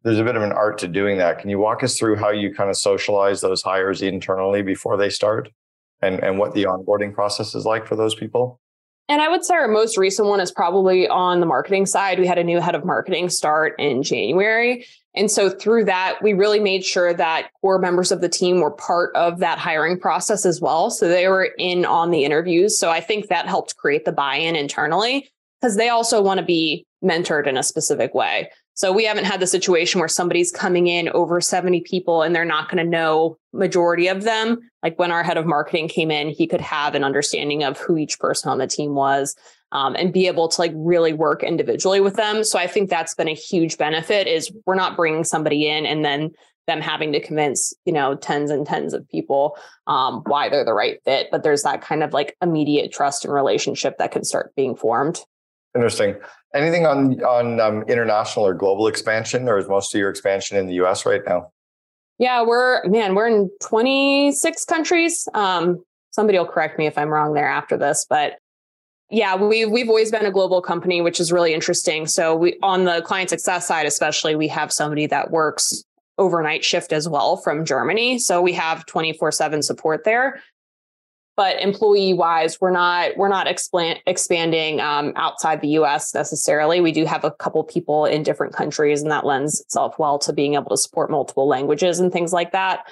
there's 0.05 0.19
a 0.19 0.25
bit 0.25 0.37
of 0.37 0.43
an 0.43 0.53
art 0.53 0.79
to 0.79 0.89
doing 0.89 1.19
that. 1.19 1.39
Can 1.39 1.51
you 1.51 1.59
walk 1.59 1.83
us 1.83 1.99
through 1.99 2.17
how 2.17 2.31
you 2.31 2.55
kind 2.55 2.71
of 2.71 2.77
socialize 2.77 3.41
those 3.41 3.63
hires 3.63 4.03
internally 4.03 4.63
before 4.63 4.97
they 4.97 5.09
start 5.11 5.51
and, 6.01 6.23
and 6.23 6.39
what 6.39 6.55
the 6.55 6.65
onboarding 6.65 7.15
process 7.15 7.55
is 7.55 7.65
like 7.65 7.87
for 7.87 7.97
those 7.97 8.15
people? 8.15 8.61
And 9.09 9.21
I 9.21 9.29
would 9.29 9.45
say 9.45 9.55
our 9.55 9.69
most 9.69 9.99
recent 9.99 10.29
one 10.29 10.41
is 10.41 10.51
probably 10.51 11.09
on 11.09 11.41
the 11.41 11.47
marketing 11.47 11.87
side. 11.87 12.19
We 12.19 12.27
had 12.27 12.39
a 12.39 12.45
new 12.45 12.61
head 12.61 12.75
of 12.75 12.85
marketing 12.85 13.29
start 13.29 13.75
in 13.79 14.03
January. 14.03 14.87
And 15.15 15.31
so 15.31 15.51
through 15.51 15.85
that, 15.85 16.19
we 16.23 16.33
really 16.33 16.61
made 16.61 16.85
sure 16.85 17.13
that 17.13 17.51
core 17.61 17.79
members 17.79 18.11
of 18.11 18.21
the 18.21 18.29
team 18.29 18.61
were 18.61 18.71
part 18.71 19.15
of 19.15 19.39
that 19.41 19.59
hiring 19.59 20.01
process 20.01 20.47
as 20.47 20.61
well. 20.61 20.91
So 20.91 21.09
they 21.09 21.29
were 21.29 21.51
in 21.59 21.85
on 21.85 22.11
the 22.11 22.25
interviews. 22.25 22.79
So 22.79 22.91
I 22.91 23.01
think 23.01 23.29
that 23.29 23.47
helped 23.47 23.77
create 23.77 24.05
the 24.05 24.13
buy 24.13 24.37
in 24.37 24.57
internally 24.57 25.31
because 25.61 25.77
they 25.77 25.91
also 25.91 26.23
want 26.23 26.39
to 26.39 26.47
be 26.47 26.87
mentored 27.05 27.47
in 27.47 27.59
a 27.59 27.63
specific 27.63 28.15
way. 28.15 28.49
So 28.75 28.93
we 28.93 29.05
haven't 29.05 29.25
had 29.25 29.41
the 29.41 29.47
situation 29.47 29.99
where 29.99 30.09
somebody's 30.09 30.51
coming 30.51 30.87
in 30.87 31.09
over 31.11 31.41
70 31.41 31.83
people 31.83 32.23
and 32.23 32.35
they're 32.35 32.45
not 32.45 32.71
going 32.71 32.83
to 32.83 32.91
know 32.91 33.37
majority 33.53 34.09
of 34.09 34.23
them. 34.23 34.59
Like 34.83 34.99
when 34.99 35.13
our 35.13 35.23
head 35.23 35.37
of 35.37 35.47
marketing 35.47 35.89
came 35.89 36.11
in, 36.11 36.31
he 36.31 36.47
could 36.47 36.61
have 36.61 36.95
an 36.95 37.05
understanding 37.05 37.65
of 37.65 37.79
who 37.79 37.99
each 37.99 38.19
person 38.19 38.51
on 38.51 38.59
the 38.59 38.67
team 38.67 38.95
was 38.95 39.37
um, 39.73 39.95
and 39.97 40.13
be 40.13 40.27
able 40.27 40.49
to 40.49 40.61
like 40.61 40.73
really 40.75 41.13
work 41.13 41.43
individually 41.43 42.01
with 42.01 42.17
them. 42.17 42.45
So 42.45 42.59
I 42.59 42.67
think 42.67 42.89
that's 42.89 43.15
been 43.15 43.29
a 43.29 43.35
huge 43.35 43.77
benefit 43.77 44.27
is 44.27 44.51
we're 44.67 44.75
not 44.75 44.97
bringing 44.97 45.25
somebody 45.25 45.69
in 45.69 45.85
and 45.85 46.05
then 46.05 46.31
them 46.67 46.81
having 46.81 47.13
to 47.13 47.21
convince 47.21 47.75
you 47.85 47.93
know 47.93 48.15
tens 48.15 48.51
and 48.51 48.67
tens 48.67 48.95
of 48.95 49.09
people 49.09 49.57
um, 49.87 50.23
why 50.27 50.49
they're 50.49 50.65
the 50.65 50.73
right 50.73 51.03
fit 51.05 51.29
but 51.31 51.43
there's 51.43 51.65
that 51.65 51.83
kind 51.83 52.03
of 52.03 52.13
like 52.13 52.37
immediate 52.41 52.93
trust 52.93 53.25
and 53.25 53.35
relationship 53.35 53.99
that 53.99 54.13
can 54.13 54.25
start 54.25 54.55
being 54.55 54.77
formed 54.77 55.21
interesting 55.75 56.15
Anything 56.55 56.87
on 56.87 57.23
on 57.25 57.61
um, 57.61 57.83
international 57.85 58.47
or 58.47 58.55
global 58.55 58.87
expansion, 58.87 59.49
or 59.49 59.59
is 59.59 59.69
most 59.69 59.95
of 59.95 59.99
your 59.99 60.11
expansion 60.11 60.57
in 60.57 60.67
the 60.67 60.75
U.S. 60.75 61.07
right 61.07 61.23
now? 61.27 61.51
Yeah, 62.19 62.43
we're 62.43 62.87
man, 62.89 63.15
we're 63.15 63.27
in 63.27 63.51
26 63.63 64.65
countries. 64.67 65.27
Um, 65.35 65.83
somebody 66.11 66.39
will 66.39 66.47
correct 66.47 66.79
me 66.79 66.87
if 66.87 66.99
I'm 66.99 67.09
wrong 67.09 67.35
there 67.35 67.49
after 67.49 67.77
this, 67.77 68.07
but 68.09 68.39
yeah, 69.13 69.37
we've 69.37 69.71
we've 69.71 69.89
always 69.89 70.11
been 70.11 70.25
a 70.25 70.31
global 70.31 70.63
company, 70.63 71.03
which 71.03 71.21
is 71.21 71.31
really 71.31 71.53
interesting. 71.53 72.07
So 72.07 72.35
we 72.35 72.59
on 72.63 72.85
the 72.85 73.03
client 73.03 73.29
success 73.29 73.69
side, 73.69 73.85
especially, 73.87 74.35
we 74.35 74.49
have 74.49 74.73
somebody 74.73 75.07
that 75.07 75.31
works 75.31 75.85
overnight 76.17 76.65
shift 76.65 76.93
as 76.93 77.09
well 77.09 77.37
from 77.37 77.65
Germany. 77.65 78.19
So 78.19 78.41
we 78.41 78.53
have 78.55 78.87
24/7 78.87 79.63
support 79.63 80.05
there. 80.05 80.41
But 81.35 81.61
employee 81.61 82.13
wise, 82.13 82.61
we're 82.61 82.73
not 82.73 83.17
we're 83.17 83.29
not 83.29 83.47
expand, 83.47 84.01
expanding 84.07 84.81
um, 84.81 85.13
outside 85.17 85.63
the 85.63 85.69
U.S. 85.69 86.15
necessarily. 86.15 86.81
We 86.81 86.93
do 86.93 87.07
have 87.07 87.25
a 87.25 87.31
couple 87.31 87.65
people 87.65 88.05
in 88.05 88.23
different 88.23 88.53
countries, 88.53 89.01
and 89.01 89.11
that 89.11 89.25
lends 89.25 89.61
itself 89.61 89.99
well 89.99 90.19
to 90.21 90.33
being 90.33 90.55
able 90.55 90.71
to 90.71 90.77
support 90.77 91.11
multiple 91.11 91.49
languages 91.49 92.01
and 92.01 92.13
things 92.13 92.33
like 92.35 92.53
that. 92.53 92.87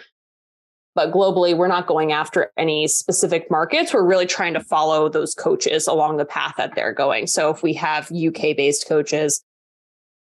But 0.94 1.12
globally, 1.12 1.56
we're 1.56 1.68
not 1.68 1.86
going 1.86 2.12
after 2.12 2.50
any 2.56 2.88
specific 2.88 3.50
markets. 3.50 3.92
We're 3.92 4.04
really 4.04 4.26
trying 4.26 4.54
to 4.54 4.60
follow 4.60 5.08
those 5.08 5.34
coaches 5.34 5.86
along 5.86 6.16
the 6.16 6.24
path 6.24 6.54
that 6.56 6.74
they're 6.74 6.94
going. 6.94 7.26
So 7.26 7.50
if 7.50 7.62
we 7.62 7.74
have 7.74 8.10
UK 8.10 8.56
based 8.56 8.88
coaches, 8.88 9.44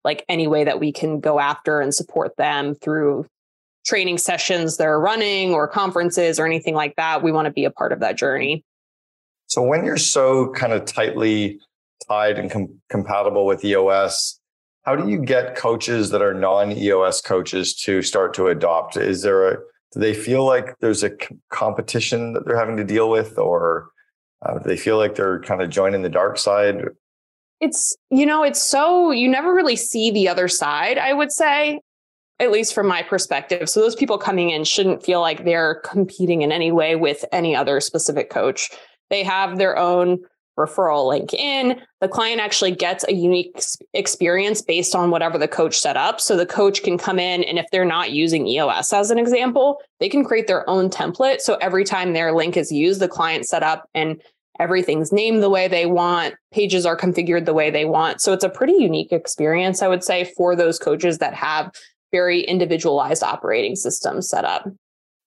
like 0.03 0.23
any 0.29 0.47
way 0.47 0.63
that 0.63 0.79
we 0.79 0.91
can 0.91 1.19
go 1.19 1.39
after 1.39 1.79
and 1.79 1.93
support 1.93 2.35
them 2.37 2.75
through 2.75 3.25
training 3.85 4.17
sessions 4.17 4.77
they're 4.77 4.99
running 4.99 5.53
or 5.53 5.67
conferences 5.67 6.39
or 6.39 6.45
anything 6.45 6.73
like 6.73 6.95
that, 6.95 7.21
we 7.21 7.31
want 7.31 7.45
to 7.45 7.51
be 7.51 7.65
a 7.65 7.71
part 7.71 7.91
of 7.91 7.99
that 7.99 8.17
journey. 8.17 8.63
So 9.47 9.61
when 9.61 9.85
you're 9.85 9.97
so 9.97 10.51
kind 10.53 10.73
of 10.73 10.85
tightly 10.85 11.59
tied 12.07 12.39
and 12.39 12.49
com- 12.49 12.81
compatible 12.89 13.45
with 13.45 13.63
EOS, 13.63 14.39
how 14.83 14.95
do 14.95 15.09
you 15.09 15.17
get 15.17 15.55
coaches 15.55 16.09
that 16.09 16.21
are 16.21 16.33
non-EOS 16.33 17.21
coaches 17.21 17.73
to 17.75 18.01
start 18.01 18.33
to 18.35 18.47
adopt? 18.47 18.97
Is 18.97 19.21
there 19.21 19.47
a 19.47 19.57
do 19.93 19.99
they 19.99 20.13
feel 20.13 20.45
like 20.45 20.77
there's 20.79 21.03
a 21.03 21.11
competition 21.49 22.33
that 22.33 22.45
they're 22.45 22.57
having 22.57 22.77
to 22.77 22.83
deal 22.83 23.09
with 23.09 23.37
or 23.37 23.89
uh, 24.41 24.57
do 24.57 24.67
they 24.67 24.77
feel 24.77 24.97
like 24.97 25.15
they're 25.15 25.39
kind 25.41 25.61
of 25.61 25.69
joining 25.69 26.01
the 26.01 26.09
dark 26.09 26.37
side 26.37 26.83
it's 27.59 27.95
you 28.09 28.25
know 28.25 28.43
it's 28.43 28.61
so 28.61 29.11
you 29.11 29.29
never 29.29 29.53
really 29.53 29.75
see 29.75 30.11
the 30.11 30.27
other 30.27 30.47
side 30.47 30.97
i 30.97 31.13
would 31.13 31.31
say 31.31 31.79
at 32.39 32.51
least 32.51 32.73
from 32.73 32.87
my 32.87 33.01
perspective 33.01 33.69
so 33.69 33.79
those 33.79 33.95
people 33.95 34.17
coming 34.17 34.49
in 34.49 34.63
shouldn't 34.63 35.03
feel 35.03 35.21
like 35.21 35.45
they're 35.45 35.75
competing 35.85 36.41
in 36.41 36.51
any 36.51 36.71
way 36.71 36.95
with 36.95 37.25
any 37.31 37.55
other 37.55 37.79
specific 37.79 38.29
coach 38.29 38.69
they 39.09 39.23
have 39.23 39.57
their 39.57 39.77
own 39.77 40.19
referral 40.57 41.07
link 41.07 41.33
in. 41.33 41.79
The 42.01 42.07
client 42.07 42.39
actually 42.39 42.71
gets 42.71 43.03
a 43.07 43.13
unique 43.13 43.59
experience 43.93 44.61
based 44.61 44.95
on 44.95 45.09
whatever 45.09 45.37
the 45.37 45.47
coach 45.47 45.79
set 45.79 45.97
up. 45.97 46.21
So 46.21 46.35
the 46.35 46.45
coach 46.45 46.83
can 46.83 46.97
come 46.97 47.19
in 47.19 47.43
and 47.43 47.57
if 47.57 47.65
they're 47.71 47.85
not 47.85 48.11
using 48.11 48.47
EOS 48.47 48.93
as 48.93 49.09
an 49.09 49.17
example, 49.17 49.81
they 49.99 50.09
can 50.09 50.23
create 50.23 50.47
their 50.47 50.69
own 50.69 50.89
template. 50.89 51.41
So 51.41 51.55
every 51.55 51.83
time 51.83 52.13
their 52.13 52.33
link 52.33 52.55
is 52.57 52.71
used, 52.71 52.99
the 53.01 53.07
client 53.07 53.47
set 53.47 53.63
up 53.63 53.89
and 53.93 54.21
everything's 54.59 55.11
named 55.11 55.41
the 55.41 55.49
way 55.49 55.67
they 55.67 55.87
want, 55.87 56.35
pages 56.51 56.85
are 56.85 56.97
configured 56.97 57.45
the 57.45 57.53
way 57.55 57.71
they 57.71 57.85
want. 57.85 58.21
So 58.21 58.33
it's 58.33 58.43
a 58.43 58.49
pretty 58.49 58.73
unique 58.73 59.11
experience, 59.11 59.81
I 59.81 59.87
would 59.87 60.03
say, 60.03 60.25
for 60.37 60.55
those 60.55 60.77
coaches 60.77 61.17
that 61.17 61.33
have 61.33 61.71
very 62.13 62.41
individualized 62.41 63.23
operating 63.23 63.75
system 63.75 64.21
set 64.21 64.45
up. 64.45 64.69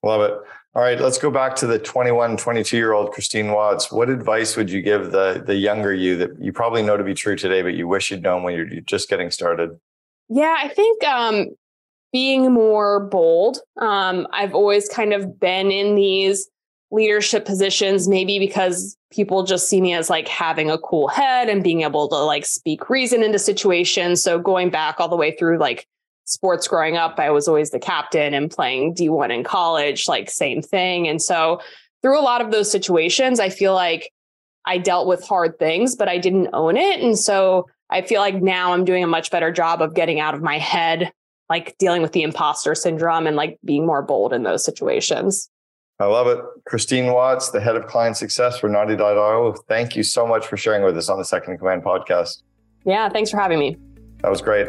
Love 0.03 0.23
it. 0.23 0.39
All 0.75 0.83
right, 0.83 1.01
let's 1.01 1.19
go 1.19 1.31
back 1.31 1.57
to 1.57 1.67
the 1.67 1.79
21, 1.79 2.37
22 2.37 2.77
year 2.77 2.93
old 2.93 3.13
Christine 3.13 3.51
Watts. 3.51 3.91
What 3.91 4.09
advice 4.09 4.57
would 4.57 4.71
you 4.71 4.83
give 4.83 5.11
the, 5.11 5.43
the 5.45 5.57
younger 5.57 5.93
you 5.93 6.17
that 6.19 6.31
you 6.39 6.53
probably 6.53 6.83
know 6.83 6.97
to 6.97 7.03
be 7.05 7.15
true 7.15 7.35
today, 7.35 7.63
but 7.63 7.75
you 7.75 7.89
wish 7.89 8.11
you'd 8.11 8.23
known 8.23 8.43
when 8.43 8.55
you're 8.55 8.81
just 8.83 9.09
getting 9.09 9.31
started? 9.31 9.71
Yeah, 10.29 10.55
I 10.59 10.69
think 10.69 11.03
um, 11.05 11.47
being 12.13 12.53
more 12.53 13.01
bold. 13.01 13.59
Um, 13.81 14.27
I've 14.33 14.55
always 14.55 14.89
kind 14.89 15.13
of 15.13 15.41
been 15.41 15.71
in 15.71 15.95
these 15.95 16.49
leadership 16.91 17.47
positions, 17.47 18.07
maybe 18.07 18.39
because 18.39 18.97
people 19.11 19.45
just 19.45 19.69
see 19.69 19.81
me 19.81 19.95
as 19.95 20.11
like 20.11 20.29
having 20.29 20.71
a 20.71 20.79
cool 20.79 21.09
head 21.09 21.49
and 21.49 21.65
being 21.65 21.83
able 21.83 22.09
to 22.09 22.17
like 22.17 22.45
speak 22.45 22.91
reason 22.91 23.23
into 23.23 23.39
situations. 23.39 24.23
So 24.23 24.39
going 24.39 24.71
back 24.71 25.01
all 25.01 25.09
the 25.09 25.17
way 25.17 25.35
through 25.37 25.59
like 25.59 25.87
sports 26.27 26.69
growing 26.69 26.97
up, 26.97 27.19
I 27.19 27.31
was 27.31 27.49
always 27.49 27.71
the 27.71 27.79
captain 27.79 28.35
and 28.35 28.51
playing 28.51 28.95
D1 28.95 29.33
in 29.33 29.43
college, 29.43 30.07
like 30.07 30.29
same 30.31 30.61
thing. 30.61 31.09
And 31.09 31.23
so 31.23 31.61
through 32.03 32.19
a 32.19 32.23
lot 32.23 32.41
of 32.41 32.51
those 32.51 32.71
situations, 32.71 33.41
I 33.41 33.49
feel 33.49 33.75
like 33.75 34.13
I 34.67 34.79
dealt 34.79 35.07
with 35.07 35.25
hard 35.25 35.59
things, 35.59 35.95
but 35.95 36.09
I 36.09 36.19
didn't 36.19 36.49
own 36.53 36.77
it. 36.77 37.01
And 37.01 37.19
so 37.19 37.69
I 37.91 38.03
feel 38.03 38.21
like 38.21 38.43
now 38.43 38.73
I'm 38.73 38.85
doing 38.85 39.05
a 39.05 39.07
much 39.07 39.31
better 39.31 39.53
job 39.53 39.81
of 39.81 39.95
getting 39.95 40.21
out 40.21 40.35
of 40.35 40.43
my 40.43 40.59
head, 40.59 41.13
like 41.49 41.79
dealing 41.79 42.03
with 42.03 42.13
the 42.13 42.23
imposter 42.23 42.75
syndrome 42.75 43.27
and 43.27 43.37
like 43.37 43.59
being 43.65 43.87
more 43.87 44.03
bold 44.03 44.33
in 44.33 44.43
those 44.43 44.65
situations. 44.65 45.49
I 45.99 46.05
love 46.07 46.27
it. 46.27 46.39
Christine 46.67 47.13
Watts, 47.13 47.51
the 47.51 47.61
head 47.61 47.77
of 47.77 47.87
client 47.87 48.19
success 48.19 48.59
for 48.59 48.69
Ninety.io. 48.69 49.55
Thank 49.67 49.97
you 49.97 50.03
so 50.03 50.27
much 50.27 50.47
for 50.47 50.57
sharing 50.57 50.83
with 50.83 50.97
us 50.99 51.09
on 51.09 51.17
the 51.17 51.25
Second 51.25 51.53
in 51.53 51.59
Command 51.59 51.85
podcast. 51.85 52.43
Yeah, 52.85 53.09
thanks 53.09 53.31
for 53.31 53.39
having 53.39 53.59
me. 53.59 53.79
That 54.21 54.31
was 54.31 54.43
great. 54.43 54.69